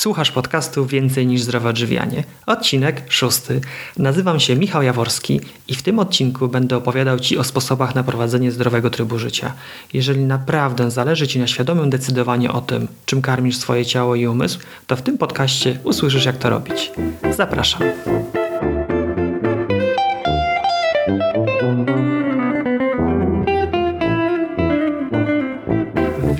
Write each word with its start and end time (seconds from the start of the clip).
Słuchasz 0.00 0.30
podcastu 0.30 0.86
Więcej 0.86 1.26
niż 1.26 1.42
zdrowe 1.42 1.68
odżywianie. 1.68 2.24
Odcinek 2.46 3.02
szósty. 3.08 3.60
Nazywam 3.96 4.40
się 4.40 4.56
Michał 4.56 4.82
Jaworski 4.82 5.40
i 5.68 5.74
w 5.74 5.82
tym 5.82 5.98
odcinku 5.98 6.48
będę 6.48 6.76
opowiadał 6.76 7.18
Ci 7.18 7.38
o 7.38 7.44
sposobach 7.44 7.94
na 7.94 8.02
prowadzenie 8.02 8.52
zdrowego 8.52 8.90
trybu 8.90 9.18
życia. 9.18 9.52
Jeżeli 9.92 10.24
naprawdę 10.24 10.90
zależy 10.90 11.28
Ci 11.28 11.38
na 11.38 11.46
świadomym 11.46 11.90
decydowaniu 11.90 12.52
o 12.52 12.60
tym, 12.60 12.88
czym 13.06 13.22
karmisz 13.22 13.56
swoje 13.56 13.86
ciało 13.86 14.14
i 14.14 14.26
umysł, 14.26 14.58
to 14.86 14.96
w 14.96 15.02
tym 15.02 15.18
podcaście 15.18 15.78
usłyszysz 15.84 16.24
jak 16.24 16.38
to 16.38 16.50
robić. 16.50 16.92
Zapraszam. 17.36 17.82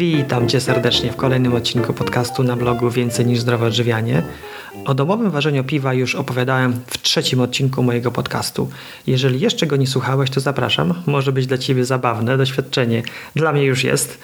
Witam 0.00 0.48
Cię 0.48 0.60
serdecznie 0.60 1.12
w 1.12 1.16
kolejnym 1.16 1.54
odcinku 1.54 1.92
podcastu 1.92 2.42
na 2.42 2.56
blogu 2.56 2.90
Więcej 2.90 3.26
niż 3.26 3.40
zdrowe 3.40 3.66
odżywianie. 3.66 4.22
O 4.84 4.94
domowym 4.94 5.30
ważeniu 5.30 5.64
piwa 5.64 5.94
już 5.94 6.14
opowiadałem 6.14 6.80
w 6.86 6.98
trzecim 6.98 7.40
odcinku 7.40 7.82
mojego 7.82 8.10
podcastu. 8.10 8.70
Jeżeli 9.06 9.40
jeszcze 9.40 9.66
go 9.66 9.76
nie 9.76 9.86
słuchałeś, 9.86 10.30
to 10.30 10.40
zapraszam. 10.40 10.94
Może 11.06 11.32
być 11.32 11.46
dla 11.46 11.58
Ciebie 11.58 11.84
zabawne 11.84 12.36
doświadczenie. 12.36 13.02
Dla 13.36 13.52
mnie 13.52 13.64
już 13.64 13.84
jest. 13.84 14.18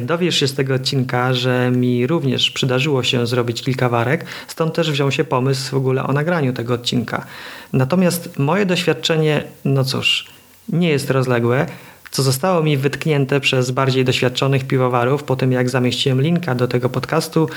Dowiesz 0.00 0.36
się 0.36 0.48
z 0.48 0.54
tego 0.54 0.74
odcinka, 0.74 1.34
że 1.34 1.70
mi 1.70 2.06
również 2.06 2.50
przydarzyło 2.50 3.02
się 3.02 3.26
zrobić 3.26 3.62
kilka 3.62 3.88
warek, 3.88 4.24
stąd 4.46 4.74
też 4.74 4.90
wziął 4.90 5.10
się 5.10 5.24
pomysł 5.24 5.70
w 5.70 5.74
ogóle 5.74 6.04
o 6.04 6.12
nagraniu 6.12 6.52
tego 6.52 6.74
odcinka. 6.74 7.26
Natomiast 7.72 8.38
moje 8.38 8.66
doświadczenie, 8.66 9.44
no 9.64 9.84
cóż, 9.84 10.26
nie 10.68 10.88
jest 10.88 11.10
rozległe 11.10 11.66
co 12.10 12.22
zostało 12.22 12.62
mi 12.62 12.76
wytknięte 12.76 13.40
przez 13.40 13.70
bardziej 13.70 14.04
doświadczonych 14.04 14.66
piwowarów 14.66 15.24
po 15.24 15.36
tym, 15.36 15.52
jak 15.52 15.70
zamieściłem 15.70 16.20
linka 16.20 16.54
do 16.54 16.68
tego 16.68 16.88
podcastu 16.88 17.48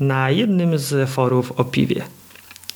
na 0.00 0.30
jednym 0.30 0.78
z 0.78 1.10
forów 1.10 1.52
o 1.52 1.64
piwie. 1.64 2.02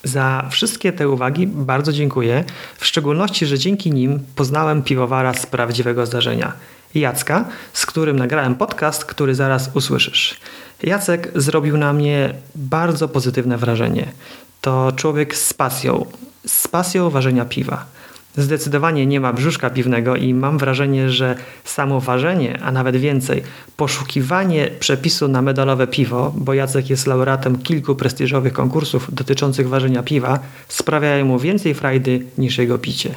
Za 0.05 0.49
wszystkie 0.51 0.93
te 0.93 1.09
uwagi 1.09 1.47
bardzo 1.47 1.93
dziękuję, 1.93 2.45
w 2.79 2.87
szczególności, 2.87 3.47
że 3.47 3.59
dzięki 3.59 3.91
nim 3.91 4.21
poznałem 4.35 4.83
piwowara 4.83 5.35
z 5.35 5.47
prawdziwego 5.47 6.07
zdarzenia. 6.07 6.53
Jacka, 6.95 7.45
z 7.73 7.87
którym 7.87 8.19
nagrałem 8.19 8.55
podcast, 8.55 9.05
który 9.05 9.35
zaraz 9.35 9.71
usłyszysz. 9.75 10.37
Jacek 10.83 11.33
zrobił 11.35 11.77
na 11.77 11.93
mnie 11.93 12.35
bardzo 12.55 13.09
pozytywne 13.09 13.59
wrażenie. 13.59 14.13
To 14.61 14.93
człowiek 14.97 15.37
z 15.37 15.55
pasją, 15.55 16.07
z 16.47 16.69
pasją 16.69 17.11
ważenia 17.11 17.45
piwa. 17.45 17.87
Zdecydowanie 18.37 19.07
nie 19.07 19.21
ma 19.21 19.33
brzuszka 19.33 19.71
piwnego 19.71 20.17
i 20.17 20.35
mam 20.35 20.59
wrażenie, 20.59 21.11
że 21.11 21.37
samo 21.65 22.01
ważenie, 22.01 22.59
a 22.63 22.73
nawet 22.73 22.97
więcej, 22.97 23.43
poszukiwanie 23.77 24.71
przepisu 24.81 25.29
na 25.29 25.43
medalowe 25.43 25.87
piwo, 25.87 26.33
bo 26.37 26.55
Jacek 26.55 26.91
jest 26.91 27.07
laureatem 27.07 27.63
kilku 27.63 27.95
prestiżowych 27.95 28.53
konkursów 28.53 29.15
dotyczących 29.15 29.69
ważenia 29.69 30.03
piwa, 30.03 30.39
sprawiają 30.69 31.25
mu 31.25 31.39
więcej 31.39 31.75
frajdy 31.75 32.27
niż 32.39 32.59
jego 32.59 32.79
picie. 32.79 33.15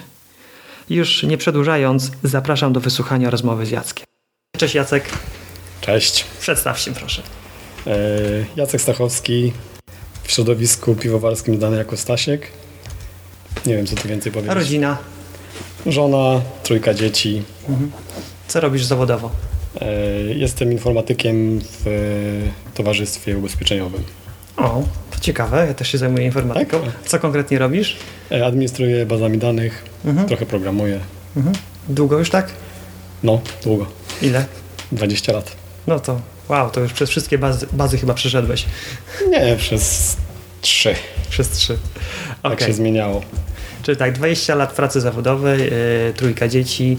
Już 0.89 1.23
nie 1.23 1.37
przedłużając, 1.37 2.11
zapraszam 2.23 2.73
do 2.73 2.79
wysłuchania 2.79 3.29
rozmowy 3.29 3.65
z 3.65 3.71
Jackiem. 3.71 4.05
Cześć 4.57 4.75
Jacek. 4.75 5.09
Cześć. 5.81 6.25
Przedstaw 6.39 6.79
się 6.79 6.93
proszę. 6.93 7.21
E, 7.87 7.97
Jacek 8.55 8.81
Stachowski, 8.81 9.53
w 10.23 10.31
środowisku 10.31 10.95
piwowarskim 10.95 11.57
znany 11.57 11.77
jako 11.77 11.97
Stasiek. 11.97 12.62
Nie 13.65 13.75
wiem, 13.75 13.85
co 13.85 13.95
tu 13.95 14.07
więcej 14.07 14.31
powiedzieć. 14.31 14.55
Rodzina? 14.55 14.97
Żona, 15.85 16.41
trójka 16.63 16.93
dzieci. 16.93 17.43
Mhm. 17.69 17.91
Co 18.47 18.59
robisz 18.59 18.83
zawodowo? 18.83 19.31
E, 19.81 19.85
jestem 20.33 20.71
informatykiem 20.71 21.59
w 21.61 22.49
towarzystwie 22.73 23.37
ubezpieczeniowym. 23.37 24.03
O, 24.57 24.83
to 25.11 25.19
ciekawe. 25.19 25.65
Ja 25.67 25.73
też 25.73 25.91
się 25.91 25.97
zajmuję 25.97 26.25
informatyką. 26.25 26.81
Tak? 26.81 26.91
Co 27.05 27.19
konkretnie 27.19 27.59
robisz? 27.59 27.97
E, 28.31 28.45
administruję 28.45 29.05
bazami 29.05 29.37
danych, 29.37 29.85
mhm. 30.05 30.27
trochę 30.27 30.45
programuję. 30.45 30.99
Mhm. 31.37 31.55
Długo 31.89 32.19
już 32.19 32.29
tak? 32.29 32.49
No, 33.23 33.41
długo. 33.63 33.85
Ile? 34.21 34.45
20 34.91 35.33
lat. 35.33 35.55
No 35.87 35.99
to 35.99 36.19
wow, 36.49 36.69
to 36.69 36.79
już 36.79 36.93
przez 36.93 37.09
wszystkie 37.09 37.37
bazy, 37.37 37.67
bazy 37.73 37.97
chyba 37.97 38.13
przeszedłeś. 38.13 38.65
Nie, 39.29 39.55
przez 39.55 40.17
trzy. 40.61 40.95
Przez 41.33 41.49
trzy. 41.49 41.77
Okay. 42.43 42.57
Tak 42.57 42.67
się 42.67 42.73
zmieniało. 42.73 43.21
Czyli 43.83 43.97
tak, 43.97 44.13
20 44.13 44.55
lat 44.55 44.73
pracy 44.73 45.01
zawodowej, 45.01 45.59
yy, 45.59 46.13
trójka 46.15 46.47
dzieci. 46.47 46.97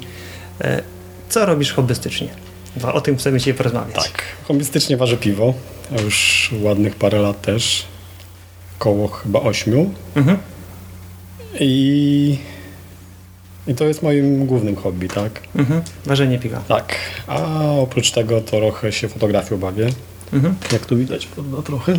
Yy, 0.61 0.83
co 1.29 1.47
robisz 1.47 1.73
hobbystycznie? 1.73 2.29
O 2.93 3.01
tym 3.01 3.17
chcemy 3.17 3.39
dzisiaj 3.39 3.55
porozmawiać. 3.55 3.95
Tak, 3.95 4.23
hobbystycznie 4.45 4.97
ważę 4.97 5.17
piwo. 5.17 5.55
Już 6.05 6.51
ładnych 6.63 6.97
parę 6.97 7.19
lat 7.19 7.43
też. 7.43 7.87
Koło 8.79 9.09
chyba 9.09 9.41
ośmiu. 9.41 9.95
Mhm. 10.15 10.39
I, 11.61 12.39
I 13.67 13.75
to 13.75 13.85
jest 13.85 14.03
moim 14.03 14.47
głównym 14.47 14.77
hobby, 14.77 15.09
tak? 15.09 15.41
Mhm. 15.57 15.83
Ważenie 16.07 16.39
piwa. 16.39 16.61
Tak. 16.69 16.95
A 17.27 17.63
oprócz 17.63 18.11
tego 18.11 18.41
trochę 18.41 18.93
się 18.93 19.09
fotografią 19.09 19.59
bawię. 19.59 19.89
Mhm. 20.33 20.55
Jak 20.73 20.87
tu 20.87 20.97
widać, 20.97 21.27
prawda? 21.27 21.63
Trochę. 21.63 21.95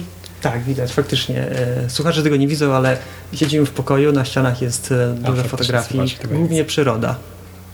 Tak, 0.52 0.64
widać, 0.64 0.94
faktycznie. 0.94 1.42
E, 1.42 1.90
słuchacze 1.90 2.24
tego 2.24 2.36
nie 2.36 2.48
widzą, 2.48 2.74
ale 2.74 2.98
siedzimy 3.34 3.66
w 3.66 3.72
pokoju, 3.72 4.12
na 4.12 4.26
ścianach 4.26 4.62
jest 4.62 4.92
e, 4.92 5.14
dużo 5.14 5.42
A, 5.42 5.48
fotografii, 5.48 6.16
głównie 6.32 6.66
przyroda, 6.66 7.16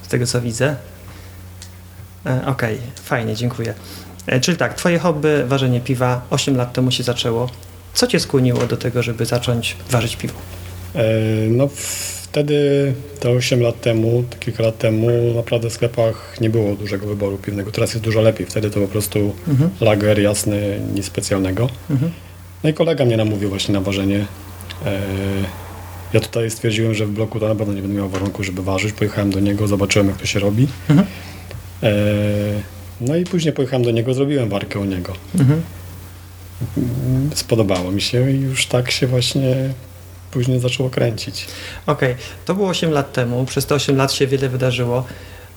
z 0.03 0.07
tego 0.07 0.25
co 0.25 0.41
widzę. 0.41 0.75
E, 2.25 2.41
okej, 2.45 2.75
okay, 2.75 3.03
fajnie, 3.03 3.35
dziękuję. 3.35 3.73
Czyli 4.41 4.57
tak, 4.57 4.73
twoje 4.73 4.99
hobby, 4.99 5.43
ważenie 5.47 5.81
piwa, 5.81 6.21
8 6.29 6.55
lat 6.55 6.73
temu 6.73 6.91
się 6.91 7.03
zaczęło. 7.03 7.49
Co 7.93 8.07
cię 8.07 8.19
skłoniło 8.19 8.65
do 8.65 8.77
tego, 8.77 9.03
żeby 9.03 9.25
zacząć 9.25 9.77
ważyć 9.89 10.15
piwo? 10.15 10.33
No 11.49 11.69
wtedy, 12.23 12.93
te 13.19 13.29
8 13.29 13.61
lat 13.61 13.81
temu, 13.81 14.23
kilka 14.39 14.63
lat 14.63 14.77
temu, 14.77 15.07
naprawdę 15.35 15.69
w 15.69 15.73
sklepach 15.73 16.37
nie 16.41 16.49
było 16.49 16.75
dużego 16.75 17.07
wyboru 17.07 17.37
piwnego. 17.37 17.71
Teraz 17.71 17.93
jest 17.93 18.03
dużo 18.03 18.21
lepiej. 18.21 18.45
Wtedy 18.45 18.69
to 18.69 18.79
po 18.79 18.87
prostu 18.87 19.33
mhm. 19.47 19.69
lager 19.81 20.19
jasny, 20.19 20.79
nic 20.93 21.05
specjalnego. 21.05 21.69
Mhm. 21.89 22.11
No 22.63 22.69
i 22.69 22.73
kolega 22.73 23.05
mnie 23.05 23.17
namówił 23.17 23.49
właśnie 23.49 23.73
na 23.73 23.81
ważenie. 23.81 24.25
E, 24.85 24.99
ja 26.13 26.19
tutaj 26.19 26.51
stwierdziłem, 26.51 26.93
że 26.93 27.05
w 27.05 27.11
bloku 27.11 27.39
to 27.39 27.47
na 27.47 27.55
pewno 27.55 27.73
nie 27.73 27.81
będę 27.81 27.97
miał 27.97 28.09
warunku, 28.09 28.43
żeby 28.43 28.63
ważyć. 28.63 28.93
Pojechałem 28.93 29.31
do 29.31 29.39
niego, 29.39 29.67
zobaczyłem 29.67 30.07
jak 30.07 30.17
to 30.17 30.25
się 30.25 30.39
robi. 30.39 30.67
Mhm. 30.89 31.07
E, 31.83 31.91
no 33.01 33.15
i 33.15 33.23
później 33.23 33.53
pojechałem 33.53 33.85
do 33.85 33.91
niego, 33.91 34.13
zrobiłem 34.13 34.49
warkę 34.49 34.79
u 34.79 34.85
niego. 34.85 35.13
Mhm. 35.39 35.61
Spodobało 37.35 37.91
mi 37.91 38.01
się 38.01 38.31
i 38.31 38.41
już 38.41 38.65
tak 38.65 38.91
się 38.91 39.07
właśnie 39.07 39.55
później 40.31 40.59
zaczęło 40.59 40.89
kręcić. 40.89 41.47
Okej, 41.85 42.11
okay. 42.11 42.23
to 42.45 42.55
było 42.55 42.69
8 42.69 42.91
lat 42.91 43.13
temu. 43.13 43.45
Przez 43.45 43.65
te 43.65 43.75
8 43.75 43.95
lat 43.95 44.13
się 44.13 44.27
wiele 44.27 44.49
wydarzyło. 44.49 45.05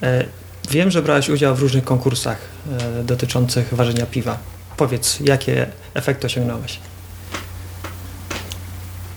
E, 0.03 0.25
wiem, 0.71 0.91
że 0.91 1.03
brałeś 1.03 1.29
udział 1.29 1.57
w 1.57 1.61
różnych 1.61 1.85
konkursach 1.85 2.39
dotyczących 3.05 3.75
ważenia 3.75 4.07
piwa. 4.07 4.39
Powiedz, 4.77 5.21
jakie 5.21 5.67
efekty 5.95 6.27
osiągnąłeś? 6.27 6.79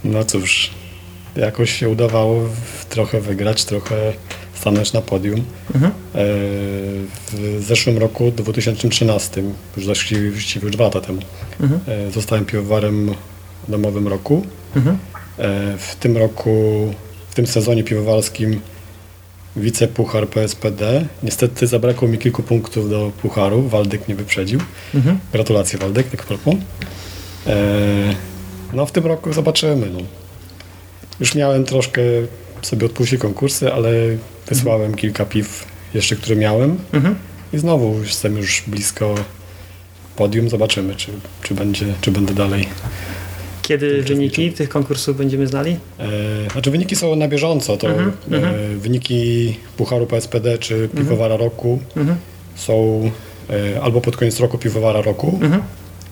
No 0.03 0.23
cóż, 0.23 0.71
jakoś 1.35 1.79
się 1.79 1.89
udawało 1.89 2.49
trochę 2.89 3.21
wygrać, 3.21 3.65
trochę 3.65 4.13
stanąć 4.53 4.93
na 4.93 5.01
podium. 5.01 5.43
Mhm. 5.75 5.91
E, 5.91 5.93
w 7.33 7.57
zeszłym 7.59 7.97
roku, 7.97 8.31
2013, 8.31 9.43
już 9.77 9.85
właściwie 9.85 10.21
już 10.21 10.55
dwa 10.55 10.83
lata 10.83 11.01
temu, 11.01 11.21
mhm. 11.59 11.81
E, 11.87 12.11
zostałem 12.11 12.45
piwowarem 12.45 13.15
domowym 13.67 14.07
roku. 14.07 14.45
Mhm. 14.75 14.97
E, 15.37 15.77
w 15.77 15.95
tym 15.95 16.17
roku, 16.17 16.53
w 17.29 17.35
tym 17.35 17.47
sezonie 17.47 17.83
piwowarskim 17.83 18.61
wicepuchar 19.55 20.27
PSPD. 20.27 21.05
Niestety 21.23 21.67
zabrakło 21.67 22.07
mi 22.07 22.17
kilku 22.17 22.43
punktów 22.43 22.89
do 22.89 23.11
pucharu. 23.21 23.61
Waldek 23.61 24.07
mnie 24.07 24.15
wyprzedził. 24.15 24.59
Mhm. 24.95 25.19
Gratulacje 25.33 25.79
Waldek, 25.79 26.09
tak 26.09 26.25
propos. 26.25 26.55
No 28.73 28.85
w 28.85 28.91
tym 28.91 29.05
roku 29.05 29.33
zobaczymy. 29.33 29.89
No. 29.93 29.99
Już 31.19 31.35
miałem 31.35 31.63
troszkę 31.63 32.01
sobie 32.61 32.85
odpuścić 32.85 33.19
konkursy, 33.19 33.73
ale 33.73 33.91
wysłałem 34.47 34.81
mhm. 34.81 34.97
kilka 34.97 35.25
piw 35.25 35.65
jeszcze, 35.93 36.15
które 36.15 36.35
miałem. 36.35 36.77
Mhm. 36.93 37.15
I 37.53 37.57
znowu 37.57 37.99
jestem 38.03 38.37
już 38.37 38.63
blisko 38.67 39.15
podium. 40.15 40.49
Zobaczymy, 40.49 40.95
czy, 40.95 41.11
czy, 41.41 41.55
będzie, 41.55 41.85
czy 42.01 42.11
będę 42.11 42.33
dalej. 42.33 42.67
Kiedy 43.61 44.03
wyniki 44.03 44.51
tych 44.51 44.69
konkursów 44.69 45.17
będziemy 45.17 45.47
znali? 45.47 45.77
E, 45.99 46.51
znaczy 46.51 46.71
wyniki 46.71 46.95
są 46.95 47.15
na 47.15 47.27
bieżąco. 47.27 47.77
To 47.77 47.87
mhm, 47.87 48.11
e, 48.31 48.35
mhm. 48.35 48.79
wyniki 48.79 49.55
Pucharu 49.77 50.07
PSPD 50.07 50.57
czy 50.57 50.75
mhm. 50.75 50.89
Piwowara 50.89 51.37
Roku 51.37 51.79
są 52.55 53.01
e, 53.49 53.81
albo 53.81 54.01
pod 54.01 54.17
koniec 54.17 54.39
roku 54.39 54.57
Piwowara 54.57 55.01
Roku, 55.01 55.39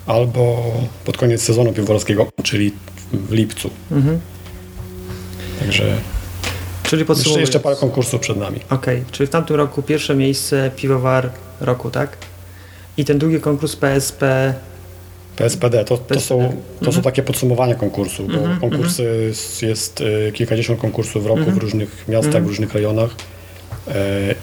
albo 0.06 0.72
pod 1.06 1.18
koniec 1.18 1.42
sezonu 1.42 1.74
piwowarskiego, 1.74 2.28
czyli 2.44 2.72
w 3.14 3.32
lipcu. 3.32 3.70
Mhm. 3.92 4.20
Także 5.60 5.98
czyli 6.84 7.06
jeszcze, 7.10 7.40
jeszcze 7.40 7.60
parę 7.60 7.76
konkursów 7.76 8.22
przed 8.22 8.38
nami. 8.38 8.60
Okej, 8.70 9.00
okay. 9.00 9.12
czyli 9.12 9.28
w 9.28 9.30
tamtym 9.30 9.56
roku 9.56 9.82
pierwsze 9.84 10.16
miejsce 10.16 10.72
piwowar 10.76 11.30
roku, 11.62 11.92
tak? 11.92 12.18
I 12.98 13.06
ten 13.06 13.20
drugi 13.20 13.40
konkurs 13.40 13.76
PSP 13.76 14.54
PSPD 15.36 15.86
to, 15.86 15.98
to, 15.98 16.04
PSPD. 16.04 16.22
są, 16.22 16.38
to 16.40 16.46
Mhm. 16.86 16.94
są 16.94 17.02
takie 17.02 17.24
podsumowania 17.24 17.76
konkursu, 17.76 18.28
bo 18.28 18.60
konkursy 18.70 19.28
s- 19.32 19.62
jest 19.62 20.02
e, 20.28 20.32
kilkadziesiąt 20.32 20.80
konkursów 20.80 21.24
w 21.24 21.26
roku 21.26 21.40
Mhm. 21.40 21.60
w 21.60 21.62
różnych 21.62 22.06
miastach, 22.08 22.44
w 22.44 22.48
różnych 22.48 22.74
rejonach 22.74 23.10
e, 23.88 23.92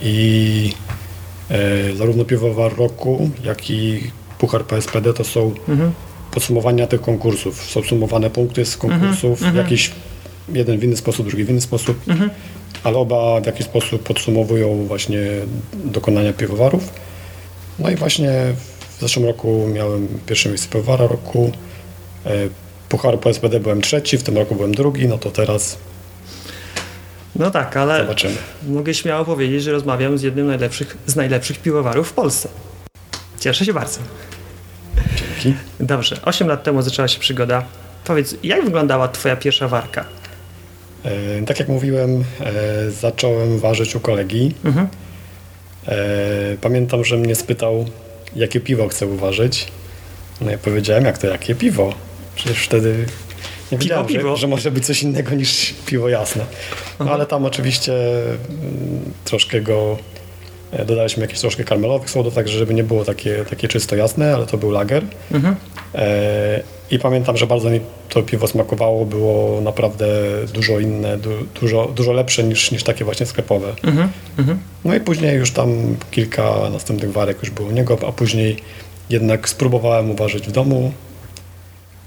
i 0.02 0.72
e, 1.50 1.96
zarówno 1.96 2.24
piwowar 2.24 2.76
roku, 2.76 3.30
jak 3.44 3.70
i 3.70 4.10
Puchar 4.42 4.64
PSPD 4.64 5.14
to 5.14 5.24
są 5.24 5.54
Mhm. 5.68 5.92
podsumowania 6.30 6.86
tych 6.86 7.00
konkursów. 7.00 7.64
Są 7.70 7.82
sumowane 7.82 8.30
punkty 8.30 8.64
z 8.64 8.76
konkursów, 8.76 9.42
Mhm. 9.42 9.56
jakiś 9.56 9.90
jeden 10.52 10.78
w 10.78 10.84
inny 10.84 10.96
sposób, 10.96 11.26
drugi 11.26 11.44
w 11.44 11.50
inny 11.50 11.60
sposób, 11.60 12.00
ale 12.84 12.96
oba 12.98 13.40
w 13.40 13.46
jakiś 13.46 13.66
sposób 13.66 14.02
podsumowują 14.02 14.86
właśnie 14.86 15.20
dokonania 15.84 16.32
piwowarów. 16.32 16.82
No 17.78 17.90
i 17.90 17.96
właśnie 17.96 18.30
w 18.98 19.00
zeszłym 19.00 19.26
roku 19.26 19.68
miałem 19.74 20.08
pierwsze 20.26 20.48
miejsce 20.48 20.68
piwowara 20.68 21.06
roku. 21.06 21.52
E, 22.26 22.30
Pucharu 22.88 23.18
PSPD 23.18 23.60
byłem 23.60 23.80
trzeci, 23.80 24.18
w 24.18 24.22
tym 24.22 24.36
roku 24.38 24.54
byłem 24.54 24.74
drugi, 24.74 25.08
no 25.08 25.18
to 25.18 25.30
teraz 25.30 25.78
No 27.36 27.50
tak, 27.50 27.76
ale 27.76 27.98
zobaczymy. 28.02 28.34
mogę 28.68 28.94
śmiało 28.94 29.24
powiedzieć, 29.24 29.62
że 29.62 29.72
rozmawiam 29.72 30.18
z 30.18 30.22
jednym 30.22 30.46
najlepszych, 30.46 30.96
z 31.06 31.16
najlepszych 31.16 31.58
piwowarów 31.58 32.08
w 32.08 32.12
Polsce. 32.12 32.48
Cieszę 33.42 33.64
się 33.64 33.72
bardzo. 33.72 34.00
Dzięki. 35.16 35.58
Dobrze, 35.80 36.16
8 36.24 36.48
lat 36.48 36.62
temu 36.62 36.82
zaczęła 36.82 37.08
się 37.08 37.20
przygoda. 37.20 37.64
Powiedz, 38.04 38.36
jak 38.42 38.64
wyglądała 38.64 39.08
twoja 39.08 39.36
pierwsza 39.36 39.68
warka? 39.68 40.04
E, 41.04 41.42
tak 41.46 41.58
jak 41.58 41.68
mówiłem, 41.68 42.24
e, 42.40 42.90
zacząłem 42.90 43.58
ważyć 43.58 43.96
u 43.96 44.00
kolegi. 44.00 44.54
Mhm. 44.64 44.88
E, 45.88 45.96
pamiętam, 46.60 47.04
że 47.04 47.16
mnie 47.16 47.34
spytał, 47.34 47.86
jakie 48.36 48.60
piwo 48.60 48.88
chcę 48.88 49.06
uważać. 49.06 49.68
No 50.40 50.50
ja 50.50 50.58
powiedziałem, 50.58 51.04
jak 51.04 51.18
to, 51.18 51.26
jakie 51.26 51.54
piwo? 51.54 51.94
Przecież 52.34 52.58
wtedy 52.58 53.06
nie 53.72 53.78
wiedziałem, 53.78 54.06
piwo. 54.06 54.36
Że, 54.36 54.40
że 54.40 54.46
może 54.46 54.70
być 54.70 54.86
coś 54.86 55.02
innego 55.02 55.34
niż 55.34 55.74
piwo 55.86 56.08
jasne. 56.08 56.44
No, 57.00 57.12
ale 57.12 57.26
tam 57.26 57.44
oczywiście 57.44 57.92
mm, 57.92 59.12
troszkę 59.24 59.60
go 59.60 59.98
dodaliśmy 60.86 61.22
jakieś 61.22 61.40
troszkę 61.40 61.64
karmelowych 61.64 62.10
słodów, 62.10 62.34
także 62.34 62.58
żeby 62.58 62.74
nie 62.74 62.84
było 62.84 63.04
takie, 63.04 63.44
takie 63.50 63.68
czysto 63.68 63.96
jasne, 63.96 64.34
ale 64.34 64.46
to 64.46 64.58
był 64.58 64.70
lager. 64.70 65.02
Mhm. 65.32 65.56
E, 65.94 66.62
I 66.90 66.98
pamiętam, 66.98 67.36
że 67.36 67.46
bardzo 67.46 67.70
mi 67.70 67.80
to 68.08 68.22
piwo 68.22 68.48
smakowało, 68.48 69.06
było 69.06 69.60
naprawdę 69.60 70.06
dużo 70.54 70.78
inne, 70.78 71.18
du, 71.18 71.30
dużo, 71.60 71.92
dużo 71.96 72.12
lepsze 72.12 72.44
niż, 72.44 72.70
niż 72.70 72.82
takie 72.82 73.04
właśnie 73.04 73.26
sklepowe. 73.26 73.68
Mhm. 73.82 74.08
Mhm. 74.38 74.58
No 74.84 74.94
i 74.94 75.00
później 75.00 75.36
już 75.36 75.50
tam 75.50 75.96
kilka 76.10 76.70
następnych 76.72 77.12
warek 77.12 77.38
już 77.40 77.50
było 77.50 77.68
u 77.68 77.72
niego, 77.72 77.98
a 78.08 78.12
później 78.12 78.56
jednak 79.10 79.48
spróbowałem 79.48 80.10
uważać 80.10 80.42
w 80.42 80.52
domu 80.52 80.92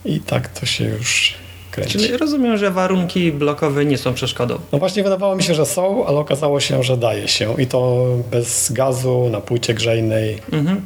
i 0.05 0.19
tak 0.19 0.59
to 0.59 0.65
się 0.65 0.85
już 0.85 1.33
kręci. 1.75 1.91
Czyli 1.99 2.17
rozumiem, 2.17 2.57
że 2.57 2.71
warunki 2.71 3.31
blokowe 3.31 3.85
nie 3.85 3.97
są 3.97 4.13
przeszkodą. 4.13 4.59
No 4.71 4.79
właśnie 4.79 5.03
wydawało 5.03 5.35
mi 5.35 5.43
się, 5.43 5.55
że 5.55 5.65
są, 5.65 6.05
ale 6.07 6.17
okazało 6.17 6.59
się, 6.59 6.83
że 6.83 6.97
daje 6.97 7.27
się 7.27 7.61
i 7.61 7.67
to 7.67 8.05
bez 8.31 8.71
gazu, 8.71 9.29
na 9.31 9.41
płycie 9.41 9.73
grzejnej, 9.73 10.41
Mhm. 10.51 10.85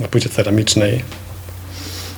na 0.00 0.08
płycie 0.08 0.28
ceramicznej. 0.28 1.02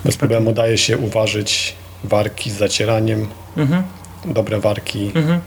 Bez 0.04 0.16
problemu 0.16 0.52
daje 0.52 0.78
się 0.78 0.98
uważać 0.98 1.74
warki 2.04 2.50
z 2.50 2.56
zacieraniem, 2.56 3.26
Mhm. 3.56 3.82
dobre 4.24 4.60
warki, 4.60 5.12
Mhm. 5.14 5.40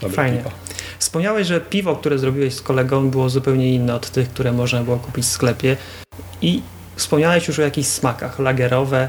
dobre 0.00 0.16
Fajnie. 0.16 0.38
piwa. 0.38 0.50
Wspomniałeś, 0.98 1.46
że 1.46 1.60
piwo, 1.60 1.96
które 1.96 2.18
zrobiłeś 2.18 2.54
z 2.54 2.62
kolegą, 2.62 3.10
było 3.10 3.28
zupełnie 3.30 3.74
inne 3.74 3.94
od 3.94 4.10
tych, 4.10 4.28
które 4.28 4.52
można 4.52 4.82
było 4.82 4.96
kupić 4.96 5.24
w 5.24 5.28
sklepie. 5.28 5.76
I 6.42 6.62
wspomniałeś 6.96 7.48
już 7.48 7.58
o 7.58 7.62
jakichś 7.62 7.88
smakach, 7.88 8.38
lagerowe. 8.38 9.08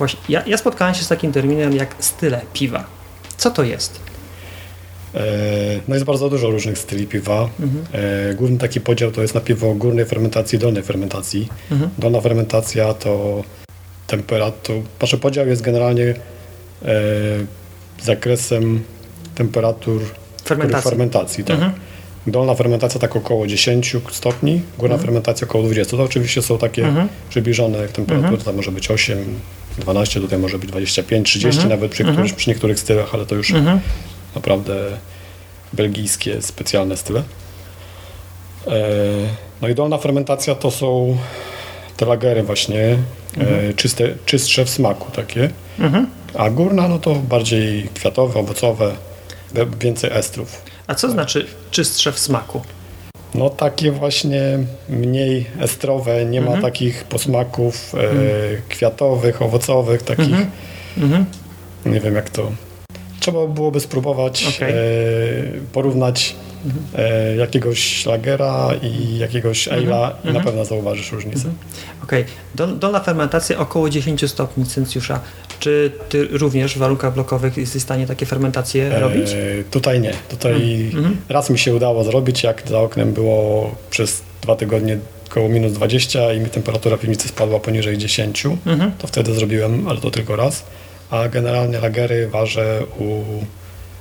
Właśnie, 0.00 0.20
ja, 0.28 0.42
ja 0.46 0.56
spotkałem 0.58 0.94
się 0.94 1.04
z 1.04 1.08
takim 1.08 1.32
terminem 1.32 1.72
jak 1.76 1.94
style 1.98 2.40
piwa. 2.52 2.84
Co 3.36 3.50
to 3.50 3.62
jest? 3.62 4.00
E, 5.14 5.20
No 5.88 5.94
jest 5.94 6.06
bardzo 6.06 6.30
dużo 6.30 6.50
różnych 6.50 6.78
styli 6.78 7.06
piwa. 7.06 7.48
E, 8.30 8.34
Główny 8.34 8.58
taki 8.58 8.80
podział 8.80 9.10
to 9.10 9.22
jest 9.22 9.34
na 9.34 9.40
piwo 9.40 9.74
górnej 9.74 10.04
fermentacji 10.04 10.56
i 10.56 10.58
dolnej 10.58 10.82
fermentacji. 10.82 11.48
Mhm. 11.70 11.90
Dolna 11.98 12.20
fermentacja 12.20 12.94
to 12.94 13.44
temperatur, 14.06 14.76
znaczy 14.98 15.18
podział 15.18 15.46
jest 15.46 15.62
generalnie 15.62 16.04
e, 16.04 16.14
zakresem 18.02 18.82
temperatur 19.34 20.00
Fermentacji. 20.44 20.90
fermentacji 20.90 21.44
tak. 21.44 21.56
Mhm. 21.56 21.72
Dolna 22.26 22.54
fermentacja 22.54 23.00
tak 23.00 23.16
około 23.16 23.46
10 23.46 23.96
stopni, 24.10 24.62
górna 24.78 24.98
fermentacja 24.98 25.46
około 25.48 25.64
20. 25.64 25.96
To 25.96 26.02
oczywiście 26.02 26.42
są 26.42 26.58
takie 26.58 26.84
Mhm. 26.86 27.08
przybliżone 27.30 27.88
temperatury, 27.88 28.42
tam 28.42 28.56
może 28.56 28.72
być 28.72 28.90
8, 28.90 29.24
12, 29.80 30.20
tutaj 30.20 30.38
może 30.38 30.58
być 30.58 30.70
25, 30.70 31.26
30 31.28 31.66
nawet 31.66 31.90
przy, 31.90 32.04
których, 32.04 32.34
przy 32.34 32.50
niektórych 32.50 32.80
stylach, 32.80 33.14
ale 33.14 33.26
to 33.26 33.34
już 33.34 33.50
Mhm. 33.50 33.80
naprawdę 34.34 34.74
belgijskie 35.72 36.42
specjalne 36.42 36.96
style. 36.96 37.22
E, 38.66 38.72
No 39.62 39.68
i 39.68 39.74
dolna 39.74 39.98
fermentacja 39.98 40.54
to 40.54 40.70
są 40.70 41.16
te 41.96 42.06
lagery 42.06 42.42
właśnie, 42.42 42.98
e, 43.38 43.74
czyste, 43.76 44.08
czystsze 44.26 44.64
w 44.64 44.70
smaku 44.70 45.10
takie, 45.12 45.50
Mhm. 45.78 46.06
a 46.34 46.50
górna 46.50 46.88
no 46.88 46.98
to 46.98 47.14
bardziej 47.14 47.88
kwiatowe, 47.94 48.40
owocowe, 48.40 48.92
we- 49.54 49.66
więcej 49.80 50.10
estrów. 50.12 50.62
A 50.86 50.94
co 50.94 51.10
znaczy 51.10 51.46
czystsze 51.70 52.12
w 52.12 52.18
smaku? 52.18 52.62
No 53.34 53.50
takie 53.50 53.92
właśnie 53.92 54.42
mniej 54.88 55.46
estrowe, 55.60 56.24
nie 56.24 56.40
ma 56.40 56.60
takich 56.62 57.04
posmaków 57.04 57.94
e, 57.94 57.98
kwiatowych, 58.68 59.42
owocowych, 59.42 60.02
takich, 60.02 60.36
Mhm. 60.96 61.24
nie 61.86 62.00
wiem 62.00 62.14
jak 62.14 62.30
to... 62.30 62.50
Trzeba 63.20 63.46
byłoby 63.46 63.80
spróbować 63.80 64.46
Okej. 64.56 64.72
e, 64.72 64.76
porównać 65.72 66.34
e, 66.98 67.36
jakiegoś 67.36 68.06
lagera 68.06 68.68
i 68.82 69.18
jakiegoś 69.18 69.68
ale'a 69.68 70.10
i 70.24 70.32
na 70.32 70.40
pewno 70.40 70.64
zauważysz 70.64 71.12
różnicę. 71.12 71.48
Okej, 72.04 72.24
Dol, 72.54 72.78
dolna 72.78 73.00
fermentacja 73.00 73.58
około 73.58 73.90
10 73.90 74.30
stopni 74.30 74.64
Celsjusza. 74.66 75.20
Czy 75.60 75.92
ty 76.08 76.28
również 76.30 76.74
w 76.74 76.78
warunkach 76.78 77.14
blokowych 77.14 77.56
jesteś 77.56 77.82
w 77.82 77.84
stanie 77.84 78.06
takie 78.06 78.26
fermentacje 78.26 78.98
robić? 79.00 79.30
E, 79.32 79.64
tutaj 79.70 80.00
nie. 80.00 80.12
Tutaj 80.28 80.90
raz 81.28 81.50
mi 81.50 81.58
się 81.58 81.74
udało 81.74 82.04
zrobić, 82.04 82.42
jak 82.42 82.62
za 82.68 82.80
oknem 82.80 83.12
było 83.12 83.74
przez 83.90 84.22
dwa 84.42 84.56
tygodnie 84.56 84.98
około 85.30 85.48
minus 85.48 85.72
20 85.72 86.32
i 86.32 86.40
mi 86.40 86.46
temperatura 86.50 86.96
piwnicy 86.96 87.28
spadła 87.28 87.60
poniżej 87.60 87.98
10, 87.98 88.46
Mhm. 88.66 88.92
to 88.98 89.06
wtedy 89.06 89.34
zrobiłem, 89.34 89.88
ale 89.88 90.00
to 90.00 90.10
tylko 90.10 90.36
raz. 90.36 90.64
A 91.10 91.28
generalnie 91.28 91.80
lagery 91.80 92.28
ważę 92.28 92.82
u 92.98 93.22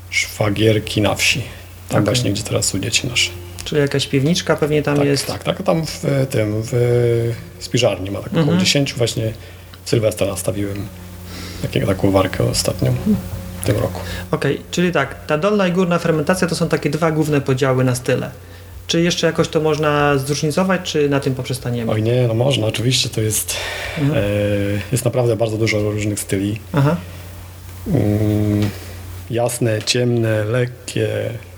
szwagierki 0.10 1.02
na 1.02 1.16
wsi. 1.16 1.42
Tam 1.90 1.98
Okej. 2.04 2.06
właśnie, 2.06 2.32
gdzie 2.32 2.44
teraz 2.44 2.66
są 2.66 2.80
dzieci 2.80 3.08
nasze. 3.08 3.32
Czy 3.66 3.78
jakaś 3.78 4.08
piwniczka 4.08 4.56
pewnie 4.56 4.84
tam 4.84 4.98
Tak, 4.98 5.06
jest? 5.06 5.28
tak, 5.28 5.44
tak. 5.44 5.64
Tam 5.64 5.86
w 5.86 6.06
tym, 6.30 6.54
w 6.66 6.74
spiżarni 7.60 8.12
ma 8.12 8.20
tak 8.20 8.28
około 8.28 8.42
Mhm. 8.42 8.60
10 8.60 8.94
właśnie 8.94 9.34
Sylwestra 9.86 10.28
nastawiłem 10.28 10.88
takiego, 11.62 11.88
taką 11.88 12.12
warkę 12.12 12.44
ostatnią 12.44 12.96
w 13.62 13.66
tym 13.66 13.78
roku. 13.78 14.00
Okej, 14.32 14.62
czyli 14.72 14.92
tak, 14.92 15.26
ta 15.26 15.38
dolna 15.38 15.68
i 15.68 15.72
górna 15.72 16.00
fermentacja 16.00 16.48
to 16.48 16.56
są 16.56 16.68
takie 16.70 16.90
dwa 16.90 17.12
główne 17.12 17.42
podziały 17.42 17.84
na 17.84 17.96
style. 17.96 18.30
Czy 18.88 19.02
jeszcze 19.02 19.28
jakoś 19.28 19.48
to 19.48 19.60
można 19.62 20.18
zróżnicować, 20.18 20.82
czy 20.92 21.10
na 21.10 21.20
tym 21.20 21.36
poprzestaniemy? 21.36 21.92
Oj 21.92 22.04
nie, 22.04 22.28
no 22.28 22.34
można, 22.34 22.68
oczywiście 22.68 23.10
to 23.10 23.22
jest, 23.22 23.56
Mhm. 23.98 24.18
e, 24.18 24.22
jest 24.92 25.06
naprawdę 25.06 25.36
bardzo 25.36 25.58
dużo 25.58 25.80
różnych 25.92 26.20
styli. 26.20 26.60
Aha, 26.74 26.96
Mm, 27.88 28.70
jasne, 29.30 29.82
ciemne, 29.86 30.44
lekkie, 30.46 31.08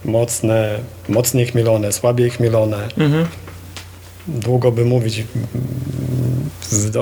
mocne, 0.06 0.80
mocniej 1.10 1.46
chmielone, 1.46 1.92
słabiej 1.92 2.30
chmielone. 2.30 2.78
mhm. 2.98 3.26
Długo 4.28 4.72
by 4.72 4.86
mówić. 4.86 5.20
mm, 5.20 6.50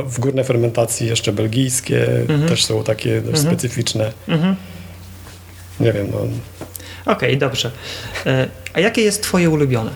W, 0.09 0.19
górnej 0.19 0.45
fermentacji 0.45 1.07
jeszcze 1.07 1.33
belgijskie 1.33 2.07
też 2.47 2.65
są 2.65 2.83
takie 2.83 3.21
dość 3.21 3.41
specyficzne. 3.41 4.13
Mhm. 4.27 4.55
Nie 5.79 5.93
wiem, 5.93 6.07
no, 6.11 6.19
Okej, 7.13 7.37
dobrze. 7.37 7.71
E, 8.25 8.47
a 8.73 8.79
jakie 8.79 9.01
jest 9.01 9.23
twoje 9.23 9.49
ulubione? 9.49 9.91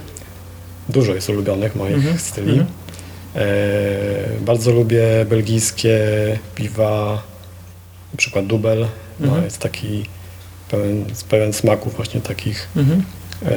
dużo 0.90 1.16
jest 1.16 1.30
ulubionych 1.30 1.76
moich 1.76 1.96
Mhm, 1.96 2.18
styli. 2.20 2.50
mhm. 2.52 2.68
E, 3.36 3.46
bardzo 4.42 4.72
lubię 4.72 5.04
belgijskie 5.30 6.00
piwa, 6.56 7.24
na 8.14 8.18
przykład 8.18 8.46
Dubel. 8.48 8.88
No, 9.20 9.26
Mhm. 9.28 9.44
jest 9.44 9.58
taki 9.58 10.06
pełen, 10.72 11.06
pełen 11.30 11.54
smaków 11.54 11.96
właśnie 11.96 12.22
takich 12.22 12.68
Mhm. 12.76 13.04
e, 13.46 13.50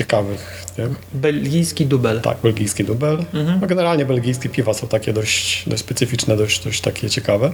ciekawych. 0.00 0.66
Nie? 0.78 0.88
Belgijski 1.12 1.86
dubel. 1.86 2.20
Tak, 2.20 2.38
belgijski 2.42 2.84
Dubel. 2.84 3.18
Mhm. 3.34 3.60
No, 3.60 3.66
generalnie 3.66 4.04
belgijskie 4.06 4.48
piwa 4.48 4.74
są 4.74 4.88
takie 4.88 5.12
dość, 5.12 5.68
dość 5.68 5.82
specyficzne, 5.82 6.36
dość, 6.36 6.64
dość 6.64 6.80
takie 6.80 7.10
ciekawe. 7.10 7.52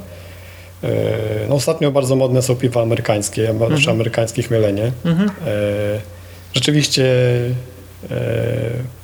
E, 0.85 0.89
no, 1.49 1.55
ostatnio 1.55 1.91
bardzo 1.91 2.17
modne 2.17 2.43
są 2.43 2.57
piwa 2.57 2.83
amerykańskie, 2.83 3.55
nasze 3.71 3.91
amerykańskie 3.91 4.43
chmielenie. 4.43 4.93
Mhm. 5.05 5.31
E, 5.31 5.33
rzeczywiście 6.55 7.05
e, 8.11 8.17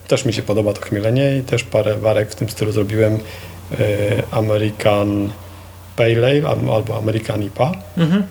też 0.09 0.25
mi 0.25 0.33
się 0.33 0.43
podoba 0.43 0.73
to 0.73 0.81
chmielenie 0.81 1.37
i 1.37 1.43
też 1.43 1.65
parę 1.65 1.95
warek 1.95 2.31
w 2.31 2.35
tym 2.35 2.49
stylu 2.49 2.73
zrobiłem. 2.73 3.19
American 4.31 5.31
Pale 5.97 6.17
Ale 6.19 6.49
albo 6.49 6.99
American 6.99 7.43
IPA 7.43 7.73
Mhm. 7.97 8.23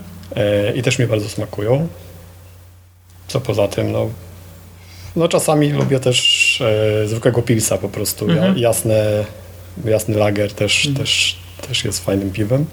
i 0.76 0.82
też 0.82 1.00
mi 1.00 1.08
bardzo 1.08 1.30
smakują. 1.30 1.88
Co 3.28 3.42
poza 3.42 3.68
tym, 3.68 3.92
no, 3.92 4.10
no 5.16 5.28
czasami 5.28 5.70
lubię 5.70 6.00
też 6.00 6.62
e, 7.04 7.08
zwykłego 7.08 7.42
pilsa 7.42 7.78
po 7.78 7.90
prostu. 7.90 8.30
Mhm. 8.30 8.58
jasne, 8.58 9.26
jasny 9.86 10.18
lager 10.18 10.54
też, 10.54 10.90
też, 10.98 11.40
też 11.68 11.86
jest 11.86 12.06
fajnym 12.06 12.32
piwem. 12.32 12.66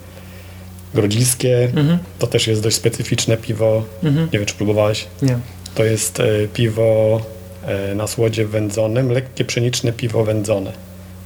Grodziskie 0.94 1.64
Mhm. 1.64 1.98
to 2.18 2.26
też 2.26 2.46
jest 2.46 2.62
dość 2.62 2.76
specyficzne 2.76 3.36
piwo. 3.36 3.84
Mhm. 4.02 4.28
Nie 4.32 4.38
wiem, 4.38 4.46
czy 4.46 4.54
próbowałeś. 4.54 5.06
Nie. 5.22 5.38
To 5.74 5.84
jest 5.84 6.20
e, 6.20 6.26
piwo 6.54 7.20
e, 7.66 7.94
na 7.94 8.06
słodzie 8.06 8.46
wędzonym, 8.46 9.12
lekkie 9.12 9.44
pszeniczne 9.44 9.92
piwo 9.92 10.24
wędzone. 10.24 10.72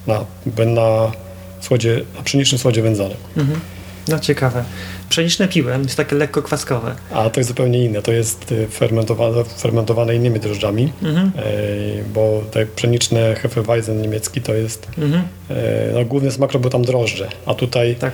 Na, 0.07 0.25
na, 0.67 1.13
słodzie, 1.61 2.01
na 2.17 2.23
pszenicznym 2.23 2.59
słodzie 2.59 2.83
wędzonym. 2.83 3.17
Mhm. 3.37 3.61
No 4.09 4.19
ciekawe. 4.19 4.65
Pszeniczne 5.13 5.49
piłem, 5.49 5.83
jest 5.83 5.97
takie 5.97 6.17
lekko 6.17 6.43
kwaskowe. 6.43 6.95
A 7.15 7.31
to 7.31 7.41
jest 7.41 7.49
zupełnie 7.49 7.85
inne. 7.85 8.03
To 8.03 8.13
jest 8.13 8.53
e, 8.53 8.67
fermentowane, 8.69 9.45
fermentowane 9.45 10.15
innymi 10.15 10.41
drożdżami, 10.41 10.93
Mhm. 11.03 11.33
e, 11.37 11.43
bo 12.15 12.43
te 12.51 12.67
pszeniczne 12.67 13.35
Hefeweizen 13.35 14.01
niemiecki 14.03 14.41
to 14.41 14.55
jest, 14.55 14.87
Mhm. 14.99 15.23
e, 15.51 15.55
no, 15.95 16.05
główny 16.05 16.31
smak 16.31 16.53
robią 16.53 16.71
tam 16.71 16.83
drożdże, 16.83 17.29
a 17.47 17.55
tutaj 17.55 17.95
Tak. 17.97 18.13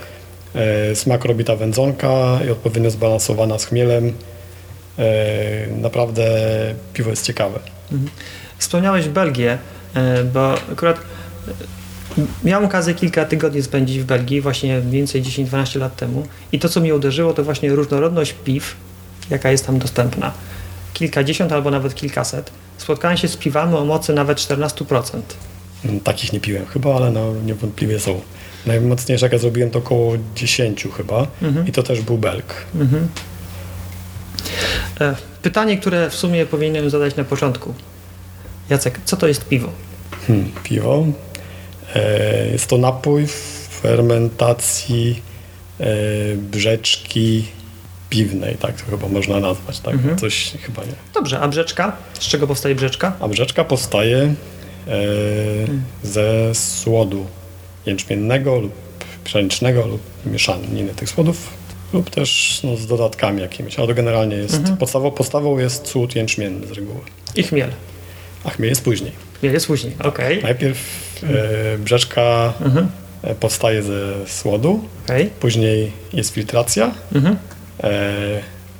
e, 0.54 0.94
smak 0.96 1.24
robi 1.24 1.44
ta 1.44 1.56
wędzonka 1.56 2.38
i 2.46 2.50
odpowiednio 2.50 2.90
zbalansowana 2.90 3.58
z 3.58 3.64
chmielem. 3.66 4.12
Naprawdę 5.80 6.24
piwo 6.92 7.10
jest 7.10 7.26
ciekawe. 7.26 7.58
Wspomniałeś 8.58 9.08
Belgię, 9.08 9.58
bo 10.34 10.54
akurat 10.72 10.96
miałem 12.44 12.64
okazję 12.64 12.94
kilka 12.94 13.24
tygodni 13.24 13.62
spędzić 13.62 13.98
w 13.98 14.04
Belgii, 14.04 14.40
właśnie 14.40 14.78
mniej 14.80 14.92
więcej 14.92 15.22
10-12 15.22 15.78
lat 15.80 15.96
temu. 15.96 16.26
I 16.52 16.58
to, 16.58 16.68
co 16.68 16.80
mnie 16.80 16.94
uderzyło, 16.94 17.32
to 17.34 17.44
właśnie 17.44 17.74
różnorodność 17.74 18.34
piw, 18.44 18.76
jaka 19.30 19.50
jest 19.50 19.66
tam 19.66 19.78
dostępna. 19.78 20.32
Kilkadziesiąt 20.94 21.52
albo 21.52 21.70
nawet 21.70 21.94
kilkaset. 21.94 22.50
Spotkałem 22.78 23.16
się 23.16 23.28
z 23.28 23.36
piwami 23.36 23.74
o 23.74 23.84
mocy 23.84 24.12
nawet 24.12 24.38
14%. 24.38 25.02
Mm, 25.84 26.00
Takich 26.00 26.32
nie 26.32 26.40
piłem 26.40 26.66
chyba, 26.66 26.96
ale 26.96 27.10
no, 27.10 27.34
niewątpliwie 27.46 28.00
są. 28.00 28.20
Najmocniejsze, 28.66 29.26
jak 29.26 29.32
ja 29.32 29.38
zrobiłem, 29.38 29.70
to 29.70 29.78
około 29.78 30.12
10 30.36 30.86
chyba 30.96 31.26
Mhm. 31.42 31.66
i 31.68 31.72
to 31.72 31.82
też 31.82 32.00
był 32.00 32.18
Belg. 32.18 32.54
Mhm. 32.74 33.08
E, 35.00 35.14
Pytanie, 35.42 35.78
które 35.78 36.10
w 36.10 36.14
sumie 36.14 36.46
powinienem 36.46 36.90
zadać 36.90 37.16
na 37.16 37.24
początku. 37.24 37.74
Jacek, 38.70 39.00
co 39.04 39.16
to 39.16 39.26
jest 39.28 39.44
piwo? 39.48 39.68
Hmm, 40.26 40.50
piwo. 40.62 41.04
E, 41.94 42.46
jest 42.52 42.66
to 42.66 42.78
napój 42.78 43.26
w 43.26 43.68
fermentacji 43.82 45.22
e, 45.80 45.86
brzeczki 46.36 47.44
piwnej, 48.10 48.54
tak 48.56 48.82
to 48.82 48.90
chyba 48.90 49.08
można 49.08 49.40
nazwać, 49.40 49.80
tak? 49.80 49.94
Mhm. 49.94 50.18
Coś 50.18 50.52
chyba 50.62 50.82
nie. 50.84 50.92
Dobrze, 51.14 51.40
a 51.40 51.48
brzeczka? 51.48 51.96
Z 52.20 52.28
czego 52.28 52.46
powstaje 52.46 52.74
brzeczka? 52.74 53.12
A 53.20 53.28
brzeczka 53.28 53.64
powstaje 53.64 54.18
e, 54.18 54.34
ze 56.02 56.54
słodu 56.54 57.26
jęczmiennego 57.86 58.60
lub 58.60 58.72
pszenicznego 59.24 59.86
lub 59.86 60.00
mieszaniny 60.26 60.94
tych 60.94 61.08
słodów 61.08 61.48
lub 61.92 62.10
też 62.10 62.60
no, 62.64 62.76
z 62.76 62.86
dodatkami 62.86 63.40
jakimiś, 63.42 63.78
ale 63.78 63.88
to 63.88 63.94
generalnie 63.94 64.36
jest, 64.36 64.54
Mhm. 64.54 64.76
podstawą, 64.76 65.10
podstawą 65.10 65.58
jest 65.58 65.86
słód 65.88 66.16
jęczmienny 66.16 66.66
z 66.66 66.70
reguły, 66.70 67.00
I 67.36 67.42
chmiel. 67.42 67.70
a 68.44 68.50
chmiel 68.50 68.68
jest 68.68 68.84
później. 68.84 69.12
Jest 69.42 69.66
później, 69.66 69.96
okej. 70.04 70.42
Najpierw 70.42 70.78
e, 71.22 71.78
brzeczka 71.78 72.52
Mhm. 72.60 72.88
e, 73.22 73.34
powstaje 73.34 73.82
ze 73.82 74.26
słodu, 74.26 74.84
Okej. 75.04 75.30
później 75.40 75.92
jest 76.12 76.34
filtracja, 76.34 76.94
Mhm. 77.14 77.36
e, 77.84 77.90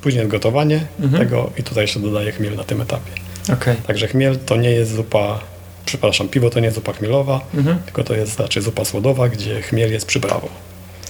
później 0.01 0.19
jest 0.19 0.31
gotowanie 0.31 0.85
Mhm. 0.99 1.23
tego 1.23 1.51
i 1.57 1.63
tutaj 1.63 1.87
się 1.87 1.99
dodaje 1.99 2.31
chmiel 2.31 2.55
na 2.55 2.63
tym 2.63 2.81
etapie. 2.81 3.11
Okej. 3.53 3.75
Także 3.87 4.07
chmiel 4.07 4.39
to 4.45 4.55
nie 4.55 4.71
jest 4.71 4.95
zupa, 4.95 5.39
przepraszam, 5.85 6.27
piwo 6.29 6.49
to 6.49 6.59
nie 6.59 6.65
jest 6.65 6.75
zupa 6.75 6.93
chmielowa, 6.93 7.41
Mhm. 7.53 7.79
tylko 7.85 8.03
to 8.03 8.13
jest 8.13 8.39
raczej 8.39 8.63
zupa 8.63 8.85
słodowa, 8.85 9.29
gdzie 9.29 9.61
chmiel 9.61 9.91
jest 9.91 10.05
przyprawą. 10.05 10.47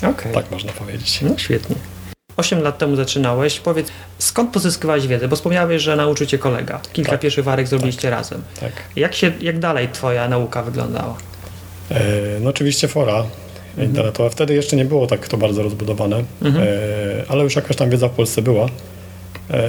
Okej. 0.09 0.33
Tak 0.33 0.51
można 0.51 0.71
powiedzieć. 0.71 1.19
No 1.21 1.37
świetnie. 1.37 1.75
Osiem 2.39 2.61
lat 2.61 2.77
temu 2.77 2.95
zaczynałeś. 2.95 3.59
Powiedz, 3.59 3.87
skąd 4.19 4.51
pozyskiwałeś 4.53 5.07
wiedzę? 5.07 5.27
Bo 5.27 5.35
wspomniałeś, 5.35 5.81
że 5.81 5.95
nauczył 5.95 6.27
cię 6.27 6.37
kolega. 6.37 6.81
Kilka 6.93 7.11
Tak. 7.11 7.19
pierwszych 7.19 7.43
warek 7.45 7.67
zrobiliście 7.67 8.09
razem. 8.09 8.41
Tak. 8.59 8.71
Jak, 8.95 9.15
się, 9.15 9.31
jak 9.41 9.59
dalej 9.59 9.89
twoja 9.93 10.27
nauka 10.27 10.63
wyglądała? 10.63 11.15
E, 11.91 11.99
no 12.41 12.49
oczywiście 12.49 12.87
fora 12.87 13.23
internetowa. 13.77 14.29
Wtedy 14.29 14.53
jeszcze 14.53 14.75
nie 14.75 14.85
było 14.85 15.07
tak 15.07 15.27
to 15.27 15.37
bardzo 15.37 15.63
rozbudowane, 15.63 16.23
Mhm. 16.41 16.65
e, 16.67 16.69
ale 17.27 17.43
już 17.43 17.55
jakaś 17.55 17.75
tam 17.75 17.89
wiedza 17.89 18.07
w 18.07 18.11
Polsce 18.11 18.41
była. 18.41 18.65
E, 19.51 19.59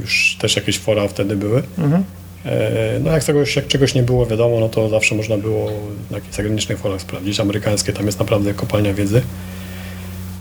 już 0.00 0.36
też 0.40 0.56
jakieś 0.56 0.78
fora 0.78 1.08
wtedy 1.08 1.36
były. 1.36 1.62
Mhm. 1.78 2.04
No 3.00 3.10
jak, 3.10 3.24
czegoś, 3.24 3.56
jak 3.56 3.66
czegoś 3.66 3.94
nie 3.94 4.02
było 4.02 4.26
wiadomo, 4.26 4.60
no 4.60 4.68
to 4.68 4.88
zawsze 4.88 5.14
można 5.14 5.36
było 5.38 5.70
na 6.10 6.16
jakichś 6.16 6.34
zagranicznych 6.36 6.78
forach 6.78 7.00
sprawdzić. 7.00 7.40
Amerykańskie 7.40 7.92
tam 7.92 8.06
jest 8.06 8.18
naprawdę 8.18 8.54
kopalnia 8.54 8.94
wiedzy. 8.94 9.22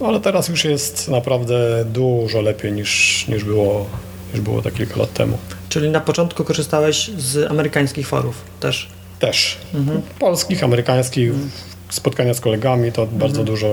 No 0.01 0.07
ale 0.07 0.19
teraz 0.19 0.47
już 0.49 0.65
jest 0.65 1.07
naprawdę 1.09 1.85
dużo 1.85 2.41
lepiej 2.41 2.71
niż, 2.71 3.25
niż, 3.27 3.43
było, 3.43 3.85
niż 4.33 4.41
było 4.41 4.61
tak 4.61 4.73
kilka 4.73 4.99
lat 4.99 5.13
temu. 5.13 5.37
Czyli 5.69 5.89
na 5.89 5.99
początku 5.99 6.43
korzystałeś 6.43 7.11
z 7.17 7.51
amerykańskich 7.51 8.07
forów 8.07 8.35
też. 8.59 8.87
Też. 9.19 9.57
Mhm. 9.73 10.01
Polskich, 10.19 10.63
amerykańskich, 10.63 11.31
spotkania 11.89 12.33
z 12.33 12.39
kolegami, 12.41 12.91
to 12.91 13.05
bardzo 13.07 13.43
dużo 13.43 13.67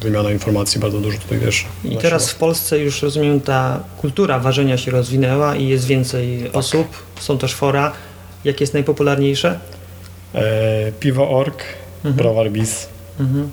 wymiana 0.00 0.30
informacji, 0.30 0.80
bardzo 0.80 1.00
dużo 1.00 1.18
tutaj 1.18 1.38
wiesz. 1.38 1.64
Mhm. 1.76 1.94
I 1.94 2.02
teraz 2.02 2.30
w 2.30 2.34
Polsce 2.34 2.78
już 2.78 3.02
rozumiem, 3.02 3.40
ta 3.40 3.80
kultura 4.00 4.38
ważenia 4.38 4.78
się 4.78 4.90
rozwinęła 4.90 5.56
i 5.56 5.68
jest 5.68 5.84
więcej 5.86 6.42
Tak. 6.44 6.56
osób, 6.56 6.86
są 7.20 7.38
też 7.38 7.54
fora. 7.54 7.92
Jakie 8.44 8.62
jest 8.62 8.74
najpopularniejsze? 8.74 9.58
E, 10.34 10.92
piwo 11.00 11.30
Ork, 11.30 11.62
Mhm. 11.96 12.14
Browar 12.14 12.50
Bis 12.50 12.88
Mhm. 13.20 13.50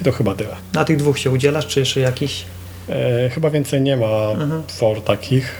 I 0.00 0.04
to 0.04 0.12
chyba 0.12 0.34
tyle. 0.34 0.56
Na 0.72 0.84
tych 0.84 0.96
dwóch 0.96 1.18
się 1.18 1.30
udzielasz, 1.30 1.66
czy 1.66 1.80
jeszcze 1.80 2.00
jakiś? 2.00 2.44
E, 2.88 3.30
chyba 3.30 3.50
więcej 3.50 3.80
nie 3.80 3.96
ma 3.96 4.06
Mhm. 4.30 4.62
for 4.68 5.00
takich. 5.02 5.50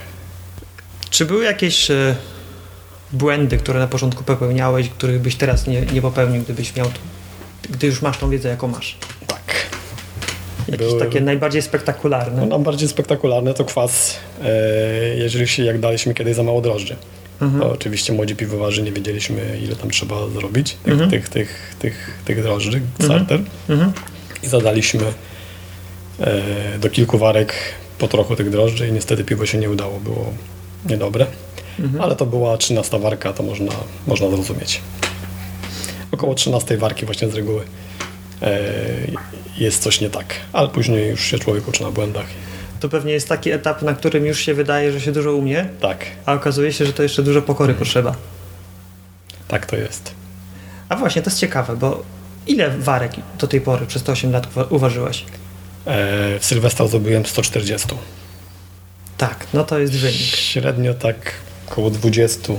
Czy 1.09 1.25
były 1.25 1.43
jakieś 1.43 1.91
e, 1.91 2.15
błędy, 3.13 3.57
które 3.57 3.79
na 3.79 3.87
początku 3.87 4.23
popełniałeś, 4.23 4.89
których 4.89 5.21
byś 5.21 5.35
teraz 5.35 5.67
nie, 5.67 5.81
nie 5.81 6.01
popełnił, 6.01 6.41
gdybyś 6.43 6.75
miał, 6.75 6.87
gdy 7.69 7.87
już 7.87 8.01
masz 8.01 8.17
tą 8.17 8.29
wiedzę, 8.29 8.49
jaką 8.49 8.67
masz? 8.67 8.97
Tak. 9.27 9.41
Jakieś 10.67 10.87
Były- 10.87 10.99
takie 10.99 11.21
najbardziej 11.21 11.61
spektakularne? 11.61 12.41
No, 12.41 12.45
nam 12.47 12.63
bardziej 12.63 12.89
spektakularne 12.89 13.53
to 13.53 13.65
kwas, 13.65 14.15
e, 14.43 14.49
jeżeli 15.17 15.47
się 15.47 15.63
jak 15.63 15.79
daliśmy 15.79 16.13
kiedyś 16.13 16.35
za 16.35 16.43
mało 16.43 16.61
drożdży. 16.61 16.95
Mhm. 17.41 17.61
To 17.63 17.71
oczywiście 17.71 18.13
młodzi 18.13 18.35
piwowarzy 18.35 18.81
nie 18.81 18.91
wiedzieliśmy 18.91 19.59
ile 19.63 19.75
tam 19.75 19.89
trzeba 19.89 20.27
zrobić 20.27 20.77
tych, 20.83 20.93
Mhm. 20.93 21.09
tych, 21.11 21.29
tych, 21.29 21.75
tych, 21.79 22.19
tych 22.25 22.43
drożdży, 22.43 22.77
Mhm. 22.77 23.05
starter. 23.05 23.39
Mhm. 23.69 23.91
I 24.45 24.49
zadaliśmy 24.49 25.03
e, 26.19 26.79
do 26.79 26.89
kilku 26.89 27.17
warek 27.17 27.53
po 27.97 28.07
trochu 28.07 28.35
tych 28.35 28.49
drożdży 28.49 28.87
i 28.87 28.91
niestety 28.91 29.23
piwo 29.23 29.45
się 29.45 29.57
nie 29.57 29.69
udało, 29.69 29.99
było 29.99 30.33
niedobre. 30.85 31.25
Mhm. 31.79 32.03
Ale 32.03 32.15
to 32.15 32.25
była 32.25 32.57
13 32.57 32.99
warka, 32.99 33.33
to 33.33 33.43
można, 33.43 33.71
można 34.07 34.29
zrozumieć. 34.29 34.81
Około 36.11 36.33
13 36.35 36.77
warki 36.77 37.05
właśnie 37.05 37.29
z 37.29 37.35
reguły 37.35 37.63
e, 38.41 38.59
jest 39.57 39.83
coś 39.83 40.01
nie 40.01 40.09
tak, 40.09 40.25
ale 40.53 40.67
później 40.69 41.09
już 41.09 41.21
się 41.25 41.39
człowiek 41.39 41.67
uczy 41.67 41.83
na 41.83 41.91
błędach. 41.91 42.25
To 42.79 42.89
pewnie 42.89 43.13
jest 43.13 43.29
taki 43.29 43.51
etap, 43.51 43.81
na 43.81 43.93
którym 43.93 44.25
już 44.25 44.39
się 44.39 44.53
wydaje, 44.53 44.91
że 44.91 45.01
się 45.01 45.11
dużo 45.11 45.33
umie, 45.35 45.65
Tak, 45.81 46.05
a 46.25 46.33
okazuje 46.33 46.73
się, 46.73 46.85
że 46.85 46.93
to 46.93 47.03
jeszcze 47.03 47.23
dużo 47.23 47.41
pokory 47.41 47.73
potrzeba. 47.73 48.15
tak 49.47 49.65
to 49.65 49.75
jest. 49.75 50.11
A 50.89 50.95
właśnie, 50.95 51.21
to 51.21 51.29
jest 51.29 51.39
ciekawe, 51.39 51.75
bo 51.77 52.03
ile 52.47 52.69
warek 52.69 53.11
do 53.39 53.47
tej 53.47 53.61
pory 53.61 53.85
przez 53.85 54.03
te 54.03 54.11
8 54.11 54.31
lat 54.31 54.47
uwa- 54.55 54.67
uważyłeś? 54.69 55.21
E, 55.85 56.39
w 56.39 56.45
Sylwestra 56.45 56.87
zrobiłem 56.87 57.25
140. 57.25 57.87
Tak, 59.17 59.47
no 59.53 59.63
to 59.63 59.79
jest 59.79 59.93
wynik. 59.93 60.35
Średnio 60.35 60.93
tak 60.93 61.31
około 61.67 61.89
20 61.89 62.53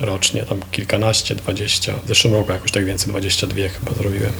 rocznie, 0.00 0.42
tam 0.42 0.60
kilkanaście, 0.70 1.34
20. 1.34 1.92
W 2.04 2.08
zeszłym 2.08 2.34
roku 2.34 2.52
jakoś 2.52 2.70
tak 2.70 2.84
więcej, 2.84 3.08
22 3.08 3.68
chyba 3.68 3.92
zrobiłem. 3.92 4.32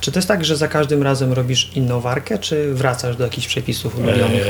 Czy 0.00 0.12
to 0.12 0.18
jest 0.18 0.28
tak, 0.28 0.44
że 0.44 0.56
za 0.56 0.68
każdym 0.68 1.02
razem 1.02 1.32
robisz 1.32 1.70
inną 1.74 2.00
warkę, 2.00 2.38
czy 2.38 2.74
wracasz 2.74 3.16
do 3.16 3.24
jakichś 3.24 3.46
przepisów 3.46 3.96
ulubionych? 3.98 4.42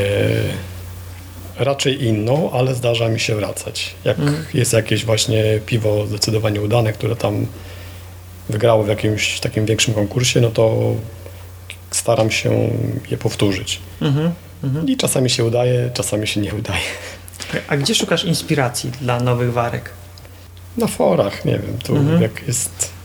E, 1.59 1.65
raczej 1.65 2.05
inną, 2.05 2.51
ale 2.53 2.75
zdarza 2.75 3.09
mi 3.09 3.21
się 3.21 3.37
wracać. 3.37 3.95
Jak 4.05 4.19
Mhm. 4.19 4.45
jest 4.55 4.73
jakieś 4.73 5.05
właśnie 5.05 5.45
piwo 5.67 6.07
zdecydowanie 6.07 6.61
udane, 6.61 6.93
które 6.93 7.17
tam 7.17 7.47
wygrało 8.49 8.85
w 8.85 8.89
jakimś 8.89 9.41
takim 9.41 9.67
większym 9.67 9.95
konkursie, 9.95 10.41
no 10.41 10.51
to 10.51 10.95
staram 11.91 12.31
się 12.31 12.71
je 13.11 13.17
powtórzyć. 13.17 13.81
Mhm. 14.01 14.31
Mhm. 14.65 14.89
I 14.89 14.97
czasami 14.97 15.31
się 15.31 15.45
udaje, 15.45 15.91
czasami 15.95 16.27
się 16.27 16.41
nie 16.41 16.55
udaje. 16.55 16.81
A 17.69 17.77
gdzie 17.77 17.95
szukasz 17.95 18.25
inspiracji 18.25 18.91
dla 19.01 19.21
nowych 19.21 19.53
warek? 19.53 19.91
Na 20.77 20.87
forach, 20.87 21.45
nie 21.45 21.53
wiem, 21.53 21.79
tu 21.85 21.97
Mhm. 21.97 22.23
jak 22.23 22.43
jest 22.47 22.97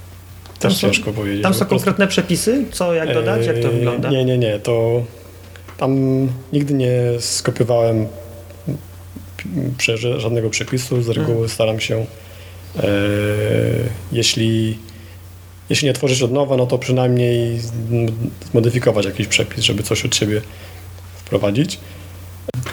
Też 0.60 0.78
ciężko 0.78 1.14
powiedzieć. 1.14 1.44
Tam 1.44 1.54
są 1.54 1.60
prostu- 1.60 1.76
konkretne 1.76 2.08
przepisy, 2.08 2.66
co, 2.72 2.94
jak 2.94 3.14
dodać, 3.14 3.46
jak 3.46 3.60
to 3.60 3.70
wygląda? 3.72 4.10
Nie, 4.10 4.26
nie, 4.26 4.38
nie. 4.38 4.60
To 4.60 5.04
tam 5.78 5.98
nigdy 6.54 6.74
nie 6.74 6.92
skopiowałem 7.20 8.08
żadnego 10.18 10.50
przepisu. 10.50 11.02
Z 11.02 11.10
reguły 11.10 11.32
Mhm. 11.32 11.50
staram 11.50 11.80
się, 11.80 12.06
e, 12.78 12.84
jeśli, 14.12 14.78
jeśli 15.72 15.88
nie 15.88 15.94
tworzyć 15.94 16.22
od 16.22 16.32
nowa, 16.32 16.58
no 16.58 16.66
to 16.68 16.78
przynajmniej 16.78 17.60
zmodyfikować 18.52 19.06
jakiś 19.06 19.28
przepis, 19.28 19.60
żeby 19.64 19.84
coś 19.84 20.06
od 20.06 20.16
siebie 20.16 20.42
wprowadzić. 21.16 21.80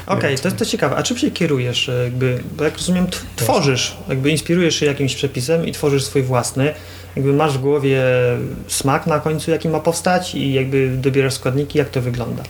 Okej, 0.07 0.39
to 0.39 0.49
jest 0.49 0.57
to 0.59 0.65
ciekawe. 0.67 0.97
A 0.97 1.03
czym 1.03 1.19
się 1.19 1.31
kierujesz? 1.31 1.89
e, 1.89 2.05
Jakby, 2.05 2.43
bo 2.57 2.65
jak 2.65 2.77
rozumiem, 2.79 3.07
tworzysz, 3.37 3.97
jakby 4.09 4.31
inspirujesz 4.31 4.75
się 4.77 4.87
jakimś 4.87 5.15
przepisem 5.15 5.67
i 5.67 5.73
tworzysz 5.73 6.05
swój 6.05 6.23
własny. 6.23 6.75
Jakby 7.17 7.33
masz 7.33 7.59
w 7.59 7.61
głowie 7.61 8.03
smak 8.69 9.07
na 9.07 9.21
końcu, 9.21 9.51
jaki 9.51 9.69
ma 9.69 9.81
powstać 9.81 10.35
i 10.35 10.53
jakby 10.53 10.97
dobierasz 10.97 11.35
składniki, 11.35 11.79
jak 11.79 11.91
to 11.91 12.01
wygląda. 12.03 12.43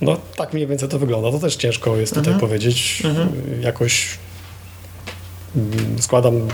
No 0.00 0.16
tak 0.36 0.52
mniej 0.54 0.66
więcej 0.66 0.88
to 0.88 0.98
wygląda. 0.98 1.30
To 1.32 1.38
też 1.38 1.56
ciężko 1.56 1.96
jest 1.96 2.14
tutaj 2.14 2.32
Mhm. 2.32 2.40
powiedzieć. 2.50 3.02
Mhm. 3.04 3.28
Jakoś 3.62 4.08
mm, 5.56 6.02
składam, 6.02 6.48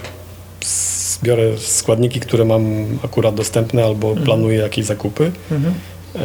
biorę 1.24 1.58
składniki, 1.58 2.20
które 2.20 2.44
mam 2.44 2.64
akurat 3.04 3.34
dostępne 3.34 3.84
albo 3.84 4.08
Mhm. 4.08 4.26
planuję 4.26 4.58
jakieś 4.58 4.84
zakupy 4.84 5.32
Mhm. 5.50 5.74
e, 6.16 6.20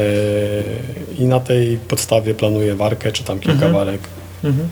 i 1.18 1.26
na 1.26 1.40
tej 1.40 1.78
podstawie 1.78 2.34
planuję 2.34 2.76
warkę 2.76 3.12
czy 3.12 3.24
tam 3.24 3.40
kilka 3.40 3.54
Mhm. 3.66 3.74
warek. 3.74 4.02
Mhm. 4.44 4.70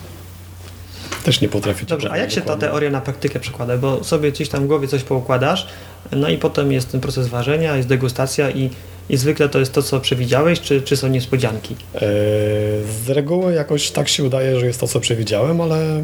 Też 1.24 1.41
nie 1.41 1.50
potrafię. 1.50 1.86
Dobrze, 1.86 2.12
a 2.12 2.17
jak 2.17 2.29
się 2.31 2.36
ta 2.36 2.41
dokładnie. 2.41 2.67
teoria 2.67 2.89
na 2.89 3.01
praktykę 3.01 3.39
przekłada? 3.39 3.77
Bo 3.77 4.03
sobie 4.03 4.31
gdzieś 4.31 4.50
tam 4.50 4.63
w 4.63 4.67
głowie 4.67 4.88
coś 4.88 5.03
poukładasz, 5.03 5.67
no 6.12 6.29
i 6.29 6.38
potem 6.38 6.72
jest 6.72 6.91
ten 6.91 7.01
proces 7.01 7.27
ważenia, 7.27 7.75
jest 7.75 7.88
degustacja 7.89 8.50
i, 8.51 8.69
i 9.10 9.17
zwykle 9.17 9.50
to 9.50 9.60
jest 9.60 9.74
to, 9.74 9.84
co 9.84 10.00
przewidziałeś, 10.00 10.60
czy, 10.62 10.81
czy 10.81 10.98
są 10.98 11.07
niespodzianki? 11.07 11.75
E, 11.96 12.00
Z 13.05 13.10
reguły 13.10 13.53
jakoś 13.53 13.91
tak 13.91 14.07
się 14.10 14.24
udaje, 14.24 14.60
że 14.60 14.65
jest 14.65 14.79
to, 14.79 14.88
co 14.88 15.00
przewidziałem, 15.00 15.62
ale 15.62 16.03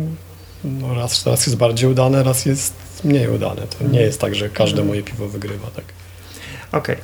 no 0.63 0.93
raz, 0.95 1.25
raz 1.25 1.45
jest 1.47 1.57
bardziej 1.57 1.89
udane, 1.89 2.23
raz 2.23 2.45
jest 2.45 2.73
mniej 3.03 3.27
udane. 3.29 3.61
To 3.61 3.77
nie 3.79 3.85
Mhm. 3.85 4.03
jest 4.05 4.19
tak, 4.21 4.35
że 4.35 4.49
każde 4.49 4.83
moje 4.83 5.03
piwo 5.03 5.27
wygrywa. 5.27 5.67
Tak. 5.75 5.85
Okej. 6.71 6.97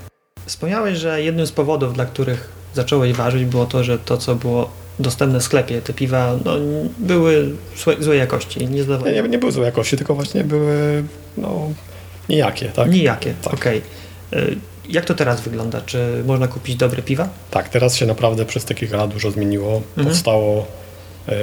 Wspomniałeś, 0.45 0.97
że 0.97 1.21
jednym 1.23 1.47
z 1.47 1.51
powodów, 1.51 1.93
dla 1.93 2.05
których 2.05 2.49
zacząłeś 2.73 3.13
ważyć, 3.13 3.45
było 3.45 3.65
to, 3.65 3.83
że 3.83 3.99
to, 3.99 4.17
co 4.17 4.35
było 4.35 4.69
dostępne 4.99 5.39
w 5.39 5.43
sklepie, 5.43 5.81
te 5.81 5.93
piwa 5.93 6.35
no, 6.45 6.51
były 6.97 7.51
złe, 7.83 7.95
złej 7.99 8.19
jakości, 8.19 8.59
nie 8.59 8.65
Nie, 8.67 8.83
zdawały 8.83 9.11
nie, 9.13 9.21
nie 9.21 9.37
były 9.37 9.51
złej 9.51 9.65
jakości, 9.65 9.97
tylko 9.97 10.15
właśnie 10.15 10.43
były 10.43 11.03
no, 11.37 11.69
nijakie. 12.29 12.65
Tak? 12.69 12.91
nijakie. 12.91 13.33
Tak. 13.41 13.53
Okej. 13.53 13.81
Y, 14.33 14.55
Jak 14.89 15.05
to 15.05 15.13
teraz 15.15 15.41
wygląda? 15.41 15.81
Czy 15.81 16.23
można 16.27 16.47
kupić 16.47 16.75
dobre 16.75 17.01
piwa? 17.01 17.29
tak, 17.51 17.69
teraz 17.69 17.95
się 17.95 18.05
naprawdę 18.05 18.45
przez 18.45 18.65
te 18.65 18.75
kilka 18.75 18.97
lat 18.97 19.09
dużo 19.13 19.31
zmieniło. 19.31 19.75
Mhm. 19.97 20.07
Powstało 20.07 20.65
e, 21.27 21.33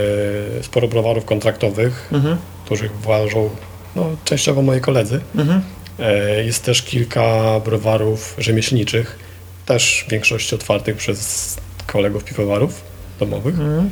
sporo 0.63 0.89
browarów 0.89 1.25
kontraktowych, 1.25 2.09
Mhm. 2.13 2.37
których 2.65 2.93
ważą 3.01 3.51
no, 3.97 4.07
częściowo 4.25 4.63
moi 4.63 4.81
koledzy. 4.81 5.21
Mhm. 5.37 5.63
E, 5.99 6.45
Jest 6.45 6.65
też 6.65 6.83
kilka 6.83 7.61
browarów 7.65 8.35
rzemieślniczych, 8.39 9.19
też 9.67 10.05
w 10.09 10.11
większości 10.11 10.55
otwartych 10.55 10.97
przez 10.97 11.57
kolegów 11.87 12.25
piwowarów 12.25 12.81
domowych. 13.21 13.55
Mhm. 13.55 13.91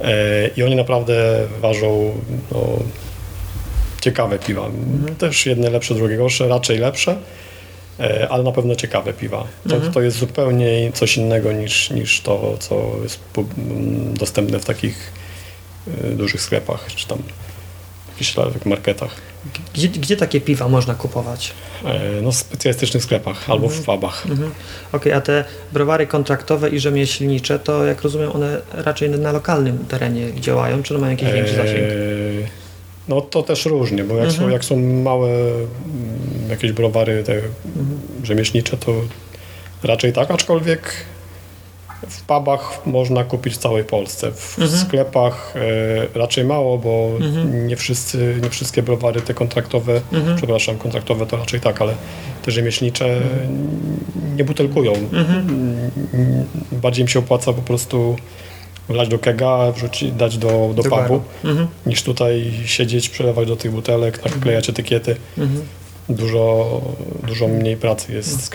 E, 0.00 0.48
I 0.56 0.62
oni 0.62 0.76
naprawdę 0.76 1.46
ważą 1.60 2.14
no, 2.52 2.78
ciekawe 4.00 4.38
piwa. 4.38 4.66
Mhm. 4.66 5.16
Też 5.16 5.46
jedne 5.46 5.70
lepsze, 5.70 5.94
drugie 5.94 6.16
gorsze, 6.16 6.48
raczej 6.48 6.78
lepsze, 6.78 7.16
e, 8.00 8.28
ale 8.30 8.42
na 8.42 8.52
pewno 8.52 8.74
ciekawe 8.76 9.12
piwa. 9.12 9.44
To, 9.68 9.74
Mhm. 9.74 9.92
to 9.92 10.00
jest 10.02 10.16
zupełnie 10.18 10.92
coś 10.94 11.16
innego 11.16 11.52
niż, 11.52 11.90
niż 11.90 12.20
to, 12.20 12.56
co 12.60 12.90
jest 13.02 13.20
dostępne 14.14 14.58
w 14.60 14.64
takich 14.64 15.12
e, 16.04 16.10
dużych 16.10 16.40
sklepach, 16.42 16.86
czy 16.94 17.08
tam 17.08 17.18
jakichś 18.26 18.66
marketach. 18.66 19.10
Gdzie, 19.74 19.88
gdzie 19.88 20.16
takie 20.16 20.40
piwa 20.40 20.68
można 20.68 20.94
kupować? 20.94 21.52
E, 21.84 22.00
No, 22.22 22.32
w 22.32 22.36
specjalistycznych 22.36 23.02
sklepach 23.02 23.50
albo 23.50 23.68
w 23.68 23.82
pubach. 23.82 24.26
Mhm. 24.30 24.50
Okej, 24.92 25.12
a 25.12 25.20
te 25.20 25.44
browary 25.72 26.06
kontraktowe 26.06 26.68
i 26.70 26.78
rzemieślnicze, 26.80 27.58
to 27.58 27.86
jak 27.86 28.02
rozumiem, 28.02 28.32
one 28.32 28.60
raczej 28.74 29.10
na 29.10 29.32
lokalnym 29.32 29.78
terenie 29.88 30.40
działają, 30.40 30.82
czy 30.82 30.94
one 30.94 31.00
mają 31.00 31.10
jakiś 31.10 31.32
większy 31.32 31.54
zasięg? 31.54 31.78
Eee, 31.78 32.46
No 33.08 33.20
to 33.20 33.42
też 33.42 33.66
różnie, 33.66 34.04
bo 34.04 34.16
jak, 34.16 34.26
są, 34.28 34.34
Mhm. 34.34 34.50
jak 34.52 34.64
są 34.64 34.76
małe 35.02 35.28
jakieś 36.50 36.72
browary 36.72 37.22
te 37.24 37.32
Mhm. 37.34 38.00
rzemieślnicze, 38.22 38.76
to 38.76 38.92
raczej 39.82 40.12
tak, 40.12 40.30
aczkolwiek 40.30 40.92
w 42.08 42.22
pubach 42.22 42.86
można 42.86 43.24
kupić 43.24 43.54
w 43.54 43.58
całej 43.58 43.84
Polsce. 43.84 44.32
W 44.32 44.58
Mhm. 44.58 44.80
sklepach 44.80 45.54
e, 46.14 46.18
raczej 46.18 46.44
mało, 46.44 46.78
bo 46.78 47.10
Mhm. 47.20 47.66
nie, 47.66 47.76
wszyscy, 47.76 48.36
nie 48.42 48.50
wszystkie 48.50 48.82
browary 48.82 49.20
te 49.20 49.34
kontraktowe, 49.34 50.00
Mhm. 50.12 50.36
przepraszam, 50.36 50.78
kontraktowe 50.78 51.26
to 51.26 51.36
raczej 51.36 51.60
tak, 51.60 51.82
ale 51.82 51.94
te 52.44 52.50
rzemieślnicze 52.50 53.20
nie 54.36 54.44
butelkują. 54.44 54.92
Mhm. 54.92 55.38
Mm, 56.14 56.44
Bardziej 56.72 57.02
im 57.02 57.08
się 57.08 57.18
opłaca 57.18 57.52
po 57.52 57.62
prostu 57.62 58.16
wlać 58.88 59.08
do 59.08 59.18
kega, 59.18 59.72
wrzucić, 59.72 60.12
dać 60.12 60.38
do, 60.38 60.70
do, 60.74 60.82
Do 60.82 60.90
pubu. 60.90 61.20
Mhm. 61.44 61.66
niż 61.86 62.02
tutaj 62.02 62.52
siedzieć, 62.66 63.08
przelewać 63.08 63.48
do 63.48 63.56
tych 63.56 63.72
butelek, 63.72 64.24
naklejać 64.24 64.68
etykiety. 64.70 65.16
Mhm. 66.08 66.26
Dużo, 66.26 66.80
dużo 67.26 67.48
mniej 67.48 67.76
pracy 67.76 68.12
jest 68.12 68.44
z 68.44 68.50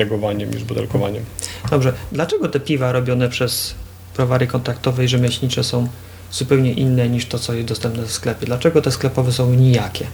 niż 0.54 0.64
butelkowaniem. 0.64 1.26
Dobrze, 1.70 1.94
dlaczego 2.12 2.50
te 2.50 2.60
piwa 2.60 2.92
robione 2.92 3.30
przez 3.30 3.76
browary 4.16 4.48
kontraktowe 4.48 5.06
i 5.06 5.08
rzemieślnicze 5.08 5.64
są 5.64 5.88
zupełnie 6.32 6.74
inne 6.74 7.10
niż 7.10 7.26
to, 7.26 7.40
co 7.40 7.54
jest 7.54 7.68
dostępne 7.68 8.04
w 8.04 8.12
sklepie? 8.12 8.46
Dlaczego 8.46 8.82
te 8.82 8.92
sklepowe 8.92 9.32
są 9.32 9.54
nijakie? 9.54 10.06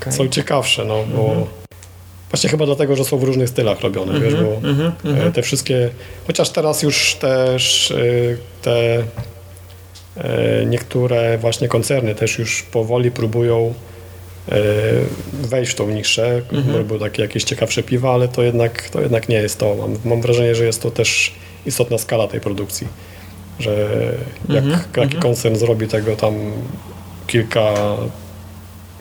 Okay. 0.00 0.12
Są 0.12 0.28
ciekawsze, 0.28 0.84
no 0.84 1.04
bo 1.16 1.28
Mhm. 1.28 1.46
właśnie 2.30 2.50
chyba 2.50 2.66
dlatego, 2.66 2.96
że 2.96 3.04
są 3.04 3.18
w 3.18 3.22
różnych 3.22 3.48
stylach 3.48 3.80
robione, 3.80 4.20
wiesz, 4.20 4.34
bo 4.34 4.68
mhm, 4.68 4.92
e, 5.04 5.08
mhm. 5.08 5.32
te 5.32 5.42
wszystkie, 5.42 5.90
chociaż 6.26 6.50
teraz 6.50 6.82
już 6.82 7.14
też 7.14 7.90
e, 7.90 7.96
te 8.62 9.02
e, 10.16 10.66
niektóre 10.66 11.38
właśnie 11.38 11.68
koncerny 11.68 12.14
też 12.14 12.38
już 12.38 12.62
powoli 12.62 13.10
próbują 13.10 13.74
wejść 15.32 15.72
w 15.72 15.74
tą 15.74 15.90
niszę, 15.90 16.42
Mhm. 16.52 16.84
były 16.86 17.00
takie 17.00 17.22
jakieś 17.22 17.44
ciekawsze 17.44 17.82
piwa, 17.82 18.14
ale 18.14 18.28
to 18.28 18.42
jednak, 18.42 18.90
to 18.90 19.00
jednak 19.00 19.28
nie 19.28 19.36
jest 19.36 19.58
to. 19.58 19.74
Mam, 19.74 19.96
mam 20.04 20.22
wrażenie, 20.22 20.54
że 20.54 20.64
jest 20.64 20.82
to 20.82 20.90
też 20.90 21.32
istotna 21.66 21.98
skala 21.98 22.28
tej 22.28 22.40
produkcji, 22.40 22.86
że 23.58 23.88
jak 24.48 24.64
Mhm, 24.64 24.80
taki 24.84 25.00
mhm. 25.02 25.22
koncern 25.22 25.56
zrobi 25.56 25.88
tego 25.88 26.16
tam 26.16 26.34
kilka 27.26 27.74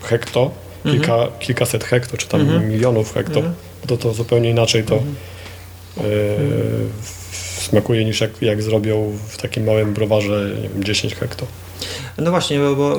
hekto, 0.03 0.51
kilka, 0.83 1.27
kilkaset 1.39 1.83
hekto, 1.83 2.17
czy 2.17 2.27
tam 2.27 2.41
Mhm. 2.41 2.69
milionów 2.69 3.13
hekto, 3.13 3.39
Mhm. 3.39 3.55
to 3.87 3.97
to 3.97 4.13
zupełnie 4.13 4.49
inaczej 4.49 4.83
to 4.83 4.95
Mhm. 4.95 5.15
e, 5.97 6.01
smakuje 7.61 8.05
niż 8.05 8.21
jak, 8.21 8.41
jak 8.41 8.61
zrobią 8.63 9.17
w 9.27 9.37
takim 9.37 9.65
małym 9.65 9.93
browarze 9.93 10.49
nie 10.61 10.69
wiem, 10.69 10.83
10 10.83 11.15
hekto. 11.15 11.45
No 12.21 12.31
właśnie, 12.31 12.59
bo, 12.59 12.75
bo 12.75 12.97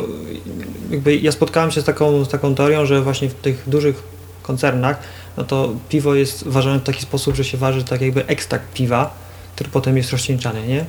jakby 0.91 1.17
ja 1.17 1.33
spotkałem 1.33 1.71
się 1.71 1.81
z 1.81 1.85
taką, 1.85 2.25
z 2.25 2.29
taką 2.29 2.55
teorią, 2.55 2.87
że 2.87 3.03
właśnie 3.03 3.29
w 3.29 3.35
tych 3.35 3.63
dużych 3.67 4.03
koncernach, 4.43 4.99
no 5.37 5.45
to 5.45 5.75
piwo 5.89 6.15
jest 6.15 6.49
ważone 6.49 6.79
w 6.79 6.83
taki 6.83 7.01
sposób, 7.03 7.35
że 7.37 7.45
się 7.45 7.59
waży 7.59 7.85
tak 7.85 8.01
jakby 8.01 8.27
ekstrakt 8.27 8.73
piwa, 8.75 9.15
który 9.55 9.71
potem 9.71 9.97
jest 9.97 10.13
rozcieńczany, 10.13 10.67
nie? 10.67 10.85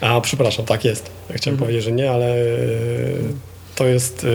A 0.00 0.20
przepraszam, 0.20 0.64
tak 0.66 0.84
jest. 0.84 1.10
Ja 1.30 1.36
chciałem 1.36 1.54
Mhm. 1.54 1.58
powiedzieć, 1.58 1.84
że 1.84 1.92
nie, 1.92 2.10
ale 2.10 2.26
e, 2.34 2.36
to 3.76 3.86
jest 3.86 4.24
e, 4.24 4.28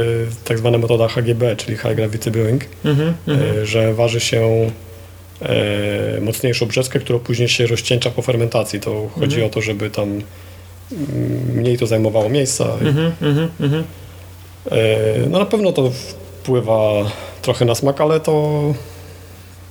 tak 0.45 0.57
zwana 0.57 0.77
metoda 0.77 1.07
HGB, 1.07 1.55
czyli 1.55 1.77
High 1.77 1.95
Gravity 1.95 2.31
Brewing, 2.31 2.65
Mhm, 2.85 3.13
mhm. 3.27 3.57
e, 3.61 3.65
że 3.65 3.93
waży 3.93 4.19
się 4.19 4.71
mocniejszą 6.21 6.65
brzeczkę, 6.65 6.99
która 6.99 7.19
później 7.19 7.49
się 7.49 7.67
rozcieńcza 7.67 8.09
po 8.11 8.21
fermentacji. 8.21 8.79
To 8.79 9.09
chodzi 9.19 9.35
Mhm. 9.35 9.45
o 9.51 9.53
to, 9.53 9.61
żeby 9.61 9.89
tam 9.89 10.21
mniej 11.53 11.77
to 11.77 11.87
zajmowało 11.87 12.29
miejsca. 12.29 12.65
Mhm, 12.81 13.11
mhm, 13.21 13.49
mhm. 13.59 13.83
E, 14.71 14.77
No 15.29 15.39
na 15.39 15.45
pewno 15.45 15.71
to 15.71 15.91
wpływa 15.91 16.81
trochę 17.41 17.65
na 17.65 17.75
smak, 17.75 18.01
ale 18.01 18.19
to, 18.19 18.61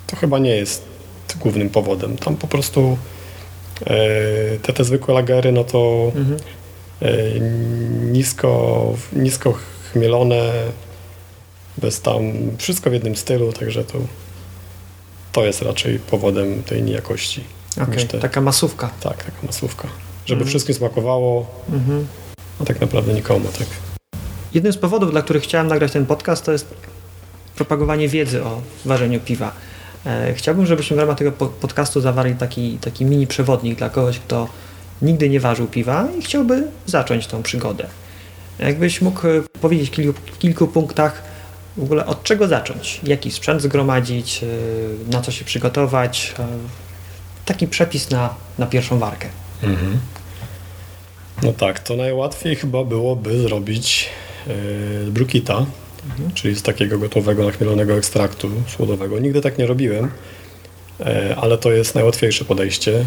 to 0.07 0.17
chyba 0.17 0.39
nie 0.39 0.57
jest 0.57 0.83
głównym 1.41 1.71
powodem. 1.71 2.17
Tam 2.17 2.37
po 2.37 2.47
prostu 2.47 2.99
e, 3.87 3.87
te, 4.63 4.73
te 4.73 4.85
zwykłe 4.85 5.15
lagery, 5.15 5.53
no 5.53 5.65
to 5.65 6.13
Mhm. 6.15 6.37
e, 7.03 7.41
nisko, 8.13 8.93
nisko 9.13 9.55
chmielone, 9.93 10.53
bez 11.79 12.01
tam, 12.01 12.23
wszystko 12.59 12.91
w 12.91 12.93
jednym 12.93 13.17
stylu, 13.17 13.53
także 13.53 13.85
to, 13.85 13.99
to 15.33 15.45
jest 15.47 15.63
raczej 15.63 15.99
powodem 15.99 16.63
tej 16.63 16.83
niejakości. 16.83 17.45
Niż 17.97 18.05
te, 18.05 18.19
taka 18.19 18.41
masówka. 18.41 18.91
tak, 19.01 19.17
taka 19.25 19.47
masówka. 19.47 19.89
Żeby 20.27 20.33
Mhm. 20.41 20.49
wszystkim 20.49 20.75
smakowało, 20.75 21.47
Mhm. 21.73 22.07
a 22.61 22.65
tak 22.65 22.81
naprawdę 22.81 23.15
nikomu, 23.15 23.49
tak. 23.59 23.67
Jednym 24.55 24.73
z 24.73 24.77
powodów, 24.77 25.11
dla 25.11 25.23
których 25.23 25.43
chciałem 25.43 25.67
nagrać 25.67 25.93
ten 25.93 26.07
podcast, 26.07 26.45
to 26.45 26.53
jest 26.53 26.75
propagowanie 27.57 28.09
wiedzy 28.09 28.45
o 28.45 28.61
ważeniu 28.85 29.21
piwa. 29.21 29.53
E, 30.07 30.35
chciałbym, 30.35 30.67
żebyśmy 30.67 30.97
w 30.97 31.01
ramach 31.01 31.19
tego 31.19 31.33
po- 31.33 31.47
podcastu 31.47 32.01
zawarli 32.01 32.35
taki, 32.35 32.79
taki 32.81 33.05
mini 33.05 33.27
przewodnik 33.27 33.79
dla 33.79 33.91
kogoś, 33.91 34.19
kto 34.19 34.49
nigdy 35.03 35.29
nie 35.29 35.41
ważył 35.41 35.67
piwa 35.67 36.09
i 36.19 36.23
chciałby 36.23 36.67
zacząć 36.87 37.27
tą 37.27 37.43
przygodę. 37.43 37.87
Jakbyś 38.59 39.01
mógł 39.03 39.27
e, 39.27 39.43
powiedzieć 39.61 39.89
w 39.91 39.93
kilku, 39.93 40.21
kilku 40.39 40.67
punktach 40.67 41.23
w 41.77 41.83
ogóle 41.83 42.07
od 42.07 42.23
czego 42.23 42.49
zacząć, 42.49 43.01
jaki 43.03 43.31
sprzęt 43.31 43.63
zgromadzić, 43.63 44.43
e, 44.43 44.47
na 45.13 45.23
co 45.23 45.31
się 45.33 45.45
przygotować, 45.45 46.35
taki 47.45 47.69
przepis 47.69 48.11
na, 48.11 48.35
na 48.59 48.67
pierwszą 48.67 48.99
warkę. 48.99 49.29
Mhm. 49.63 49.99
No 51.43 51.53
tak, 51.53 51.81
to 51.81 51.97
najłatwiej 51.97 52.57
chyba 52.57 52.85
byłoby 52.85 53.39
zrobić 53.41 54.09
yy, 54.47 54.55
brukita, 55.11 55.67
czyli 56.35 56.55
z 56.57 56.63
takiego 56.63 56.99
gotowego, 56.99 57.45
nachmielonego 57.45 57.95
ekstraktu 57.95 58.49
słodowego. 58.77 59.19
Nigdy 59.19 59.41
tak 59.41 59.59
nie 59.59 59.67
robiłem, 59.67 60.11
e, 61.01 61.37
ale 61.41 61.59
to 61.59 61.73
jest 61.73 61.95
najłatwiejsze 61.95 62.45
podejście. 62.45 63.07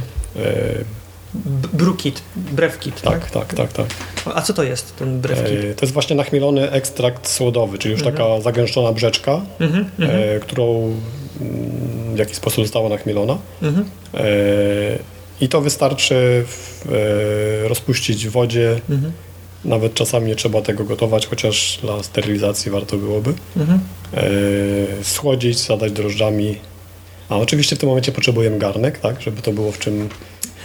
B- 1.34 1.68
brukit, 1.74 2.22
brewkit, 2.36 3.02
tak? 3.02 3.32
tak, 3.32 3.32
tak, 3.32 3.54
tak, 3.74 3.74
tak. 3.74 3.88
A 4.36 4.42
co 4.42 4.54
to 4.54 4.64
jest 4.64 4.96
ten 4.96 5.22
brewkit? 5.22 5.48
E, 5.72 5.74
to 5.76 5.86
jest 5.86 5.94
właśnie 5.94 6.16
nachmielony 6.16 6.72
ekstrakt 6.72 7.28
słodowy, 7.28 7.78
czyli 7.78 7.92
już 7.92 8.04
taka 8.04 8.42
zagęszczona 8.42 8.92
brzeczka, 8.92 9.42
Mhm, 9.60 9.86
mhm, 10.00 10.22
e, 10.36 10.40
którą 10.40 10.96
mm, 11.42 12.16
w 12.16 12.18
jakiś 12.18 12.36
sposób 12.38 12.64
została 12.64 12.90
nachmielona. 12.90 13.38
mhm. 13.62 13.86
E, 14.14 14.20
I 15.42 15.50
to 15.50 15.62
wystarczy 15.62 16.46
w, 16.48 16.86
e, 17.66 17.68
rozpuścić 17.68 18.28
w 18.28 18.32
wodzie. 18.32 18.80
Mhm. 18.90 19.12
Nawet 19.66 19.94
czasami 19.94 20.28
nie 20.28 20.36
trzeba 20.36 20.62
tego 20.62 20.84
gotować, 20.84 21.28
chociaż 21.28 21.80
dla 21.82 22.04
sterylizacji 22.04 22.72
warto 22.72 22.98
byłoby. 22.98 23.34
Mhm. 23.58 23.80
E, 24.14 25.04
schłodzić, 25.04 25.60
zadać 25.60 25.92
drożdżami. 25.92 26.56
A 27.30 27.38
oczywiście 27.38 27.76
w 27.76 27.80
tym 27.80 27.90
momencie 27.90 28.12
potrzebujemy 28.12 28.60
garnek, 28.60 29.00
tak, 29.00 29.22
żeby 29.22 29.42
to 29.42 29.52
było 29.52 29.72
w 29.72 29.80
czym 29.80 30.10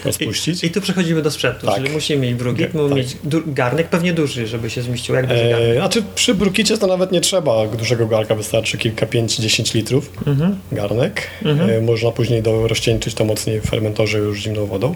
rozpuścić. 0.04 0.62
I, 0.64 0.66
I 0.66 0.70
tu 0.70 0.80
przechodzimy 0.80 1.22
do 1.22 1.30
sprzętu, 1.30 1.66
Tak. 1.66 1.74
czyli 1.76 1.90
musimy 1.90 2.20
mieć 2.26 2.34
brukit, 2.34 2.66
Tak. 2.72 2.96
mieć 2.96 3.16
garnek, 3.46 3.88
pewnie 3.88 4.12
duży, 4.12 4.46
żeby 4.46 4.70
się 4.70 4.82
zmieścił. 4.82 5.14
Jak 5.14 5.26
duży 5.26 5.48
garnek? 5.50 5.68
E, 5.70 5.74
znaczy 5.74 6.02
przy 6.14 6.34
brukicie 6.34 6.78
to 6.78 6.86
nawet 6.86 7.12
nie 7.12 7.20
trzeba 7.20 7.66
dużego 7.66 8.06
garnka, 8.06 8.34
wystarczy 8.34 8.78
kilka, 8.78 9.06
5-10 9.06 9.74
litrów 9.74 10.10
Mhm. 10.26 10.58
garnek. 10.72 11.22
Mhm. 11.44 11.70
E, 11.70 11.80
można 11.80 12.10
później 12.10 12.42
do, 12.42 12.68
rozcieńczyć 12.68 13.14
to 13.14 13.24
mocniej 13.24 13.60
w 13.60 13.64
fermentorze 13.64 14.18
już 14.18 14.38
zimną 14.40 14.66
wodą. 14.66 14.94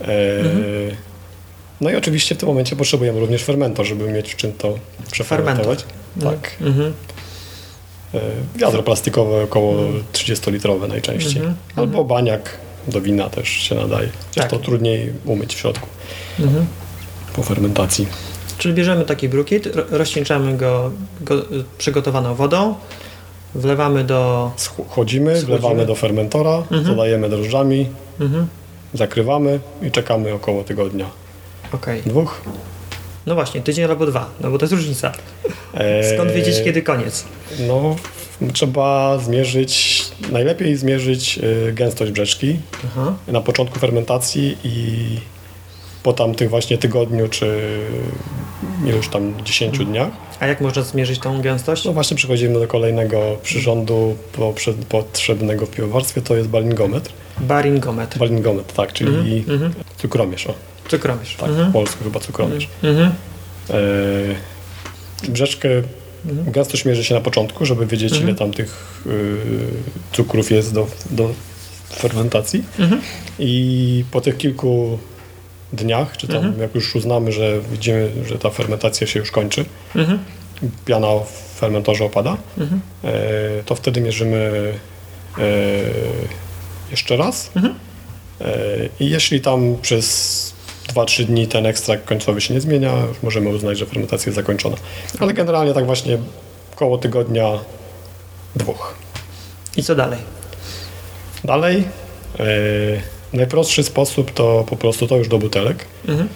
E, 0.00 0.38
Mhm. 0.38 0.62
No 1.80 1.90
i 1.90 1.96
oczywiście 1.96 2.34
w 2.34 2.38
tym 2.38 2.48
momencie 2.48 2.76
potrzebujemy 2.76 3.20
również 3.20 3.42
fermentor, 3.44 3.86
żeby 3.86 4.08
mieć 4.12 4.32
w 4.32 4.36
czym 4.36 4.52
to 4.52 4.78
przefermentować. 5.12 5.84
Tak. 6.22 6.56
Mhm. 6.60 6.92
E, 8.14 8.20
wiadro 8.56 8.82
plastikowe 8.82 9.42
około 9.42 9.74
30-litrowe 10.12 10.88
najczęściej. 10.88 11.36
Mhm. 11.36 11.54
Albo 11.76 12.04
baniak 12.04 12.58
do 12.88 13.00
wina 13.00 13.30
też 13.30 13.48
się 13.48 13.74
nadaje. 13.74 14.08
Chociaż 14.28 14.42
Tak. 14.44 14.50
to 14.50 14.58
trudniej 14.58 15.12
umyć 15.24 15.54
w 15.54 15.58
środku 15.58 15.88
Mhm. 16.40 16.66
po 17.36 17.42
fermentacji. 17.42 18.06
Czyli 18.58 18.74
bierzemy 18.74 19.04
taki 19.04 19.28
brukit, 19.28 19.66
ro- 19.66 19.84
rozcieńczamy 19.90 20.56
go, 20.56 20.90
go 21.20 21.34
przygotowaną 21.78 22.34
wodą, 22.34 22.74
wlewamy 23.54 24.04
do... 24.04 24.50
Schodzimy, 24.56 25.36
Schodzimy. 25.36 25.58
wlewamy 25.58 25.86
do 25.86 25.94
fermentora, 25.94 26.56
Mhm. 26.56 26.84
dodajemy 26.84 27.28
drożdżami, 27.28 27.88
Mhm. 28.20 28.46
zakrywamy 28.94 29.60
i 29.82 29.90
czekamy 29.90 30.32
około 30.34 30.64
tygodnia. 30.64 31.06
Okej. 31.72 32.02
Dwóch. 32.06 32.40
No 33.26 33.34
właśnie, 33.34 33.60
tydzień 33.60 33.84
albo 33.84 34.06
dwa, 34.06 34.30
no 34.40 34.50
bo 34.50 34.58
to 34.58 34.64
jest 34.64 34.72
różnica. 34.74 35.12
Skąd 36.14 36.30
Eee, 36.30 36.36
wiedzieć, 36.36 36.64
kiedy 36.64 36.82
koniec? 36.82 37.24
No, 37.68 37.96
trzeba 38.52 39.18
zmierzyć, 39.18 39.97
najlepiej 40.32 40.76
zmierzyć 40.76 41.38
y, 41.68 41.72
gęstość 41.72 42.12
brzeczki 42.12 42.56
Aha. 42.86 43.14
na 43.28 43.40
początku 43.40 43.78
fermentacji 43.78 44.56
i 44.64 44.96
po 46.02 46.12
tamtych 46.12 46.50
właśnie 46.50 46.78
tygodniu 46.78 47.28
czy 47.28 47.60
iluś 48.86 49.08
tam 49.08 49.44
10 49.44 49.78
dniach. 49.78 50.08
A 50.40 50.46
jak 50.46 50.60
można 50.60 50.82
zmierzyć 50.82 51.18
tą 51.18 51.42
gęstość? 51.42 51.84
No 51.84 51.92
właśnie 51.92 52.16
przechodzimy 52.16 52.60
do 52.60 52.66
kolejnego 52.66 53.36
przyrządu 53.42 54.16
poprze- 54.38 54.74
potrzebnego 54.88 55.66
w 55.66 55.70
piwowarstwie, 55.70 56.20
to 56.22 56.36
jest 56.36 56.48
balingometr. 56.48 57.10
Baringometr. 57.40 58.18
Balingometr, 58.18 58.74
tak, 58.74 58.92
czyli 58.92 59.44
Mhm. 59.48 59.74
cukromierz, 59.98 60.46
o, 60.46 60.54
Cukromierz. 60.88 61.36
tak, 61.36 61.48
Mhm. 61.48 61.70
w 61.70 61.72
polsku 61.72 62.04
chyba 62.04 62.20
cukromierz. 62.20 62.68
Mhm. 62.82 63.12
E, 63.70 63.74
brzeczkę, 65.28 65.68
gęstość 66.24 66.84
mierzy 66.84 67.04
się 67.04 67.14
na 67.14 67.20
początku, 67.20 67.66
żeby 67.66 67.86
wiedzieć 67.86 68.12
Mhm. 68.12 68.28
ile 68.28 68.38
tam 68.38 68.52
tych 68.52 69.02
y, 69.06 69.36
cukrów 70.12 70.50
jest 70.50 70.74
do, 70.74 70.86
do 71.10 71.30
fermentacji 71.90 72.64
Mhm. 72.78 73.00
i 73.38 74.04
po 74.10 74.20
tych 74.20 74.36
kilku 74.36 74.98
dniach, 75.72 76.16
czy 76.16 76.28
tam 76.28 76.36
Mhm. 76.36 76.60
jak 76.60 76.74
już 76.74 76.96
uznamy, 76.96 77.32
że 77.32 77.60
widzimy, 77.72 78.10
że 78.28 78.38
ta 78.38 78.50
fermentacja 78.50 79.06
się 79.06 79.20
już 79.20 79.30
kończy, 79.30 79.64
Mhm. 79.96 80.18
piana 80.84 81.08
w 81.26 81.58
fermentorze 81.60 82.04
opada, 82.04 82.36
Mhm. 82.58 82.80
e, 83.04 83.10
to 83.66 83.74
wtedy 83.74 84.00
mierzymy 84.00 84.72
e, 85.38 85.42
jeszcze 86.90 87.16
raz 87.16 87.50
Mhm. 87.56 87.74
e, 88.40 88.44
i 89.00 89.10
jeśli 89.10 89.40
tam 89.40 89.76
przez 89.82 90.47
2-3 90.94 91.24
dni 91.24 91.46
ten 91.46 91.66
ekstrakt 91.66 92.04
końcowy 92.04 92.40
się 92.40 92.54
nie 92.54 92.60
zmienia, 92.60 92.92
już 93.08 93.22
możemy 93.22 93.48
uznać, 93.48 93.78
że 93.78 93.86
fermentacja 93.86 94.30
jest 94.30 94.36
zakończona. 94.36 94.76
Ale 95.20 95.34
generalnie 95.34 95.74
tak 95.74 95.86
właśnie 95.86 96.18
koło 96.76 96.98
tygodnia 96.98 97.58
dwóch. 98.56 98.94
I 99.76 99.82
co 99.82 99.94
dalej? 99.94 100.18
Dalej 101.44 101.84
e, 102.38 102.44
najprostszy 103.32 103.82
sposób 103.82 104.30
to 104.30 104.64
po 104.68 104.76
prostu 104.76 105.06
to 105.06 105.16
już 105.16 105.28
do 105.28 105.38
butelek. 105.38 105.84
Mhm. 106.08 106.28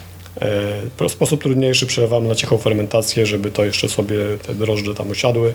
E, 1.00 1.08
sposób 1.08 1.42
trudniejszy 1.42 1.86
przelewamy 1.86 2.28
na 2.28 2.34
cichą 2.34 2.58
fermentację, 2.58 3.26
żeby 3.26 3.50
to 3.50 3.64
jeszcze 3.64 3.88
sobie 3.88 4.16
te 4.46 4.54
drożdże 4.54 4.94
tam 4.94 5.10
usiadły. 5.10 5.54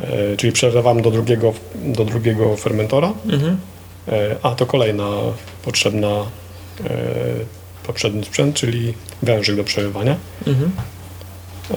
E, 0.00 0.36
czyli 0.36 0.52
przelewamy 0.52 1.02
do 1.02 1.10
drugiego, 1.10 1.52
do 1.74 2.04
drugiego 2.04 2.56
fermentora. 2.56 3.12
Mhm. 3.28 3.58
A 4.42 4.54
to 4.54 4.66
kolejna 4.66 5.10
potrzebna 5.64 6.26
poprzedni 7.88 8.24
sprzęt, 8.24 8.56
czyli 8.56 8.94
wężyk 9.22 9.56
do 9.56 9.64
przelewania. 9.64 10.16
Mhm. 10.46 10.70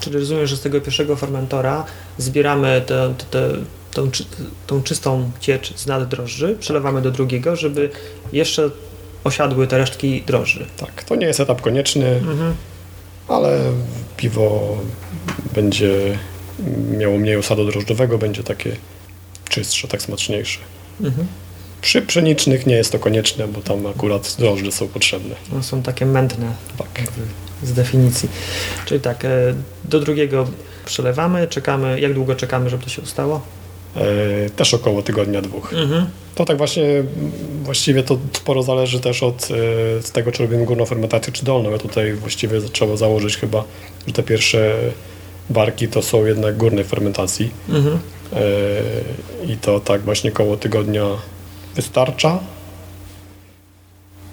Czyli 0.00 0.18
rozumiem, 0.18 0.46
że 0.46 0.56
z 0.56 0.60
tego 0.60 0.80
pierwszego 0.80 1.16
fermentora 1.16 1.84
zbieramy 2.18 2.82
tę 2.86 3.14
te, 3.18 3.24
te, 3.30 3.54
tą, 3.90 4.10
tą 4.66 4.82
czystą 4.82 5.30
ciecz 5.40 5.76
z 5.76 5.86
nad 5.86 6.08
drożdży, 6.08 6.56
przelewamy 6.60 7.02
do 7.02 7.10
drugiego, 7.10 7.56
żeby 7.56 7.90
jeszcze 8.32 8.70
osiadły 9.24 9.66
te 9.66 9.78
resztki 9.78 10.22
drożdży. 10.26 10.66
tak, 10.76 11.04
to 11.04 11.16
nie 11.16 11.26
jest 11.26 11.40
etap 11.40 11.60
konieczny, 11.60 12.06
Mhm. 12.06 12.54
ale 13.28 13.60
piwo 14.16 14.76
będzie 15.54 16.18
miało 16.98 17.18
mniej 17.18 17.36
osadu 17.36 17.70
drożdżowego, 17.70 18.18
będzie 18.18 18.42
takie 18.42 18.76
czystsze, 19.48 19.88
tak 19.88 20.02
smaczniejsze. 20.02 20.58
Mhm. 21.00 21.26
Przy 21.84 22.02
pszenicznych 22.02 22.66
nie 22.66 22.74
jest 22.74 22.92
to 22.92 22.98
konieczne, 22.98 23.48
bo 23.48 23.60
tam 23.60 23.86
akurat 23.86 24.36
drożdże 24.38 24.72
są 24.72 24.88
potrzebne. 24.88 25.34
No, 25.52 25.62
są 25.62 25.82
takie 25.82 26.06
mętne 26.06 26.52
Tak. 26.78 26.88
z 27.62 27.72
definicji. 27.72 28.28
Czyli 28.86 29.00
tak, 29.00 29.24
e, 29.24 29.28
do 29.84 30.00
drugiego 30.00 30.46
przelewamy, 30.84 31.48
czekamy, 31.48 32.00
jak 32.00 32.14
długo 32.14 32.34
czekamy, 32.34 32.70
żeby 32.70 32.84
to 32.84 32.90
się 32.90 33.02
ustało? 33.02 33.40
E, 33.96 34.50
też 34.50 34.74
około 34.74 35.02
tygodnia, 35.02 35.42
dwóch. 35.42 35.72
Mhm. 35.72 36.06
To 36.34 36.44
tak 36.44 36.56
właśnie, 36.58 37.04
właściwie 37.62 38.02
to 38.02 38.18
sporo 38.32 38.62
zależy 38.62 39.00
też 39.00 39.22
od 39.22 39.44
e, 39.44 39.46
z 40.02 40.10
tego, 40.12 40.32
czy 40.32 40.42
robimy 40.42 40.64
górną 40.64 40.86
fermentację, 40.86 41.32
czy 41.32 41.44
dolną. 41.44 41.70
Ja 41.70 41.78
tutaj 41.78 42.12
właściwie 42.12 42.60
trzeba 42.60 42.96
założyć 42.96 43.36
chyba, 43.36 43.64
że 44.06 44.12
te 44.12 44.22
pierwsze 44.22 44.74
barki 45.50 45.88
to 45.88 46.02
są 46.02 46.24
jednak 46.26 46.56
górnej 46.56 46.84
fermentacji 46.84 47.50
Mhm. 47.68 47.98
i 49.48 49.56
to 49.56 49.80
tak 49.80 50.02
właśnie 50.02 50.30
koło 50.30 50.56
tygodnia 50.56 51.04
wystarcza. 51.74 52.38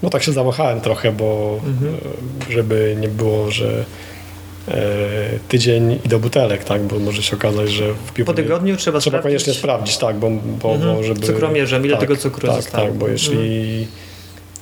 No 0.04 0.10
tak 0.10 0.24
się 0.24 0.32
zamachałem 0.32 0.82
trochę, 0.82 1.12
bo 1.12 1.60
Mhm. 1.68 1.96
e, 2.50 2.54
żeby 2.54 2.96
nie 3.00 3.08
było, 3.08 3.52
że 3.52 3.86
e, 4.68 4.74
tydzień 5.48 6.00
i 6.06 6.10
do 6.10 6.20
butelek, 6.20 6.64
tak, 6.64 6.82
bo 6.84 7.00
może 7.00 7.24
się 7.24 7.36
okazać, 7.36 7.70
że 7.72 7.94
w 7.94 8.12
piłce 8.14 8.32
Po 8.32 8.36
tygodniu 8.36 8.78
trzeba, 8.78 9.00
Trzeba 9.00 9.18
sprawdzić 9.18 9.24
koniecznie 9.44 9.54
sprawdzić, 9.54 9.98
tak, 9.98 10.16
bo, 10.16 10.30
bo, 10.62 10.74
Mhm. 10.74 10.96
bo 10.96 11.04
żeby... 11.04 11.28
Cukromierzem, 11.28 11.86
ile 11.86 11.94
tak, 11.94 12.00
tego 12.02 12.18
cukru 12.18 12.48
tak, 12.48 12.56
zostało. 12.56 12.88
Tak, 12.88 12.96
bo 12.98 13.08
jeśli... 13.08 13.88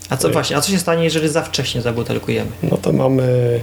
A 0.09 0.17
co 0.17 0.29
właśnie, 0.29 0.57
a 0.57 0.61
co 0.61 0.71
się 0.71 0.79
stanie, 0.79 1.03
jeżeli 1.03 1.29
za 1.29 1.41
wcześnie 1.41 1.81
zabutelkujemy? 1.81 2.51
No 2.63 2.77
to 2.77 2.91
mamy 2.93 3.59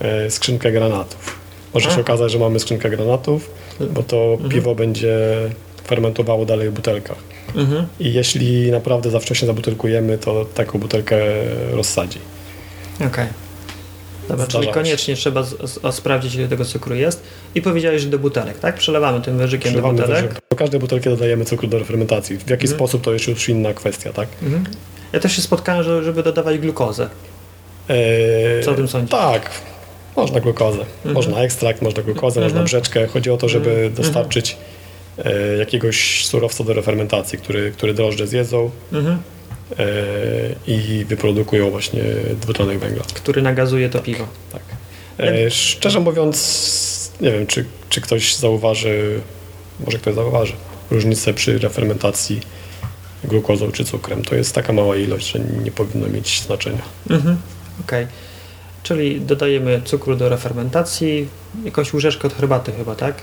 e, 0.00 0.30
skrzynkę 0.30 0.72
granatów. 0.72 1.36
Może 1.74 1.88
A. 1.88 1.94
się 1.94 2.00
okazać, 2.00 2.32
że 2.32 2.38
mamy 2.38 2.60
skrzynkę 2.60 2.90
granatów, 2.90 3.50
bo 3.90 4.02
to 4.02 4.16
Mhm. 4.32 4.50
piwo 4.50 4.74
będzie 4.74 5.18
fermentowało 5.86 6.44
dalej 6.46 6.68
w 6.70 6.72
butelkach. 6.72 7.16
Mhm. 7.56 7.86
I 8.00 8.12
jeśli 8.12 8.70
naprawdę 8.70 9.10
za 9.10 9.20
wcześnie 9.20 9.46
zabutelkujemy, 9.46 10.18
to 10.18 10.44
taką 10.54 10.78
butelkę 10.78 11.16
rozsadzi. 11.72 12.18
Okej. 13.06 13.26
Dobra, 14.28 14.36
Zdarza 14.44 14.52
czyli 14.58 14.66
się. 14.66 14.72
koniecznie 14.72 15.16
trzeba 15.16 15.42
z, 15.42 15.70
z, 15.70 15.94
sprawdzić, 15.94 16.34
ile 16.34 16.48
tego 16.48 16.64
cukru 16.64 16.94
jest. 16.94 17.22
I 17.54 17.62
powiedziałeś, 17.62 18.02
że 18.02 18.08
do 18.08 18.18
butelek, 18.18 18.58
tak? 18.58 18.74
Przelewamy 18.74 19.20
tym 19.20 19.38
wężykiem 19.38 19.74
do 19.74 19.82
butelek. 19.82 20.08
wyżej 20.08 20.28
do 20.50 20.56
każdej 20.56 20.80
butelki 20.80 21.08
dodajemy 21.08 21.44
cukru 21.44 21.68
do 21.68 21.78
refermentacji. 21.78 22.36
W 22.36 22.50
jaki 22.50 22.64
Mhm. 22.64 22.78
sposób 22.78 23.02
to 23.02 23.12
jest 23.12 23.28
już 23.28 23.48
inna 23.48 23.74
kwestia, 23.74 24.12
tak? 24.12 24.28
Ja 25.12 25.20
też 25.20 25.36
się 25.36 25.42
spotkałem, 25.42 25.82
że, 25.84 26.04
żeby 26.04 26.22
dodawać 26.22 26.58
glukozę. 26.58 27.08
Eee, 27.88 28.64
Co 28.64 28.70
o 28.70 28.74
tym 28.74 28.88
sądzisz? 28.88 29.10
Tak, 29.10 29.50
można 30.16 30.40
glukozę. 30.40 30.78
Można 31.04 31.38
ekstrakt, 31.38 31.82
można 31.82 32.02
glukozę, 32.02 32.40
można 32.40 32.62
brzeczkę. 32.62 33.06
Chodzi 33.06 33.30
o 33.30 33.36
to, 33.36 33.48
żeby 33.48 33.90
dostarczyć 33.96 34.52
e, 34.52 34.56
jakiegoś 35.58 36.26
surowca 36.26 36.64
do 36.64 36.72
refermentacji, 36.74 37.38
który, 37.38 37.70
który 37.72 37.94
drożdże 37.94 38.26
zjedzą 38.26 38.70
Mhm. 38.92 39.18
e, 39.78 39.84
i 40.66 41.04
wyprodukują 41.08 41.70
właśnie 41.70 42.02
dwutlenek 42.40 42.78
węgla. 42.78 43.02
Który 43.14 43.42
nagazuje 43.42 43.88
to 43.88 43.98
piwo. 43.98 44.26
Tak. 44.52 44.62
E, 45.18 45.50
szczerze 45.50 46.00
mówiąc, 46.00 47.12
nie 47.20 47.32
wiem, 47.32 47.46
czy, 47.46 47.64
czy 47.88 48.00
ktoś 48.00 48.36
zauważy, 48.36 49.20
może 49.86 49.98
ktoś 49.98 50.14
zauważy, 50.14 50.52
różnicę 50.90 51.34
przy 51.34 51.58
refermentacji 51.58 52.40
glukozą 53.24 53.72
czy 53.72 53.84
cukrem. 53.84 54.24
To 54.24 54.34
jest 54.34 54.54
taka 54.54 54.72
mała 54.72 54.96
ilość, 54.96 55.32
że 55.32 55.38
nie 55.38 55.70
powinno 55.70 56.08
mieć 56.08 56.42
znaczenia. 56.46 56.82
Mhm. 57.10 57.36
Okej. 57.80 58.06
Czyli 58.82 59.20
dodajemy 59.20 59.82
cukru 59.84 60.16
do 60.16 60.28
refermentacji, 60.28 61.28
jakąś 61.64 61.94
łyżeczkę 61.94 62.26
od 62.28 62.34
herbaty 62.34 62.72
chyba, 62.72 62.94
tak? 62.94 63.14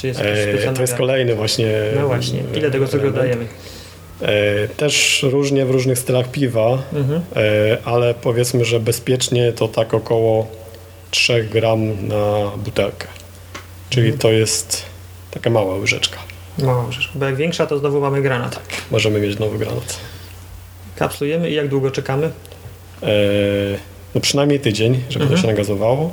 Czy 0.00 0.06
jest 0.06 0.20
jakiś 0.20 0.38
E, 0.38 0.42
specjalny 0.52 0.76
to 0.76 0.82
jest 0.82 0.94
kolejny 0.94 1.34
właśnie. 1.34 1.66
No 1.96 2.06
właśnie. 2.06 2.42
Ile 2.54 2.70
tego 2.70 2.88
cukru 2.88 3.10
dajemy? 3.10 3.46
E, 4.22 4.68
też 4.68 5.26
różnie 5.30 5.66
w 5.66 5.70
różnych 5.70 5.98
stylach 5.98 6.30
piwa, 6.30 6.78
Mhm. 6.92 7.22
e, 7.36 7.78
ale 7.84 8.14
powiedzmy, 8.14 8.64
że 8.64 8.80
bezpiecznie 8.80 9.52
to 9.52 9.68
tak 9.68 9.94
około 9.94 10.46
3 11.10 11.44
gram 11.44 12.08
na 12.08 12.50
butelkę. 12.56 13.06
Czyli 13.90 14.06
Mhm. 14.06 14.18
to 14.20 14.30
jest 14.32 14.82
taka 15.30 15.50
mała 15.50 15.74
łyżeczka. 15.76 16.18
Mała 16.58 16.92
rzecz. 16.92 17.10
Bo 17.14 17.24
jak 17.26 17.36
większa, 17.36 17.66
to 17.66 17.78
znowu 17.78 18.00
mamy 18.00 18.22
granat. 18.22 18.60
Możemy 18.90 19.20
mieć 19.20 19.38
nowy 19.38 19.58
granat. 19.58 19.96
Kapslujemy 20.96 21.50
i 21.50 21.54
jak 21.54 21.68
długo 21.68 21.90
czekamy? 21.90 22.30
No 24.14 24.20
przynajmniej 24.20 24.60
tydzień, 24.60 25.00
żeby 25.10 25.24
Mhm. 25.24 25.40
to 25.40 25.46
się 25.46 25.52
nagazowało. 25.52 26.12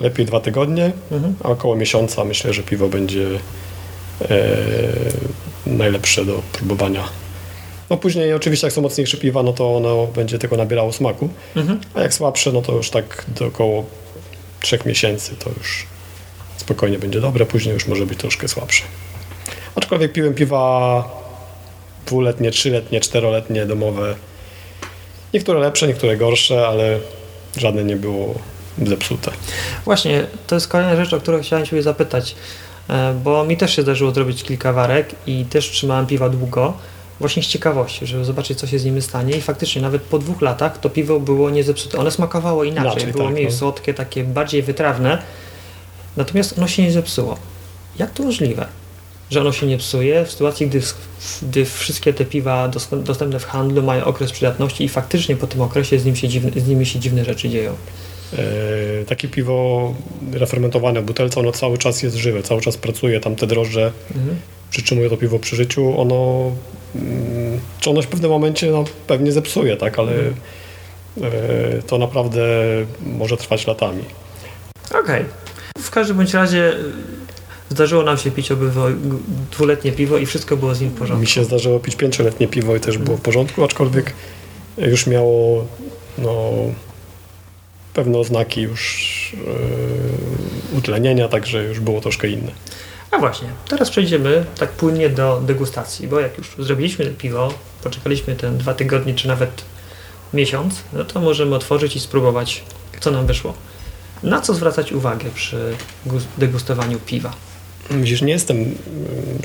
Lepiej 0.00 0.26
dwa 0.26 0.40
tygodnie, 0.40 0.92
Mhm. 1.12 1.34
a 1.44 1.48
około 1.48 1.76
miesiąca 1.76 2.24
myślę, 2.24 2.52
że 2.52 2.62
piwo 2.62 2.88
będzie 2.88 3.26
e, 4.30 4.56
najlepsze 5.66 6.24
do 6.24 6.42
próbowania. 6.52 7.04
No 7.90 7.96
później 7.96 8.34
oczywiście 8.34 8.66
jak 8.66 8.74
są 8.74 8.82
mocniejsze 8.82 9.16
piwa, 9.16 9.42
no 9.42 9.52
to 9.52 9.76
ono 9.76 10.06
będzie 10.06 10.38
tylko 10.38 10.56
nabierało 10.56 10.92
smaku, 10.92 11.28
Mhm. 11.56 11.80
a 11.94 12.00
jak 12.00 12.14
słabsze, 12.14 12.52
no 12.52 12.62
to 12.62 12.72
już 12.72 12.90
tak 12.90 13.24
do 13.28 13.46
około 13.46 13.84
trzech 14.60 14.86
miesięcy 14.86 15.36
to 15.36 15.50
już 15.58 15.86
spokojnie 16.56 16.98
będzie 16.98 17.20
dobre, 17.20 17.46
później 17.46 17.74
już 17.74 17.86
może 17.86 18.06
być 18.06 18.18
troszkę 18.18 18.48
słabsze. 18.48 18.82
Aczkolwiek 19.74 20.12
piłem 20.12 20.34
piwa 20.34 21.04
dwuletnie, 22.06 22.50
trzyletnie, 22.50 23.00
czteroletnie, 23.00 23.66
domowe. 23.66 24.14
Niektóre 25.34 25.60
lepsze, 25.60 25.86
niektóre 25.88 26.16
gorsze, 26.16 26.68
ale 26.68 26.98
żadne 27.56 27.84
nie 27.84 27.96
było 27.96 28.34
zepsute. 28.82 29.30
Właśnie, 29.84 30.26
to 30.46 30.54
jest 30.54 30.68
kolejna 30.68 30.96
rzecz, 30.96 31.12
o 31.12 31.20
którą 31.20 31.42
chciałem 31.42 31.66
Ciebie 31.66 31.82
zapytać, 31.82 32.34
e, 32.88 33.14
bo 33.24 33.44
mi 33.44 33.56
też 33.56 33.76
się 33.76 33.82
zdarzyło 33.82 34.10
zrobić 34.10 34.42
kilka 34.42 34.72
warek 34.72 35.14
i 35.26 35.44
też 35.44 35.70
trzymałem 35.70 36.06
piwa 36.06 36.28
długo, 36.28 36.74
właśnie 37.20 37.42
z 37.42 37.46
ciekawości, 37.46 38.06
żeby 38.06 38.24
zobaczyć, 38.24 38.58
co 38.58 38.66
się 38.66 38.78
z 38.78 38.84
nimi 38.84 39.02
stanie 39.02 39.36
i 39.36 39.40
faktycznie 39.40 39.82
nawet 39.82 40.02
po 40.02 40.18
dwóch 40.18 40.42
latach 40.42 40.78
to 40.78 40.90
piwo 40.90 41.20
było 41.20 41.50
nie 41.50 41.64
zepsute. 41.64 41.98
One 41.98 42.10
smakowało 42.10 42.64
inaczej, 42.64 43.06
było 43.06 43.24
tak, 43.24 43.32
mniej 43.32 43.44
no. 43.46 43.52
słodkie, 43.52 43.94
takie 43.94 44.24
bardziej 44.24 44.62
wytrawne, 44.62 45.22
natomiast 46.16 46.58
ono 46.58 46.68
się 46.68 46.82
nie 46.82 46.92
zepsuło. 46.92 47.36
Jak 47.98 48.10
to 48.10 48.22
możliwe? 48.22 48.66
Że 49.30 49.40
ono 49.40 49.52
się 49.52 49.66
nie 49.66 49.78
psuje 49.78 50.24
w 50.24 50.30
sytuacji, 50.32 50.66
gdy, 50.66 50.82
gdy 51.42 51.64
wszystkie 51.64 52.12
te 52.12 52.24
piwa 52.24 52.68
dos- 52.68 52.88
dostępne 52.92 53.38
w 53.38 53.44
handlu 53.44 53.82
mają 53.82 54.04
okres 54.04 54.32
przydatności 54.32 54.84
i 54.84 54.88
faktycznie 54.88 55.36
po 55.36 55.46
tym 55.46 55.60
okresie 55.60 55.98
z, 55.98 56.04
nim 56.04 56.16
się 56.16 56.28
dziwne, 56.28 56.60
z 56.60 56.68
nimi 56.68 56.86
się 56.86 56.98
dziwne 56.98 57.24
rzeczy 57.24 57.48
dzieją. 57.48 57.74
E, 58.32 59.04
takie 59.04 59.28
piwo 59.28 59.94
refermentowane 60.32 61.00
w 61.00 61.04
butelce, 61.04 61.40
ono 61.40 61.52
cały 61.52 61.78
czas 61.78 62.02
jest 62.02 62.16
żywe, 62.16 62.42
cały 62.42 62.60
czas 62.60 62.76
pracuje, 62.76 63.20
tam 63.20 63.36
te 63.36 63.46
drożdże 63.46 63.92
Mhm. 64.16 64.36
przytrzymuje 64.70 65.10
to 65.10 65.16
piwo 65.16 65.38
przy 65.38 65.56
życiu, 65.56 66.00
ono, 66.00 66.50
mm, 66.94 67.60
czy 67.80 67.90
ono 67.90 68.02
się 68.02 68.08
w 68.08 68.10
pewnym 68.10 68.30
momencie 68.30 68.70
no, 68.70 68.84
pewnie 69.06 69.32
zepsuje, 69.32 69.76
tak, 69.76 69.98
ale 69.98 70.12
e, 70.12 71.82
to 71.86 71.98
naprawdę 71.98 72.46
może 73.06 73.36
trwać 73.36 73.66
latami. 73.66 74.02
Okej. 74.90 75.24
W 75.78 75.90
każdym 75.90 76.16
bądź 76.16 76.34
razie 76.34 76.72
y, 76.72 76.82
zdarzyło 77.70 78.02
nam 78.02 78.18
się 78.18 78.30
pić 78.30 78.52
obydwo 78.52 78.86
dwuletnie 79.52 79.92
piwo 79.92 80.18
i 80.18 80.26
wszystko 80.26 80.56
było 80.56 80.74
z 80.74 80.80
nim 80.80 80.90
w 80.90 80.94
porządku. 80.98 81.20
Mi 81.20 81.26
się 81.26 81.44
zdarzyło 81.44 81.80
pić 81.80 81.96
pięcioletnie 81.96 82.48
piwo 82.48 82.76
i 82.76 82.80
też 82.80 82.98
było 82.98 83.16
w 83.16 83.20
porządku, 83.20 83.64
aczkolwiek 83.64 84.12
już 84.78 85.06
miało 85.06 85.66
no, 86.18 86.52
pewne 87.96 88.18
oznaki 88.18 88.60
już 88.62 89.32
e, 90.72 90.76
utlenienia, 90.78 91.28
także 91.28 91.64
już 91.64 91.80
było 91.80 92.00
troszkę 92.00 92.28
inne. 92.28 92.50
A 93.10 93.18
właśnie, 93.18 93.48
teraz 93.68 93.90
przejdziemy 93.90 94.44
tak 94.58 94.70
płynnie 94.70 95.08
do 95.08 95.40
degustacji, 95.46 96.08
bo 96.08 96.20
jak 96.20 96.38
już 96.38 96.54
zrobiliśmy 96.58 97.04
to 97.06 97.10
piwo, 97.18 97.54
poczekaliśmy 97.84 98.34
ten 98.34 98.58
dwa 98.58 98.74
tygodnie 98.74 99.14
czy 99.14 99.28
nawet 99.28 99.50
miesiąc, 100.34 100.74
no 100.92 101.04
to 101.04 101.20
możemy 101.20 101.54
otworzyć 101.54 101.96
i 101.96 102.00
spróbować, 102.00 102.62
co 103.00 103.10
nam 103.10 103.26
wyszło. 103.26 103.54
Na 104.22 104.40
co 104.40 104.54
zwracać 104.54 104.92
uwagę 104.92 105.24
przy 105.34 105.56
gus- 106.06 106.24
degustowaniu 106.38 106.98
piwa? 107.06 107.32
Widzisz, 107.90 108.22
nie 108.22 108.32
jestem 108.32 108.56
mm, 108.56 108.74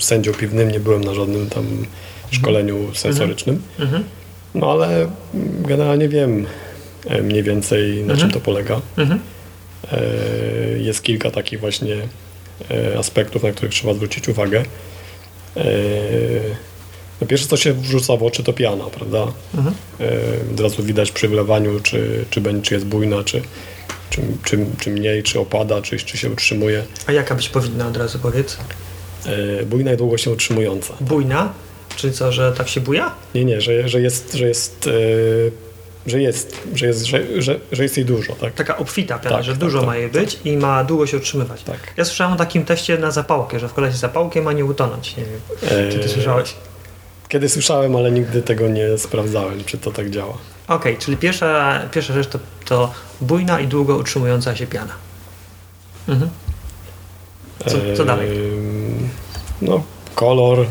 sędzią 0.02 0.34
piwnym, 0.34 0.72
nie 0.72 0.80
byłem 0.80 1.04
na 1.04 1.14
żadnym 1.14 1.50
tam 1.50 1.66
szkoleniu 2.32 2.96
sensorycznym, 2.96 3.62
Mhm. 3.80 4.04
no 4.56 4.72
ale 4.72 5.08
generalnie 5.62 6.10
wiem 6.10 6.46
mniej 7.24 7.44
więcej 7.44 7.94
na 7.96 8.14
Mhm. 8.14 8.20
czym 8.20 8.32
to 8.32 8.40
polega. 8.40 8.82
Mhm. 8.98 9.20
E, 9.92 10.00
Jest 10.80 11.04
kilka 11.04 11.32
takich 11.32 11.60
właśnie 11.60 11.96
e, 12.72 12.98
aspektów, 13.00 13.44
na 13.44 13.52
których 13.52 13.74
trzeba 13.74 13.94
zwrócić 13.94 14.30
uwagę. 14.30 14.64
E, 15.58 15.64
No 17.22 17.28
pierwsze, 17.28 17.48
co 17.48 17.58
się 17.58 17.74
wrzuca 17.74 18.18
w 18.18 18.24
oczy, 18.24 18.44
to 18.44 18.54
piana, 18.54 18.84
prawda? 18.84 19.28
Mhm. 19.58 19.76
E, 20.00 20.06
Od 20.54 20.60
razu 20.60 20.84
widać 20.84 21.12
przy 21.12 21.28
wlewaniu, 21.28 21.80
czy, 21.80 22.26
czy, 22.30 22.42
będzie, 22.42 22.62
czy 22.62 22.74
jest 22.74 22.86
bujna, 22.86 23.24
czy, 23.24 23.42
czy, 24.10 24.22
czy, 24.44 24.66
czy 24.80 24.90
mniej, 24.90 25.24
czy 25.24 25.40
opada, 25.40 25.82
czy, 25.82 25.98
czy 25.98 26.18
się 26.18 26.30
utrzymuje. 26.30 26.84
A 27.08 27.12
jaka 27.12 27.36
być 27.36 27.50
powinna 27.50 27.88
od 27.88 27.98
razu 27.98 28.20
powiedz? 28.20 28.58
E, 29.26 29.66
Bujna 29.66 29.94
i 29.94 29.98
długo 29.98 30.18
się 30.18 30.32
utrzymująca. 30.32 30.94
Bujna? 31.02 31.54
Czyli 31.96 32.14
co, 32.14 32.32
że 32.32 32.52
tak 32.52 32.68
się 32.70 32.82
buja? 32.82 33.12
Nie, 33.36 33.46
nie, 33.46 33.62
że, 33.62 33.90
że 33.90 34.02
jest, 34.02 34.34
że 34.34 34.48
jest, 34.48 34.88
e, 34.88 34.92
że 36.08 36.22
jest, 36.22 36.58
że 36.76 36.86
jest, 36.88 37.06
że, 37.06 37.42
że, 37.42 37.60
że 37.72 37.84
jest 37.84 37.98
jej 37.98 38.06
dużo, 38.06 38.36
tak? 38.36 38.54
Taka 38.54 38.78
obfita 38.78 39.20
piana, 39.20 39.36
Tak, 39.36 39.46
że 39.46 39.52
tak, 39.52 39.62
dużo 39.62 39.80
tak, 39.80 39.88
ma 39.88 39.96
jej 39.96 40.10
być 40.10 40.40
i 40.46 40.58
ma 40.58 40.84
długo 40.84 41.08
się 41.08 41.18
utrzymywać. 41.18 41.64
Tak. 41.64 41.80
Ja 41.98 42.06
słyszałem 42.06 42.34
o 42.34 42.36
takim 42.36 42.66
teście 42.66 42.98
na 42.98 43.12
zapałkę, 43.12 43.60
że 43.60 43.70
wkładać 43.70 43.96
zapałkę 43.96 44.42
ma 44.42 44.54
nie 44.54 44.66
utonąć. 44.66 45.18
Nie 45.18 45.24
wiem, 45.26 45.40
czy 45.92 46.00
ty 46.00 46.06
E, 46.06 46.10
słyszałeś? 46.10 46.54
Kiedy 47.28 47.50
słyszałem, 47.50 47.96
ale 47.96 48.12
nigdy 48.12 48.42
tego 48.42 48.68
nie 48.68 48.98
sprawdzałem, 48.98 49.64
czy 49.64 49.78
to 49.78 49.92
tak 49.92 50.10
działa. 50.10 50.38
Okej, 50.68 50.98
czyli 50.98 51.18
pierwsza, 51.18 51.80
pierwsza 51.92 52.14
rzecz 52.14 52.28
to, 52.28 52.40
to 52.66 52.94
bujna 53.22 53.60
i 53.60 53.68
długo 53.68 53.98
utrzymująca 53.98 54.56
się 54.56 54.68
piana. 54.68 54.94
Mhm. 56.08 56.30
Co, 57.66 57.78
co 57.98 58.06
dalej? 58.06 58.30
No, 59.62 59.84
kolor, 60.16 60.66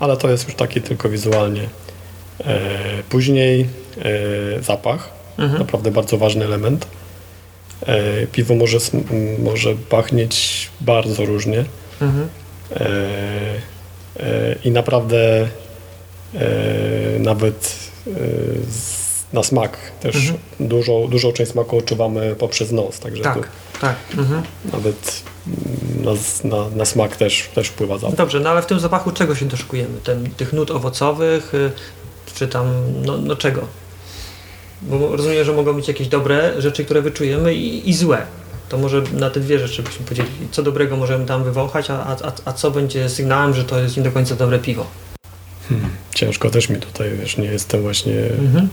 ale 0.00 0.16
to 0.16 0.30
jest 0.30 0.46
już 0.46 0.54
taki 0.56 0.82
tylko 0.82 1.08
wizualnie. 1.08 1.68
E, 2.44 2.68
Później 3.08 3.66
zapach, 4.60 5.08
Mhm. 5.38 5.58
naprawdę 5.58 5.90
bardzo 5.90 6.18
ważny 6.18 6.44
element. 6.44 6.86
E, 7.86 8.26
Piwo 8.26 8.54
może, 8.54 8.78
może 9.38 9.74
pachnieć 9.74 10.68
bardzo 10.80 11.24
różnie 11.26 11.64
Mhm. 12.00 12.28
e, 12.70 12.86
e, 14.20 14.54
i 14.64 14.70
naprawdę 14.70 15.48
e, 16.34 17.18
nawet 17.18 17.74
e, 18.06 18.10
na 19.32 19.42
smak 19.42 19.76
też 20.00 20.16
Mhm. 20.16 20.38
dużą, 20.60 21.08
dużą 21.08 21.32
część 21.32 21.50
smaku 21.52 21.78
odczuwamy 21.78 22.34
poprzez 22.38 22.72
nos, 22.72 22.98
także 23.00 23.22
Tak, 23.22 23.48
tak. 23.80 23.96
Mhm. 24.18 24.42
nawet 24.72 25.22
na, 26.04 26.10
na, 26.56 26.70
na 26.76 26.84
smak 26.84 27.16
też, 27.16 27.48
też 27.54 27.68
wpływa 27.68 27.98
zapach. 27.98 28.16
Dobrze, 28.16 28.40
no 28.40 28.50
ale 28.50 28.62
w 28.62 28.66
tym 28.66 28.80
zapachu 28.80 29.10
czego 29.10 29.34
się 29.34 29.46
doszukujemy? 29.46 30.00
Ten, 30.04 30.30
tych 30.30 30.52
nut 30.52 30.70
owocowych, 30.70 31.54
y, 31.54 31.70
czy 32.34 32.48
tam, 32.48 32.66
no, 33.04 33.18
no 33.18 33.36
czego? 33.36 33.60
Bo 34.82 35.16
rozumiem, 35.16 35.44
że 35.44 35.52
mogą 35.52 35.72
być 35.72 35.88
jakieś 35.88 36.08
dobre 36.08 36.52
rzeczy, 36.62 36.84
które 36.84 37.02
wyczujemy 37.02 37.54
i, 37.54 37.90
i 37.90 37.94
złe. 37.94 38.22
To 38.68 38.78
może 38.78 39.02
na 39.12 39.30
te 39.30 39.40
dwie 39.40 39.58
rzeczy 39.58 39.82
byśmy 39.82 40.06
podzielili. 40.06 40.48
Co 40.50 40.62
dobrego 40.62 40.96
możemy 40.96 41.26
tam 41.26 41.44
wywąchać, 41.44 41.90
a, 41.90 41.94
a, 42.06 42.32
a 42.44 42.52
co 42.52 42.70
będzie 42.70 43.08
sygnałem, 43.08 43.54
że 43.54 43.64
to 43.64 43.78
jest 43.80 43.96
nie 43.96 44.02
do 44.02 44.12
końca 44.12 44.36
dobre 44.36 44.58
piwo. 44.58 44.86
Ciężko 46.14 46.50
też 46.50 46.68
mi 46.68 46.76
tutaj, 46.76 47.10
wiesz, 47.20 47.36
nie 47.36 47.44
jestem 47.44 47.82
właśnie 47.82 48.14
Mhm. 48.38 48.68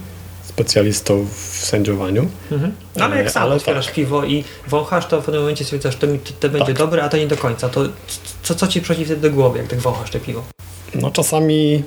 specjalistą 0.45 1.27
w 1.33 1.65
sędziowaniu. 1.65 2.29
Mhm. 2.51 2.71
No 2.95 3.05
ale 3.05 3.17
jak 3.17 3.27
E, 3.27 3.29
sam 3.29 3.43
ale 3.43 3.55
otwierasz 3.55 3.85
tak. 3.85 3.95
piwo 3.95 4.25
i 4.25 4.43
wąchasz, 4.67 5.05
to 5.05 5.21
w 5.21 5.25
pewnym 5.25 5.41
momencie 5.41 5.63
stwierdzasz, 5.63 5.95
to, 5.95 6.07
mi- 6.07 6.19
to 6.39 6.49
będzie 6.49 6.65
Tak. 6.67 6.77
dobre, 6.77 7.03
a 7.03 7.09
to 7.09 7.17
nie 7.17 7.27
do 7.27 7.37
końca. 7.37 7.69
To 7.69 7.81
co, 8.43 8.55
co 8.55 8.67
ci 8.67 8.81
przychodzi 8.81 9.05
wtedy 9.05 9.29
do 9.29 9.35
głowy, 9.35 9.57
jak 9.59 9.67
tak 9.67 9.79
wąchasz 9.79 10.11
te 10.11 10.19
piwo? 10.19 10.43
No 10.95 11.11
czasami 11.11 11.83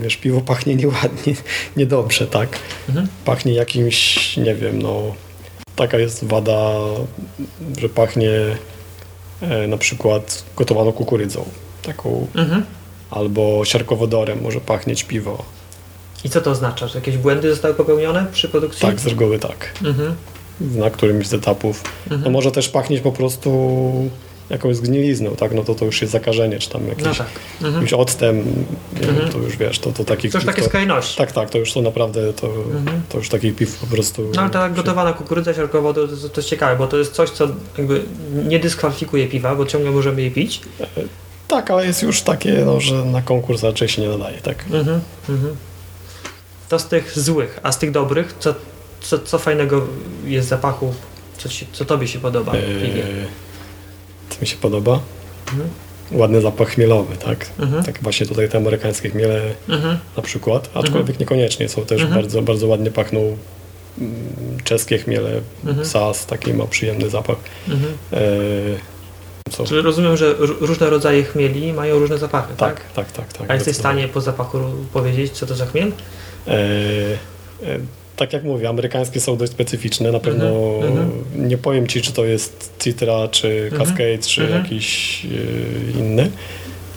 wiesz, 0.00 0.16
piwo 0.16 0.40
pachnie 0.40 0.74
nieładnie, 0.76 1.34
niedobrze, 1.76 2.26
tak? 2.26 2.58
Mhm. 2.88 3.08
Pachnie 3.24 3.52
jakimś, 3.52 4.36
nie 4.36 4.54
wiem, 4.54 4.82
no 4.82 5.02
taka 5.76 5.98
jest 5.98 6.24
wada, 6.24 6.70
że 7.78 7.88
pachnie 7.88 8.30
e, 9.42 9.66
na 9.66 9.76
przykład 9.78 10.44
gotowaną 10.56 10.92
kukurydzą, 10.92 11.44
taką, 11.82 12.26
Mhm. 12.34 12.64
albo 13.10 13.64
siarkowodorem 13.64 14.42
może 14.42 14.60
pachnieć 14.60 15.04
piwo. 15.04 15.44
I 16.24 16.30
co 16.30 16.40
to 16.40 16.50
oznacza? 16.50 16.88
Że 16.88 16.98
jakieś 16.98 17.16
błędy 17.16 17.50
zostały 17.50 17.74
popełnione 17.74 18.26
przy 18.32 18.48
produkcji? 18.48 18.82
Tak, 18.82 19.00
z 19.00 19.06
reguły 19.06 19.38
tak. 19.38 19.72
Mhm. 19.84 20.14
Na 20.60 20.90
którymś 20.90 21.26
z 21.26 21.34
etapów. 21.34 21.82
Mhm. 22.04 22.22
No 22.22 22.30
może 22.30 22.52
też 22.52 22.68
pachnieć 22.68 23.00
po 23.00 23.12
prostu 23.12 23.90
jakąś 24.50 24.76
zgnilizną, 24.76 25.36
tak? 25.36 25.52
No 25.54 25.64
to 25.64 25.74
to 25.74 25.84
już 25.84 26.00
jest 26.00 26.12
zakażenie, 26.12 26.58
czy 26.58 26.70
tam 26.70 26.88
jakiś, 26.88 27.04
No 27.04 27.14
tak. 27.14 27.26
Mhm. 27.62 27.84
nie 27.84 29.08
Mhm. 29.08 29.32
to 29.32 29.38
już 29.38 29.56
wiesz, 29.56 29.78
to, 29.78 29.92
to 29.92 30.04
takich 30.04 30.32
To 30.32 30.38
już 30.38 30.46
takie 30.46 30.62
skrajności. 30.62 31.18
Tak, 31.18 31.32
tak, 31.32 31.50
to 31.50 31.58
już 31.58 31.72
są 31.72 31.82
naprawdę, 31.82 32.32
to, 32.32 32.46
Mhm. 32.46 33.02
to 33.08 33.18
już 33.18 33.28
takich 33.28 33.56
piw 33.56 33.76
po 33.76 33.86
prostu... 33.86 34.30
No 34.34 34.42
ale 34.42 34.50
ta 34.50 34.68
gotowana 34.70 35.12
kukurydza 35.12 35.54
siarkowodor 35.54 36.10
to, 36.10 36.16
to, 36.16 36.28
to 36.28 36.40
jest 36.40 36.48
ciekawe, 36.48 36.76
bo 36.76 36.86
to 36.86 36.96
jest 36.96 37.12
coś, 37.12 37.30
co 37.30 37.48
jakby 37.78 38.02
nie 38.48 38.58
dyskwalifikuje 38.58 39.28
piwa, 39.28 39.54
bo 39.54 39.66
ciągle 39.66 39.90
możemy 39.90 40.22
je 40.22 40.30
pić. 40.30 40.60
Tak, 41.48 41.70
ale 41.70 41.86
jest 41.86 42.02
już 42.02 42.22
takie, 42.22 42.62
no, 42.66 42.80
że 42.80 42.94
na 43.04 43.22
konkurs 43.22 43.62
raczej 43.62 43.88
się 43.88 44.02
nie 44.02 44.08
nadaje, 44.08 44.38
tak? 44.38 44.64
Mhm. 44.72 45.00
Mhm. 45.28 45.56
To 46.68 46.78
z 46.78 46.86
tych 46.86 47.18
złych, 47.18 47.60
a 47.62 47.72
z 47.72 47.78
tych 47.78 47.90
dobrych, 47.90 48.34
co, 48.38 48.54
co, 49.00 49.18
co 49.18 49.38
fajnego 49.38 49.86
jest 50.24 50.48
zapachu, 50.48 50.94
co, 51.38 51.48
ci, 51.48 51.66
co 51.72 51.84
tobie 51.84 52.08
się 52.08 52.18
podoba 52.18 52.52
w 52.52 52.54
piwie? 52.54 53.04
Eee, 53.04 53.26
co 54.30 54.36
mi 54.40 54.46
się 54.46 54.56
podoba? 54.56 55.00
Mhm. 55.52 55.68
Ładny 56.12 56.40
zapach 56.40 56.68
chmielowy, 56.68 57.16
tak? 57.16 57.46
Mhm. 57.58 57.84
Tak 57.84 58.02
właśnie 58.02 58.26
tutaj 58.26 58.48
te 58.48 58.58
amerykańskie 58.58 59.10
chmiele 59.10 59.42
Mhm. 59.68 59.98
na 60.16 60.22
przykład, 60.22 60.70
aczkolwiek 60.74 61.20
niekoniecznie, 61.20 61.68
są 61.68 61.84
też 61.84 62.02
Mhm. 62.02 62.20
bardzo, 62.22 62.42
bardzo 62.42 62.66
ładnie 62.66 62.90
pachną 62.90 63.36
mm, 63.98 64.12
czeskie 64.64 64.98
chmiele, 64.98 65.40
Mhm. 65.66 65.86
sas, 65.86 66.26
taki 66.26 66.54
ma 66.54 66.66
przyjemny 66.66 67.10
zapach. 67.10 67.36
Mhm. 67.68 67.92
Co? 69.50 69.64
Czyli 69.64 69.82
rozumiem, 69.82 70.16
że 70.16 70.34
różne 70.38 70.90
rodzaje 70.90 71.24
chmieli 71.24 71.72
mają 71.72 71.98
różne 71.98 72.18
zapachy, 72.18 72.54
tak? 72.56 72.80
Tak, 72.94 73.12
tak, 73.12 73.12
tak. 73.12 73.32
tak 73.38 73.50
A 73.50 73.54
jesteś 73.54 73.74
w 73.76 73.78
stanie 73.78 74.08
po 74.08 74.20
zapachu 74.20 74.58
powiedzieć, 74.92 75.32
co 75.32 75.46
to 75.46 75.54
za 75.54 75.66
chmiel? 75.66 75.92
Eee, 76.46 76.54
e, 77.62 77.78
tak 78.20 78.32
jak 78.32 78.44
mówię, 78.44 78.68
amerykańskie 78.68 79.20
są 79.20 79.36
dość 79.36 79.52
specyficzne. 79.52 80.12
Na 80.12 80.20
pewno 80.20 80.46
mhm. 80.82 81.10
nie 81.48 81.58
powiem 81.58 81.86
Ci, 81.86 82.02
czy 82.02 82.12
to 82.12 82.24
jest 82.24 82.72
Citra, 82.78 83.28
czy 83.28 83.48
Mhm, 83.72 83.82
Cascade, 83.82 84.18
czy 84.18 84.42
mhm. 84.42 84.62
jakiś 84.62 85.24
e, 85.24 85.98
inny, 86.00 86.30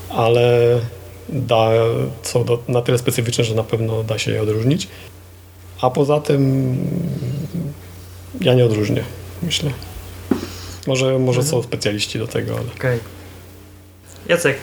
ale 0.09 0.79
da, 1.29 1.69
są 2.23 2.43
do, 2.43 2.63
na 2.67 2.81
tyle 2.81 2.97
specyficzne, 2.97 3.43
że 3.43 3.55
na 3.55 3.63
pewno 3.63 4.03
da 4.03 4.19
się 4.19 4.31
je 4.31 4.41
odróżnić. 4.41 4.87
A 5.81 5.89
poza 5.89 6.19
tym 6.19 6.77
ja 8.41 8.53
nie 8.53 8.65
odróżnię, 8.65 9.03
myślę. 9.43 9.71
Może, 10.87 11.19
może 11.19 11.39
Mhm. 11.39 11.47
są 11.47 11.63
specjaliści 11.63 12.19
do 12.19 12.27
tego, 12.27 12.53
ale 12.53 12.67
Okej. 12.77 12.99
Jacek, 14.29 14.57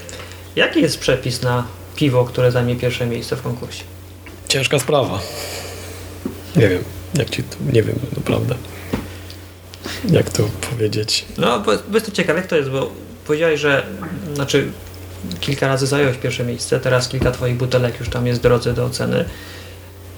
jaki 0.57 0.81
jest 0.81 0.99
przepis 0.99 1.43
na 1.43 1.67
piwo, 1.97 2.25
które 2.25 2.53
zajmie 2.53 2.77
pierwsze 2.77 3.07
miejsce 3.07 3.37
w 3.37 3.43
konkursie? 3.43 3.85
ciężka 4.49 4.79
sprawa. 4.79 5.21
Nie 6.57 6.69
wiem, 6.69 6.85
jak 7.15 7.31
Ci 7.31 7.43
to, 7.43 7.57
nie 7.73 7.83
wiem 7.83 7.97
naprawdę. 8.17 8.55
Jak 10.11 10.31
to 10.31 10.43
powiedzieć? 10.71 11.25
No, 11.39 11.61
bo, 11.61 11.73
bo 11.89 11.95
jestem 11.95 12.15
ciekaw, 12.15 12.37
jak 12.37 12.47
to 12.47 12.57
jest, 12.57 12.71
bo 12.71 12.91
powiedziałeś, 13.27 13.61
że 13.61 13.87
znaczy 14.35 14.67
kilka 15.41 15.69
razy 15.69 15.87
zająłeś 15.87 16.17
pierwsze 16.17 16.45
miejsce, 16.45 16.81
teraz 16.81 17.09
kilka 17.09 17.31
twoich 17.31 17.57
butelek 17.57 18.01
już 18.01 18.09
tam 18.09 18.27
jest 18.27 18.41
w 18.41 18.43
drodze 18.43 18.73
do 18.73 18.85
oceny 18.85 19.25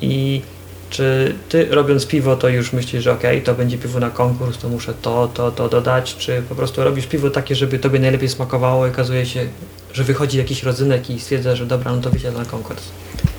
i 0.01 0.43
czy 0.91 1.35
ty 1.49 1.67
robiąc 1.71 2.07
piwo, 2.07 2.37
to 2.37 2.49
już 2.49 2.73
myślisz, 2.73 3.05
że 3.05 3.13
okej, 3.13 3.43
to 3.43 3.55
będzie 3.55 3.79
piwo 3.79 4.01
na 4.01 4.11
konkurs, 4.11 4.59
to 4.59 4.69
muszę 4.69 4.95
to, 5.03 5.29
to, 5.35 5.51
to 5.51 5.69
dodać, 5.69 6.17
czy 6.17 6.43
po 6.49 6.55
prostu 6.55 6.85
robisz 6.85 7.07
piwo 7.07 7.31
takie, 7.31 7.55
żeby 7.55 7.79
tobie 7.79 7.99
najlepiej 7.99 8.29
smakowało 8.29 8.87
i 8.87 8.91
okazuje 8.91 9.27
się, 9.27 9.47
że 9.93 10.05
wychodzi 10.05 10.39
jakiś 10.39 10.63
rodzynek 10.63 11.11
i 11.11 11.21
stwierdza, 11.21 11.57
że 11.57 11.67
dobra, 11.67 11.93
no 11.93 12.03
to 12.03 12.11
wyjdzie 12.11 12.31
na 12.31 12.45
konkurs. 12.45 12.83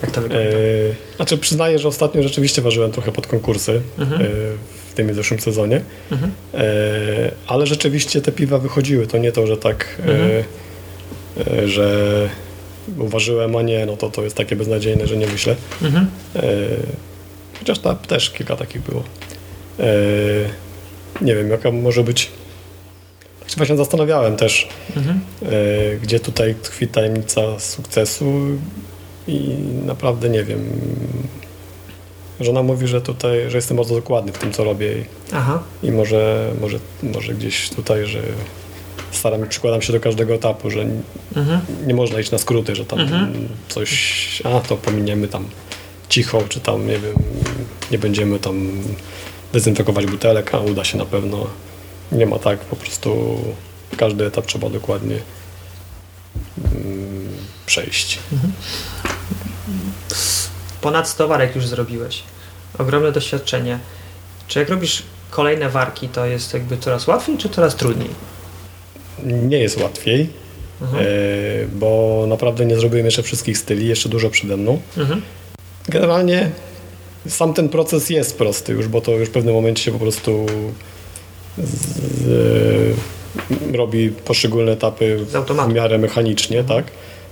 Jak 0.04 0.12
to 0.12 0.22
wygląda? 0.22 0.50
Eee, 0.50 0.94
znaczy 1.16 1.38
przyznaję, 1.38 1.80
że 1.80 1.88
ostatnio 1.88 2.24
rzeczywiście 2.24 2.62
ważyłem 2.62 2.92
trochę 2.92 3.12
pod 3.12 3.28
konkursy 3.28 3.82
Mhm. 4.00 4.22
eee, 4.22 4.28
w 4.92 4.94
tym 4.94 5.12
i 5.12 5.14
zeszłym 5.14 5.40
sezonie, 5.40 5.82
Mhm. 6.12 6.32
eee, 6.54 6.62
ale 7.48 7.68
rzeczywiście 7.68 8.22
te 8.22 8.32
piwa 8.32 8.58
wychodziły. 8.58 9.08
To 9.08 9.18
nie 9.18 9.32
to, 9.32 9.48
że 9.48 9.58
tak, 9.58 10.02
Mhm. 10.08 10.44
że 11.70 12.30
uważyłem, 13.00 13.56
a 13.56 13.62
nie, 13.62 13.86
no 13.86 13.98
to 13.98 14.10
to 14.10 14.24
jest 14.24 14.36
takie 14.36 14.56
beznadziejne, 14.56 15.08
że 15.08 15.18
nie 15.18 15.28
myślę. 15.28 15.56
Mhm. 15.82 16.08
Chociaż 17.60 17.80
ta, 17.80 17.96
też 17.96 18.30
kilka 18.30 18.56
takich 18.56 18.82
było. 18.82 19.04
Nie 21.22 21.36
wiem, 21.36 21.50
jaka 21.50 21.72
może 21.72 22.04
być... 22.04 22.30
Się 23.48 23.56
właśnie 23.58 23.78
zastanawiałem 23.78 24.36
też, 24.36 24.68
Mhm. 24.98 25.20
e, 25.46 25.50
gdzie 25.98 26.20
tutaj 26.20 26.56
tkwi 26.62 26.88
tajemnica 26.88 27.60
sukcesu 27.60 28.34
i 29.28 29.40
naprawdę 29.86 30.30
nie 30.30 30.44
wiem. 30.44 30.60
Żona 32.40 32.64
mówi, 32.64 32.88
że 32.88 33.02
tutaj, 33.02 33.50
że 33.50 33.58
jestem 33.58 33.78
bardzo 33.78 33.96
dokładny 33.96 34.32
w 34.32 34.38
tym, 34.38 34.52
co 34.52 34.64
robię 34.64 34.98
i, 34.98 35.04
Aha. 35.34 35.64
i 35.84 35.92
może, 35.92 36.52
może, 36.62 36.80
może 37.04 37.34
gdzieś 37.34 37.70
tutaj, 37.70 38.06
że 38.06 38.20
staram 39.12 39.48
przykładam 39.50 39.82
się 39.82 39.94
do 39.94 40.00
każdego 40.00 40.34
etapu, 40.34 40.70
że 40.72 40.86
Mhm. 41.36 41.60
nie 41.88 41.94
można 41.94 42.20
iść 42.20 42.32
na 42.32 42.38
skróty, 42.38 42.76
że 42.76 42.86
tam 42.86 43.00
Mhm. 43.00 43.48
coś, 43.70 44.42
a 44.46 44.60
to 44.60 44.78
pominiemy 44.78 45.28
tam 45.28 45.46
cicho, 46.10 46.44
czy 46.50 46.60
tam, 46.60 46.88
nie 46.88 47.00
wiem, 47.00 47.14
nie 47.92 47.98
będziemy 47.98 48.40
tam 48.40 48.72
dezynfekować 49.54 50.06
butelek, 50.06 50.56
a 50.56 50.60
uda 50.60 50.84
się 50.84 50.98
na 50.98 51.06
pewno. 51.06 51.48
Nie 52.12 52.26
ma 52.26 52.40
tak, 52.40 52.60
po 52.60 52.76
prostu 52.76 53.38
każdy 53.98 54.26
etap 54.26 54.46
trzeba 54.46 54.70
dokładnie 54.70 55.16
mm, 56.58 57.28
przejść. 57.66 58.20
Ponad 60.82 61.10
100 61.10 61.28
warek 61.28 61.56
już 61.56 61.68
zrobiłeś. 61.68 62.24
Ogromne 62.78 63.12
doświadczenie. 63.12 63.80
Czy 64.48 64.60
jak 64.60 64.70
robisz 64.70 65.04
kolejne 65.32 65.70
warki, 65.70 66.10
to 66.10 66.26
jest 66.26 66.54
jakby 66.54 66.78
coraz 66.78 67.08
łatwiej, 67.08 67.38
czy 67.38 67.50
coraz 67.50 67.76
trudniej? 67.76 68.10
Nie 69.24 69.58
jest 69.58 69.82
łatwiej, 69.82 70.30
Mhm. 70.82 71.04
e, 71.04 71.08
bo 71.76 72.26
naprawdę 72.28 72.66
nie 72.66 72.76
zrobiłem 72.78 73.06
jeszcze 73.06 73.24
wszystkich 73.24 73.58
styli, 73.58 73.88
jeszcze 73.88 74.10
dużo 74.10 74.30
przede 74.30 74.58
mną. 74.58 74.82
Mhm. 74.98 75.22
Generalnie 75.90 76.52
sam 77.28 77.54
ten 77.54 77.70
proces 77.70 78.10
jest 78.10 78.38
prosty 78.38 78.74
już, 78.74 78.88
bo 78.88 79.02
to 79.02 79.12
już 79.12 79.30
w 79.30 79.32
pewnym 79.32 79.54
momencie 79.54 79.84
się 79.84 79.92
po 79.92 80.00
prostu 80.00 80.46
z, 81.58 82.98
robi 83.76 84.10
poszczególne 84.10 84.72
etapy 84.72 85.26
Z 85.30 85.50
w 85.70 85.74
miarę 85.74 85.98
mechanicznie, 85.98 86.64
tak? 86.64 86.86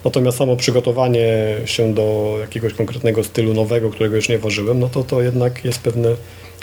Natomiast 0.06 0.38
samo 0.38 0.56
przygotowanie 0.56 1.28
się 1.66 1.94
do 1.94 2.38
jakiegoś 2.42 2.74
konkretnego 2.74 3.24
stylu 3.24 3.54
nowego, 3.54 3.90
którego 3.90 4.16
już 4.16 4.30
nie 4.30 4.40
ważyłem, 4.40 4.80
no 4.80 4.90
to 4.90 5.04
to 5.04 5.22
jednak 5.22 5.66
jest 5.66 5.80
pewne 5.80 6.16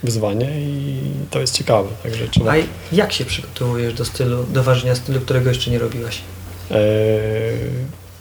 wyzwanie 0.03 0.51
i 0.61 1.01
to 1.31 1.40
jest 1.40 1.55
ciekawe. 1.59 1.88
Także 2.03 2.29
trzeba. 2.29 2.53
A 2.53 2.57
jak 2.92 3.12
się 3.12 3.24
przygotowujesz 3.24 3.94
do 3.94 4.05
stylu, 4.05 4.44
do 4.44 4.62
ważenia 4.62 4.94
stylu, 4.94 5.20
którego 5.20 5.48
jeszcze 5.48 5.70
nie 5.70 5.79
robiłeś? 5.79 6.20
E, 6.70 6.79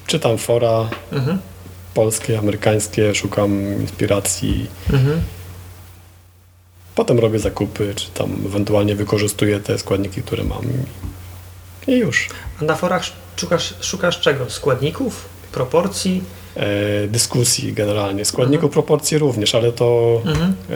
czytam 0.07 0.37
fora 0.37 0.89
Mhm. 1.11 1.39
polskie, 1.93 2.39
amerykańskie, 2.39 3.15
szukam 3.15 3.81
inspiracji. 3.81 4.67
Mhm. 4.93 5.21
Potem 6.95 7.19
robię 7.19 7.39
zakupy, 7.39 7.93
czy 7.95 8.09
tam 8.11 8.37
ewentualnie 8.45 8.95
wykorzystuję 8.95 9.59
te 9.59 9.77
składniki, 9.79 10.21
które 10.21 10.43
mam. 10.43 10.63
I 11.87 11.97
już. 11.97 12.29
A 12.61 12.65
na 12.65 12.75
forach 12.75 13.03
szukasz, 13.35 13.73
szukasz 13.81 14.19
czego? 14.19 14.49
Składników? 14.49 15.25
Proporcji? 15.51 16.23
E, 16.55 17.07
dyskusji 17.07 17.73
generalnie. 17.73 18.25
Składników 18.25 18.71
proporcji 18.71 19.17
również, 19.17 19.55
ale 19.55 19.71
to 19.71 20.21
Mhm. 20.25 20.53
e, 20.69 20.75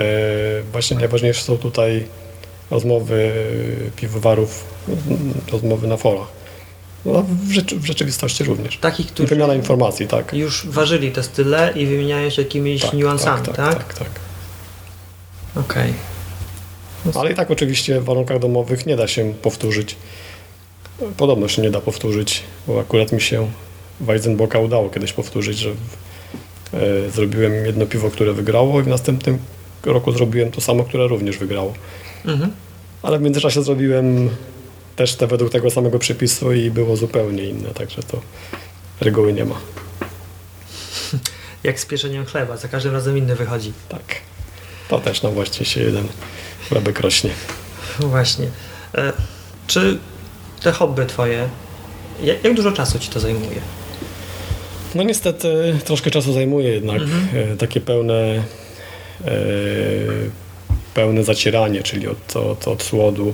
właśnie 0.72 0.98
najważniejsze 0.98 1.44
są 1.44 1.58
tutaj 1.58 2.06
rozmowy 2.72 3.32
piwowarów, 3.96 4.64
rozmowy 5.52 5.88
na 5.88 5.98
forach. 5.98 6.28
No, 7.06 7.26
w, 7.48 7.52
rzeczy, 7.52 7.80
w 7.80 7.86
rzeczywistości 7.86 8.44
również. 8.44 8.78
Takich, 8.78 9.08
którzy 9.08 9.28
Wymiana 9.28 9.56
informacji, 9.56 10.08
tak. 10.08 10.34
już 10.34 10.68
ważyli 10.68 11.12
te 11.12 11.24
style 11.24 11.74
i 11.76 11.86
wymieniają 11.86 12.30
się 12.30 12.42
jakimiś 12.42 12.82
tak, 12.82 12.94
niuansami, 12.94 13.46
tak, 13.46 13.56
tak? 13.56 13.74
tak, 13.76 13.94
tak, 13.94 13.98
tak. 14.00 14.10
Okej. 15.66 15.94
Ale 17.16 17.32
i 17.32 17.36
tak 17.36 17.52
oczywiście 17.52 18.00
w 18.02 18.04
warunkach 18.06 18.40
domowych 18.40 18.86
nie 18.86 18.96
da 18.96 19.08
się 19.08 19.34
powtórzyć. 19.42 19.96
Podobno 21.18 21.48
się 21.48 21.62
nie 21.62 21.72
da 21.72 21.82
powtórzyć, 21.82 22.44
bo 22.68 22.80
akurat 22.80 23.12
mi 23.12 23.22
się 23.22 23.52
Weizenboka 24.00 24.60
udało 24.60 24.90
kiedyś 24.90 25.14
powtórzyć, 25.14 25.58
że 25.58 25.70
e, 25.70 27.10
zrobiłem 27.12 27.66
jedno 27.66 27.86
piwo, 27.86 28.12
które 28.12 28.34
wygrało 28.34 28.80
i 28.80 28.84
w 28.84 28.88
następnym 28.88 29.38
roku 29.84 30.12
zrobiłem 30.12 30.52
to 30.52 30.62
samo, 30.62 30.84
które 30.84 31.08
również 31.08 31.38
wygrało. 31.38 31.74
Mhm. 32.26 32.52
Ale 33.02 33.20
w 33.20 33.22
międzyczasie 33.22 33.64
zrobiłem 33.64 34.30
też 34.96 35.16
te 35.16 35.28
według 35.28 35.52
tego 35.52 35.70
samego 35.70 36.00
przepisu 36.00 36.54
i 36.54 36.72
było 36.72 36.96
zupełnie 36.96 37.44
inne, 37.44 37.70
także 37.70 38.04
to 38.04 38.22
reguły 39.02 39.34
nie 39.34 39.46
ma. 39.46 39.56
Jak 41.64 41.80
z 41.80 41.86
pieczeniem 41.86 42.26
chleba, 42.26 42.58
za 42.58 42.68
każdym 42.68 42.94
razem 42.94 43.18
inny 43.18 43.36
wychodzi. 43.36 43.74
Tak. 43.90 44.04
To 44.90 45.00
też 45.00 45.22
no 45.22 45.32
właśnie 45.32 45.66
się 45.66 45.82
jeden 45.82 46.08
chlebek 46.70 47.00
rośnie. 47.00 47.32
Właśnie. 48.00 48.48
E, 48.96 49.14
czy 49.68 50.00
te 50.62 50.72
hobby 50.72 51.06
twoje, 51.06 51.50
jak, 52.24 52.44
jak 52.44 52.54
dużo 52.54 52.72
czasu 52.72 53.00
ci 53.00 53.10
to 53.10 53.20
zajmuje? 53.20 53.62
No 54.96 55.04
niestety 55.04 55.78
troszkę 55.86 56.12
czasu 56.12 56.34
zajmuje 56.34 56.70
jednak 56.70 57.02
e, 57.34 57.58
takie 57.58 57.82
pełne 57.82 58.44
e, 59.26 59.32
pełne 60.94 61.24
zacieranie, 61.24 61.84
czyli 61.84 62.08
od, 62.08 62.36
od, 62.36 62.68
od 62.68 62.84
słodu. 62.84 63.34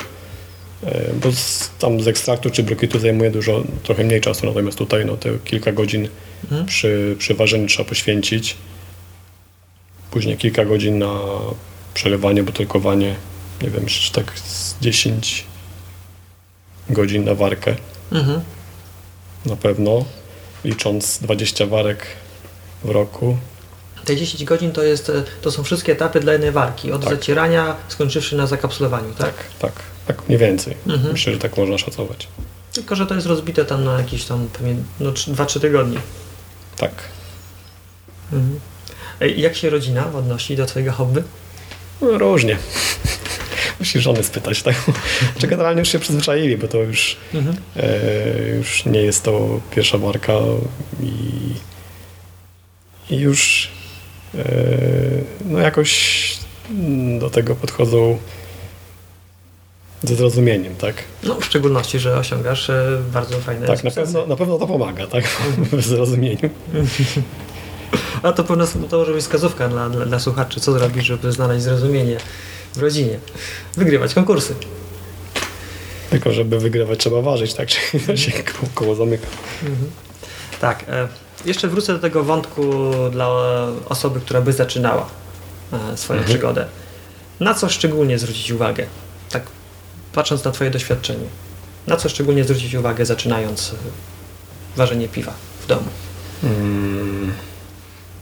E, 0.83 1.13
bo 1.21 1.31
z, 1.31 1.71
tam 1.79 2.01
z 2.01 2.07
ekstraktu 2.07 2.49
czy 2.49 2.63
brokitu 2.63 2.99
zajmuje 2.99 3.31
dużo, 3.31 3.63
trochę 3.83 4.03
mniej 4.03 4.21
czasu, 4.21 4.45
natomiast 4.45 4.77
tutaj 4.77 5.05
no, 5.05 5.17
te 5.17 5.29
kilka 5.45 5.71
godzin 5.71 6.09
Mhm. 6.43 6.65
przy, 6.65 7.15
przy 7.19 7.33
ważeniu 7.33 7.67
trzeba 7.67 7.89
poświęcić. 7.89 8.55
Później 10.11 10.37
kilka 10.37 10.65
godzin 10.65 10.99
na 10.99 11.19
przelewanie, 11.93 12.43
butelkowanie. 12.43 13.15
Nie 13.61 13.69
wiem, 13.69 13.83
jeszcze 13.83 14.23
tak 14.23 14.39
z 14.39 14.75
10 14.81 15.45
godzin 16.89 17.25
na 17.25 17.35
warkę 17.35 17.75
Mhm. 18.11 18.41
na 19.45 19.55
pewno, 19.55 20.05
licząc 20.63 21.19
20 21.19 21.65
warek 21.65 22.05
w 22.83 22.89
roku. 22.89 23.37
Te 24.05 24.15
10 24.15 24.43
godzin 24.43 24.71
to, 24.71 24.83
jest, 24.83 25.11
to 25.41 25.51
są 25.51 25.63
wszystkie 25.63 25.91
etapy 25.91 26.19
dla 26.19 26.33
jednej 26.33 26.51
warki, 26.51 26.91
od 26.91 27.01
Tak. 27.05 27.13
zacierania 27.15 27.75
skończywszy 27.87 28.35
na 28.35 28.47
zakapsulowaniu, 28.47 29.13
tak? 29.13 29.25
Tak, 29.27 29.35
tak, 29.59 29.73
tak 30.07 30.27
mniej 30.27 30.39
więcej. 30.39 30.77
Mhm. 30.87 31.11
Myślę, 31.11 31.33
że 31.33 31.39
tak 31.39 31.57
można 31.57 31.77
szacować. 31.77 32.27
Tylko, 32.73 32.95
że 32.95 33.05
to 33.07 33.15
jest 33.15 33.27
rozbite 33.27 33.65
tam 33.65 33.83
na 33.83 33.97
jakieś 33.97 34.25
tam 34.25 34.47
pewnie 34.53 34.75
no, 34.99 35.11
2-3 35.11 35.59
tygodnie. 35.59 35.97
Tak. 36.77 36.91
Mhm. 38.33 38.59
Jak 39.37 39.55
się 39.55 39.69
rodzina 39.69 40.13
odnosi 40.13 40.55
do 40.55 40.65
twojego 40.65 40.91
hobby? 40.91 41.23
No, 42.01 42.17
różnie. 42.17 42.57
Musisz 43.79 44.03
żony 44.03 44.23
spytać, 44.23 44.63
tak? 44.63 44.75
Czy 45.39 45.47
generalnie 45.47 45.79
już 45.79 45.89
się 45.89 45.99
przyzwyczaili, 45.99 46.57
bo 46.57 46.67
to 46.67 46.77
już, 46.77 47.17
Mhm. 47.33 47.57
e, 47.77 48.49
już 48.57 48.85
nie 48.85 49.01
jest 49.01 49.23
to 49.23 49.59
pierwsza 49.75 49.97
marka 49.97 50.33
i, 51.03 51.53
i 53.13 53.17
już 53.19 53.69
e, 54.35 54.43
no 55.45 55.59
jakoś 55.59 56.37
do 57.19 57.29
tego 57.29 57.55
podchodzą 57.55 58.17
ze 60.03 60.15
zrozumieniem, 60.15 60.75
tak? 60.75 60.95
No, 61.23 61.35
w 61.35 61.45
szczególności, 61.45 61.99
że 61.99 62.17
osiągasz 62.17 62.69
e, 62.69 63.01
bardzo 63.13 63.39
fajne 63.39 63.67
Tak, 63.67 63.83
na 63.83 63.91
pewno, 63.91 64.27
na 64.27 64.35
pewno 64.35 64.57
to 64.57 64.67
pomaga, 64.67 65.07
tak? 65.07 65.23
W 65.71 65.81
zrozumieniu. 65.81 66.49
A 68.23 68.31
to 68.31 68.43
pewno 68.43 68.67
to 68.89 68.97
może 68.97 69.13
być 69.13 69.21
wskazówka 69.21 69.67
dla, 69.69 69.89
dla, 69.89 70.05
dla 70.05 70.19
słuchaczy, 70.19 70.59
co 70.59 70.71
zrobić, 70.71 71.05
żeby 71.05 71.31
znaleźć 71.31 71.63
zrozumienie 71.63 72.17
w 72.77 72.81
rodzinie. 72.81 73.19
Wygrywać 73.77 74.13
konkursy. 74.13 74.55
Tylko 76.09 76.31
żeby 76.31 76.59
wygrywać 76.59 76.99
trzeba 76.99 77.21
ważyć, 77.21 77.53
tak? 77.53 77.67
Czyli 77.67 78.03
to 78.03 78.17
się 78.17 78.31
koło, 78.73 78.95
zamyka. 78.95 79.27
Tak, 80.61 80.85
e, 80.89 81.07
jeszcze 81.45 81.67
wrócę 81.67 81.93
do 81.93 81.99
tego 81.99 82.23
wątku 82.23 82.63
dla 83.11 83.27
osoby, 83.89 84.19
która 84.19 84.41
by 84.41 84.53
zaczynała 84.53 85.09
e, 85.73 85.97
swoją 85.97 86.19
Mhm. 86.19 86.37
przygodę. 86.37 86.65
Na 87.39 87.53
co 87.53 87.69
szczególnie 87.69 88.19
zwrócić 88.19 88.51
uwagę? 88.51 88.85
Tak 89.29 89.43
patrząc 90.13 90.43
na 90.43 90.51
Twoje 90.51 90.71
doświadczenie. 90.71 91.25
Na 91.87 91.97
co 91.97 92.09
szczególnie 92.09 92.43
zwrócić 92.43 92.73
uwagę 92.73 93.05
zaczynając 93.05 93.69
e, 93.73 93.75
ważenie 94.77 95.07
piwa 95.07 95.33
w 95.63 95.67
domu? 95.67 95.87
Mm. 96.43 97.33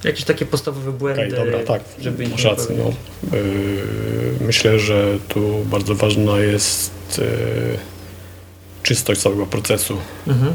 Jakieś 0.06 0.24
takie 0.24 0.46
podstawowe 0.46 0.92
błędy, 0.92 1.22
Okej, 1.22 1.46
dobra, 1.46 1.60
tak, 1.64 1.82
żeby 2.00 2.24
ich. 2.24 2.32
No. 2.78 2.94
Yy, 3.38 3.42
myślę, 4.42 4.80
że 4.80 5.18
tu 5.28 5.66
bardzo 5.66 5.96
ważna 5.96 6.40
jest 6.40 6.92
yy, 7.18 7.26
czystość 8.84 9.22
całego 9.22 9.46
procesu. 9.46 9.98
Mhm. 10.28 10.54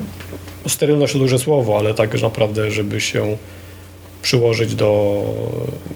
Sterylność 0.68 1.12
to 1.12 1.18
duże 1.18 1.38
słowo, 1.38 1.78
ale 1.78 1.94
tak 1.94 2.22
naprawdę, 2.22 2.70
żeby 2.70 3.00
się 3.00 3.36
przyłożyć 4.22 4.74
do 4.74 5.22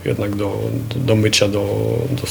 jednak 0.05 0.37
do, 0.37 0.59
do, 0.95 1.01
do 1.01 1.17
mycia, 1.17 1.49
do, 1.49 1.67
do, 2.11 2.23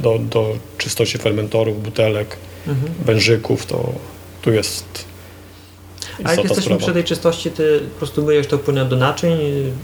do, 0.00 0.18
do 0.18 0.56
czystości 0.78 1.18
fermentorów, 1.18 1.82
butelek, 1.82 2.36
Mhm. 2.66 2.92
wężyków, 3.04 3.66
to 3.66 3.92
tu 4.42 4.52
jest 4.52 4.84
A 6.24 6.30
jak 6.30 6.38
jesteśmy 6.44 6.62
sprawa. 6.62 6.80
przy 6.82 6.92
tej 6.92 7.04
czystości, 7.04 7.50
ty 7.50 7.80
po 7.92 7.98
prostu 7.98 8.22
myjesz 8.24 8.46
to 8.46 8.58
płynem 8.58 8.88
do 8.88 8.96
naczyń, 8.96 9.38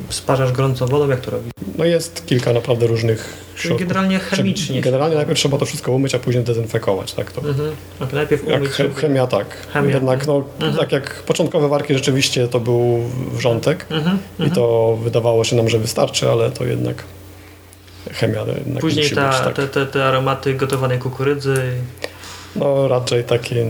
sparzasz 0.09 0.53
gorącą 0.53 0.87
wodą, 0.87 1.09
jak 1.09 1.21
to 1.21 1.31
robisz? 1.31 1.53
No 1.79 1.85
jest 1.85 2.27
kilka 2.27 2.53
naprawdę 2.53 2.87
różnych 2.87 3.35
środków. 3.57 3.81
generalnie 3.89 4.19
chemicznie. 4.19 4.81
Generalnie 4.81 5.17
najpierw 5.17 5.39
trzeba 5.39 5.59
to 5.59 5.67
wszystko 5.67 5.93
umyć, 5.93 6.15
a 6.15 6.19
później 6.19 6.45
dezynfekować, 6.45 7.13
tak? 7.13 7.33
To, 7.33 7.41
Mhm. 7.49 7.77
Najpierw 8.13 8.49
jak 8.49 8.61
umyć, 8.61 8.77
żeby- 8.77 8.95
chemia, 8.95 9.27
tak. 9.27 9.47
Chemia. 9.73 9.95
Jednak 9.95 10.27
no, 10.27 10.45
Mhm. 10.61 10.77
tak 10.77 10.93
jak 10.93 11.15
początkowe 11.23 11.69
warki 11.69 11.95
rzeczywiście 11.95 12.49
to 12.49 12.61
był 12.61 12.99
wrzątek 13.33 13.87
Mhm. 13.91 14.19
i 14.39 14.43
Mhm. 14.43 14.51
to 14.51 14.97
wydawało 15.03 15.45
się 15.45 15.57
nam, 15.57 15.69
że 15.69 15.79
wystarczy, 15.79 16.31
ale 16.31 16.51
to 16.51 16.65
jednak 16.65 17.05
chemia 18.13 18.41
jednak 18.65 18.81
Później 18.81 19.11
ta, 19.11 19.29
być, 19.29 19.39
tak. 19.41 19.55
te, 19.55 19.69
te, 19.69 19.87
te 19.87 20.05
aromaty 20.05 20.55
gotowanej 20.55 20.99
kukurydzy. 20.99 21.57
No 22.57 22.89
raczej 22.89 23.25
takie 23.25 23.61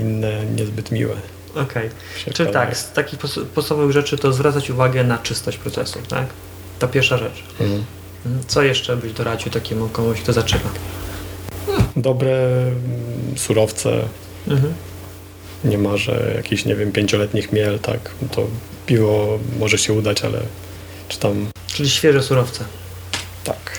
inne, 0.00 0.32
niezbyt 0.56 0.90
miłe. 0.92 1.14
Okej. 1.62 1.90
się 2.24 2.30
Czyli 2.30 2.52
tak, 2.52 2.76
z 2.76 2.92
takich 2.92 3.18
podstawowych 3.54 3.92
rzeczy 3.92 4.18
to 4.18 4.32
zwracać 4.32 4.70
uwagę 4.70 5.04
na 5.04 5.18
czystość 5.18 5.58
procesu, 5.58 5.98
tak? 6.08 6.26
To 6.78 6.88
pierwsza 6.88 7.18
rzecz. 7.18 7.42
Mhm. 7.60 7.84
Mhm. 8.26 8.44
Co 8.48 8.62
jeszcze 8.62 8.96
byś 8.96 9.12
doradził 9.12 9.52
takiemu 9.52 9.88
komuś, 9.88 10.20
kto 10.20 10.32
zaczyna? 10.32 10.60
Dobre 11.96 12.48
mm, 12.48 12.74
surowce, 13.36 13.90
Mhm. 14.48 14.74
nie 15.64 15.78
ma, 15.78 15.96
że 15.96 16.32
jakiś, 16.36 16.64
nie 16.64 16.76
wiem, 16.76 16.92
pięcioletni 16.92 17.42
chmiel, 17.42 17.78
tak, 17.78 18.10
to 18.32 18.46
piwo 18.86 19.38
może 19.58 19.78
się 19.78 19.92
udać, 19.92 20.24
ale 20.24 20.40
czy 21.08 21.18
tam, 21.18 21.46
Czyli 21.74 21.90
świeże 21.90 22.22
surowce. 22.22 22.64
tak. 23.44 23.77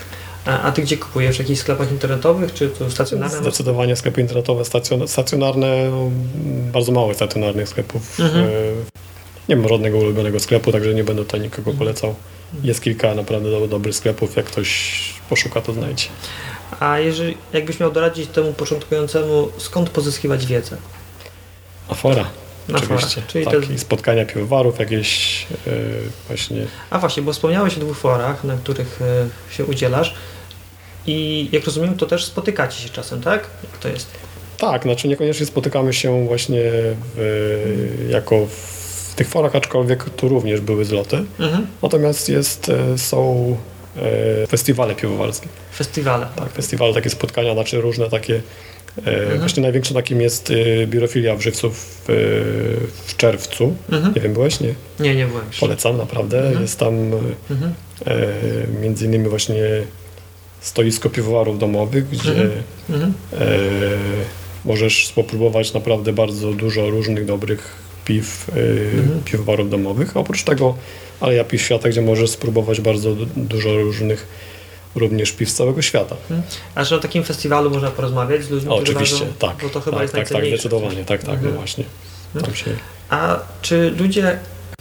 A, 0.49 0.61
a 0.61 0.71
ty 0.71 0.81
gdzie 0.81 0.97
kupujesz? 0.97 1.35
W 1.35 1.39
jakichś 1.39 1.59
sklepach 1.59 1.91
internetowych, 1.91 2.53
czy 2.53 2.69
tu 2.69 2.91
stacjonarne? 2.91 3.37
Zdecydowanie 3.37 3.95
sklepy 3.95 4.21
internetowe, 4.21 4.63
stacjon- 4.63 5.07
stacjonarne, 5.07 5.89
no, 5.89 6.11
bardzo 6.73 6.91
mało 6.91 7.13
stacjonarnych 7.13 7.69
sklepów. 7.69 8.19
Mhm. 8.19 8.45
E, 8.45 8.49
Nie 9.49 9.55
mam 9.55 9.69
żadnego 9.69 9.97
ulubionego 9.97 10.39
sklepu, 10.39 10.71
także 10.71 10.93
nie 10.93 11.03
będę 11.03 11.23
tutaj 11.25 11.39
nikogo 11.41 11.73
polecał. 11.73 12.15
Jest 12.63 12.81
kilka 12.81 13.15
naprawdę 13.15 13.51
do, 13.51 13.67
dobrych 13.67 13.95
sklepów, 13.95 14.35
jak 14.35 14.45
ktoś 14.45 14.99
poszuka, 15.29 15.61
to 15.61 15.73
znajdzie. 15.73 16.05
A 16.79 16.99
jeżeli, 16.99 17.37
jakbyś 17.53 17.79
miał 17.79 17.91
doradzić 17.91 18.29
temu 18.29 18.53
początkującemu, 18.53 19.49
skąd 19.57 19.89
pozyskiwać 19.89 20.45
wiedzę? 20.45 20.77
Afora, 21.89 22.25
oczywiście. 22.75 23.21
czyli 23.27 23.45
tak, 23.45 23.53
te- 23.65 23.77
spotkania 23.77 24.25
piwowarów, 24.25 24.79
jakieś 24.79 25.41
e, 25.67 25.71
właśnie 26.27 26.65
A 26.89 26.99
właśnie, 26.99 27.23
bo 27.23 27.33
wspomniałeś 27.33 27.77
o 27.77 27.79
dwóch 27.79 27.97
forach, 27.97 28.43
na 28.43 28.57
których 28.57 28.99
e, 29.01 29.53
się 29.55 29.65
udzielasz 29.65 30.13
i 31.09 31.49
jak 31.51 31.65
rozumiem, 31.65 31.97
to 31.97 32.05
też 32.05 32.25
spotykacie 32.25 32.81
się 32.81 32.89
czasem, 32.89 33.21
tak? 33.21 33.47
Jak 33.63 33.77
to 33.77 33.89
jest? 33.89 34.07
Tak, 34.57 34.83
znaczy 34.83 35.07
niekoniecznie 35.07 35.45
spotykamy 35.45 35.93
się 35.93 36.27
właśnie 36.27 36.61
w, 37.15 38.05
jako 38.09 38.45
w 38.45 39.13
tych 39.15 39.27
forach, 39.27 39.55
aczkolwiek 39.55 40.03
tu 40.09 40.27
również 40.29 40.61
były 40.61 40.85
zloty. 40.85 41.17
Mhm. 41.39 41.67
Natomiast 41.83 42.29
jest, 42.29 42.69
e, 42.69 42.97
są 42.97 43.55
e, 44.43 44.47
festiwale 44.47 44.95
piwowarskie. 44.95 45.47
Festiwale. 45.75 46.27
Tak, 46.35 46.49
festiwale, 46.51 46.93
takie 46.93 47.09
spotkania, 47.09 47.53
znaczy 47.53 47.81
różne 47.81 48.09
takie. 48.09 48.35
E, 48.35 48.39
Mhm. 49.21 49.39
Właśnie 49.39 49.63
największym 49.63 49.95
takim 49.95 50.21
jest 50.21 50.53
biurofilia 50.87 51.35
w 51.35 51.41
Żywcu 51.41 51.69
w, 51.71 52.05
czerwcu. 53.17 53.75
Mhm. 53.91 54.13
Nie 54.15 54.21
wiem, 54.21 54.33
byłeś? 54.33 54.59
Nie? 54.59 54.73
Nie, 54.99 55.15
nie 55.15 55.25
byłem. 55.25 55.45
Polecam, 55.59 55.97
naprawdę. 55.97 56.39
Mhm. 56.39 56.61
Jest 56.61 56.79
tam 56.79 56.93
Mhm. 57.51 57.73
między 58.81 59.05
innymi 59.05 59.29
właśnie 59.29 59.63
stoisko 60.61 61.09
piwowarów 61.09 61.59
domowych, 61.59 62.09
gdzie 62.09 62.31
Mhm. 62.31 62.51
Mhm. 62.89 63.13
E, 63.33 63.47
możesz 64.65 65.11
popróbować 65.15 65.73
naprawdę 65.73 66.13
bardzo 66.13 66.53
dużo 66.53 66.89
różnych 66.89 67.25
dobrych 67.25 67.75
piw, 68.05 68.47
e, 68.49 68.99
Mhm. 68.99 69.21
piwowarów 69.25 69.69
domowych. 69.69 70.17
A 70.17 70.19
oprócz 70.19 70.43
tego 70.43 70.75
Aleja 71.19 71.43
Piw 71.43 71.61
Świata, 71.61 71.89
gdzie 71.89 72.01
możesz 72.01 72.29
spróbować 72.29 72.81
bardzo 72.81 73.15
du- 73.15 73.25
dużo 73.35 73.69
różnych 73.77 74.27
również 74.95 75.31
piw 75.31 75.49
z 75.49 75.53
całego 75.53 75.81
świata. 75.81 76.15
Mhm. 76.21 76.41
A 76.75 76.83
że 76.83 76.95
na 76.95 77.01
takim 77.01 77.23
festiwalu 77.23 77.69
można 77.69 77.91
porozmawiać 77.91 78.43
z 78.43 78.49
ludźmi, 78.49 78.69
którzy 78.75 78.91
oczywiście, 78.91 79.15
ważą, 79.25 79.33
tak. 79.39 79.55
Bo 79.63 79.69
to 79.69 79.81
chyba 79.81 79.97
tak, 79.97 80.01
jest 80.01 80.13
tak, 80.13 80.29
tak, 80.29 80.45
zdecydowanie, 80.45 81.05
tak, 81.05 81.23
tak, 81.23 81.35
Mhm. 81.35 81.51
no 81.53 81.57
właśnie. 81.59 81.83
Się, 82.53 82.71
A 83.09 83.39
czy 83.61 83.89
ludzie 83.99 84.39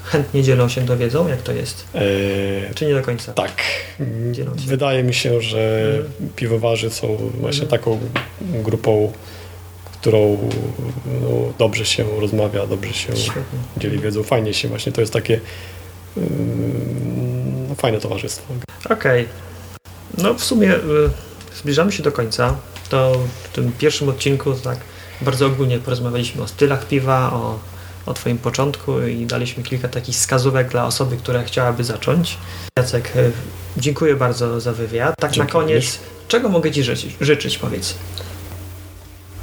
chętnie 0.09 0.43
dzielą 0.43 0.69
się 0.69 0.87
tą 0.87 0.97
wiedzą, 0.99 1.29
jak 1.29 1.43
to 1.43 1.53
jest? 1.53 1.85
e, 1.95 2.75
Czy 2.75 2.87
nie 2.87 2.95
do 2.95 3.03
końca? 3.03 3.33
tak. 3.33 3.53
Wydaje 4.67 5.03
mi 5.03 5.15
się, 5.15 5.41
że 5.41 5.89
Mhm. 5.97 6.31
piwowarzy 6.37 6.91
są 6.91 7.17
właśnie 7.17 7.63
Mhm. 7.63 7.69
taką 7.81 7.99
grupą, 8.41 9.13
którą 10.01 10.39
no, 11.23 11.29
dobrze 11.59 11.87
się 11.87 12.05
rozmawia, 12.21 12.67
dobrze 12.67 12.93
się 12.95 13.17
Świetnie. 13.17 13.43
dzieli 13.77 13.99
wiedzą. 13.99 14.23
Fajnie 14.23 14.55
się 14.55 14.69
właśnie, 14.69 14.93
to 14.93 15.01
jest 15.01 15.13
takie 15.13 15.41
ym, 16.17 17.67
no, 17.69 17.75
fajne 17.75 18.01
towarzystwo. 18.01 18.55
Okej. 18.91 19.29
No 20.19 20.35
w 20.35 20.45
sumie 20.45 20.75
y, 20.75 20.81
zbliżamy 21.61 21.93
się 21.93 22.03
do 22.03 22.13
końca. 22.13 22.57
To 22.89 23.13
w 23.43 23.49
tym 23.49 23.73
pierwszym 23.79 24.09
odcinku 24.09 24.55
tak 24.55 24.79
bardzo 25.21 25.47
ogólnie 25.47 25.79
porozmawialiśmy 25.79 26.43
o 26.43 26.49
stylach 26.49 26.87
piwa, 26.89 27.33
o, 27.33 27.59
o 28.09 28.15
Twoim 28.15 28.39
początku 28.39 29.01
i 29.01 29.27
daliśmy 29.27 29.63
kilka 29.63 29.89
takich 29.89 30.15
wskazówek 30.15 30.71
dla 30.71 30.87
osoby, 30.87 31.17
która 31.17 31.43
chciałaby 31.43 31.85
zacząć. 31.85 32.39
Jacek, 32.79 33.17
y, 33.17 33.33
dziękuję 33.77 34.17
bardzo 34.17 34.61
za 34.61 34.73
wywiad. 34.73 35.15
Tak 35.21 35.31
Dzięki 35.33 35.47
na 35.47 35.53
koniec, 35.53 35.85
również. 35.85 35.99
czego 36.29 36.49
mogę 36.49 36.71
Ci 36.71 36.83
życzyć, 36.83 37.17
życzyć 37.21 37.59
powiedz? 37.59 37.95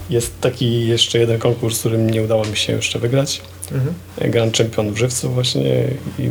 Jest 0.09 0.41
taki 0.41 0.88
jeszcze 0.88 1.20
jeden 1.20 1.39
konkurs, 1.39 1.80
którym 1.80 2.09
nie 2.09 2.24
udało 2.24 2.45
mi 2.45 2.57
się 2.57 2.74
jeszcze 2.74 2.99
wygrać. 2.99 3.41
Mhm. 3.72 3.93
Grand 4.32 4.57
Champion 4.57 4.93
w 4.93 4.97
Żywcu 4.97 5.30
właśnie 5.30 5.88
i 6.20 6.30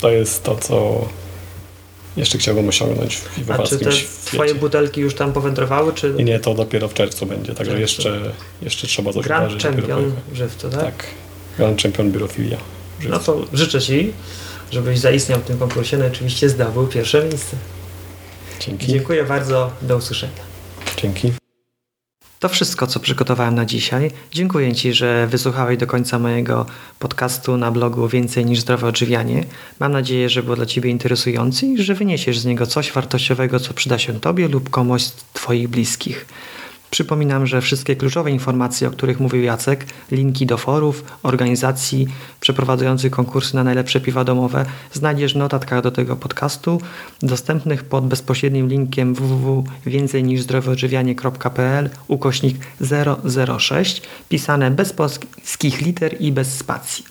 to 0.00 0.10
jest 0.10 0.42
to, 0.42 0.56
co 0.56 1.08
jeszcze 2.16 2.38
chciałbym 2.38 2.68
osiągnąć 2.68 3.16
w 3.16 3.50
A 3.50 3.58
czy 3.58 3.78
te 3.78 3.92
świecie. 3.92 4.06
Twoje 4.24 4.54
butelki 4.54 5.00
już 5.00 5.14
tam 5.14 5.32
powędrowały, 5.32 5.92
czy 5.92 6.14
I 6.18 6.24
nie, 6.24 6.40
to 6.40 6.54
dopiero 6.54 6.88
w 6.88 6.94
czerwcu 6.94 7.26
będzie, 7.26 7.54
także 7.54 7.80
jeszcze, 7.80 8.20
jeszcze 8.62 8.86
trzeba 8.86 9.12
coś 9.12 9.24
Grand 9.24 9.52
wydarzyć, 9.52 9.76
dopiero 9.76 9.94
Champion 9.96 10.12
Żywcu, 10.34 10.70
tak? 10.70 10.80
Tak, 10.80 11.06
Grand 11.60 11.82
Champion 11.82 12.12
Birofilia. 12.12 12.58
w 13.00 13.08
No 13.08 13.18
to 13.18 13.44
życzę 13.52 13.80
Ci, 13.80 14.12
żebyś 14.70 14.98
zaistniał 14.98 15.40
w 15.40 15.44
tym 15.44 15.58
konkursie, 15.58 15.96
no 15.96 16.04
i 16.04 16.08
oczywiście 16.08 16.48
zdobył 16.48 16.86
pierwsze 16.86 17.24
miejsce. 17.24 17.56
Dzięki. 18.60 18.86
Dziękuję 18.86 19.24
bardzo, 19.24 19.70
do 19.82 19.96
usłyszenia. 19.96 20.42
Dzięki. 20.96 21.32
To 22.38 22.48
wszystko, 22.48 22.86
co 22.86 23.00
przygotowałem 23.00 23.54
na 23.54 23.64
dzisiaj. 23.64 24.10
Dziękuję 24.32 24.74
Ci, 24.74 24.92
że 24.92 25.26
wysłuchałeś 25.26 25.78
do 25.78 25.86
końca 25.86 26.18
mojego 26.18 26.66
podcastu 26.98 27.56
na 27.56 27.70
blogu 27.70 28.08
Więcej 28.08 28.44
niż 28.44 28.60
Zdrowe 28.60 28.86
Odżywianie. 28.86 29.44
Mam 29.80 29.92
nadzieję, 29.92 30.28
że 30.28 30.42
było 30.42 30.56
dla 30.56 30.66
Ciebie 30.66 30.90
interesujący 30.90 31.66
i 31.66 31.82
że 31.82 31.94
wyniesiesz 31.94 32.38
z 32.38 32.44
niego 32.44 32.66
coś 32.66 32.92
wartościowego, 32.92 33.60
co 33.60 33.74
przyda 33.74 33.98
się 33.98 34.20
Tobie 34.20 34.48
lub 34.48 34.70
komuś 34.70 35.02
z 35.02 35.12
Twoich 35.32 35.68
bliskich. 35.68 36.26
Przypominam, 36.90 37.46
że 37.46 37.60
wszystkie 37.60 37.96
kluczowe 37.96 38.30
informacje, 38.30 38.88
o 38.88 38.90
których 38.90 39.20
mówił 39.20 39.42
Jacek, 39.42 39.86
linki 40.10 40.46
do 40.46 40.58
forów, 40.58 41.04
organizacji 41.22 42.06
przeprowadzających 42.40 43.12
konkursy 43.12 43.56
na 43.56 43.64
najlepsze 43.64 44.00
piwa 44.00 44.24
domowe 44.24 44.66
znajdziesz 44.92 45.34
w 45.34 45.36
notatkach 45.36 45.82
do 45.82 45.90
tego 45.90 46.16
podcastu, 46.16 46.80
dostępnych 47.22 47.84
pod 47.84 48.06
bezpośrednim 48.06 48.68
linkiem 48.68 49.14
www.więcejniżzdroweodżywianie.pl 49.14 51.90
ukośnik 52.08 52.56
006, 53.58 54.02
pisane 54.28 54.70
bez 54.70 54.92
polskich 54.92 55.80
liter 55.80 56.16
i 56.20 56.32
bez 56.32 56.58
spacji. 56.58 57.04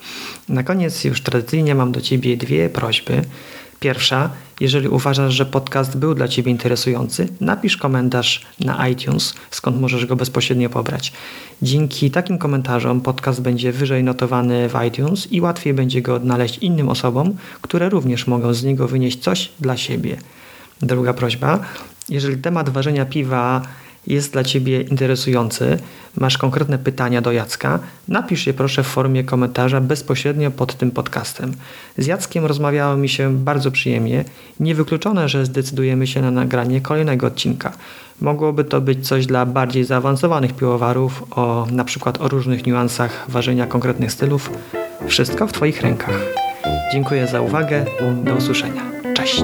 Na 0.49 0.63
koniec 0.63 1.03
już 1.03 1.21
tradycyjnie 1.21 1.75
mam 1.75 1.91
do 1.91 2.01
Ciebie 2.01 2.37
dwie 2.37 2.69
prośby. 2.69 3.21
Pierwsza, 3.79 4.29
jeżeli 4.59 4.87
uważasz, 4.87 5.33
że 5.33 5.45
podcast 5.45 5.97
był 5.97 6.15
dla 6.15 6.27
Ciebie 6.27 6.51
interesujący, 6.51 7.27
napisz 7.41 7.77
komentarz 7.77 8.45
na 8.59 8.87
iTunes, 8.87 9.33
skąd 9.51 9.81
możesz 9.81 10.05
go 10.05 10.15
bezpośrednio 10.15 10.69
pobrać. 10.69 11.13
Dzięki 11.61 12.11
takim 12.11 12.37
komentarzom 12.37 13.01
podcast 13.01 13.41
będzie 13.41 13.71
wyżej 13.71 14.03
notowany 14.03 14.69
w 14.69 14.73
iTunes 14.87 15.31
i 15.31 15.41
łatwiej 15.41 15.73
będzie 15.73 16.01
go 16.01 16.15
odnaleźć 16.15 16.57
innym 16.57 16.89
osobom, 16.89 17.35
które 17.61 17.89
również 17.89 18.27
mogą 18.27 18.53
z 18.53 18.63
niego 18.63 18.87
wynieść 18.87 19.19
coś 19.19 19.51
dla 19.59 19.77
siebie. 19.77 20.17
Druga 20.81 21.13
prośba, 21.13 21.59
jeżeli 22.09 22.41
temat 22.41 22.69
ważenia 22.69 23.05
piwa 23.05 23.61
jest 24.07 24.33
dla 24.33 24.43
Ciebie 24.43 24.81
interesujący, 24.81 25.79
masz 26.17 26.37
konkretne 26.37 26.77
pytania 26.77 27.21
do 27.21 27.31
Jacka, 27.31 27.79
napisz 28.07 28.47
je 28.47 28.53
proszę 28.53 28.83
w 28.83 28.87
formie 28.87 29.23
komentarza 29.23 29.81
bezpośrednio 29.81 30.51
pod 30.51 30.75
tym 30.75 30.91
podcastem. 30.91 31.53
Z 31.97 32.07
Jackiem 32.07 32.45
rozmawiało 32.45 32.97
mi 32.97 33.09
się 33.09 33.37
bardzo 33.37 33.71
przyjemnie. 33.71 34.25
Niewykluczone, 34.59 35.29
że 35.29 35.45
zdecydujemy 35.45 36.07
się 36.07 36.21
na 36.21 36.31
nagranie 36.31 36.81
kolejnego 36.81 37.27
odcinka. 37.27 37.73
Mogłoby 38.21 38.63
to 38.63 38.81
być 38.81 39.07
coś 39.07 39.25
dla 39.25 39.45
bardziej 39.45 39.83
zaawansowanych 39.83 40.53
piłowarów, 40.53 41.23
o 41.31 41.67
na 41.71 41.83
przykład 41.83 42.21
o 42.21 42.27
różnych 42.27 42.65
niuansach 42.65 43.25
ważenia 43.27 43.67
konkretnych 43.67 44.11
stylów. 44.11 44.51
Wszystko 45.07 45.47
w 45.47 45.51
Twoich 45.51 45.81
rękach. 45.81 46.19
Dziękuję 46.93 47.27
za 47.27 47.41
uwagę. 47.41 47.85
Do 48.23 48.35
usłyszenia. 48.35 48.81
Cześć. 49.13 49.43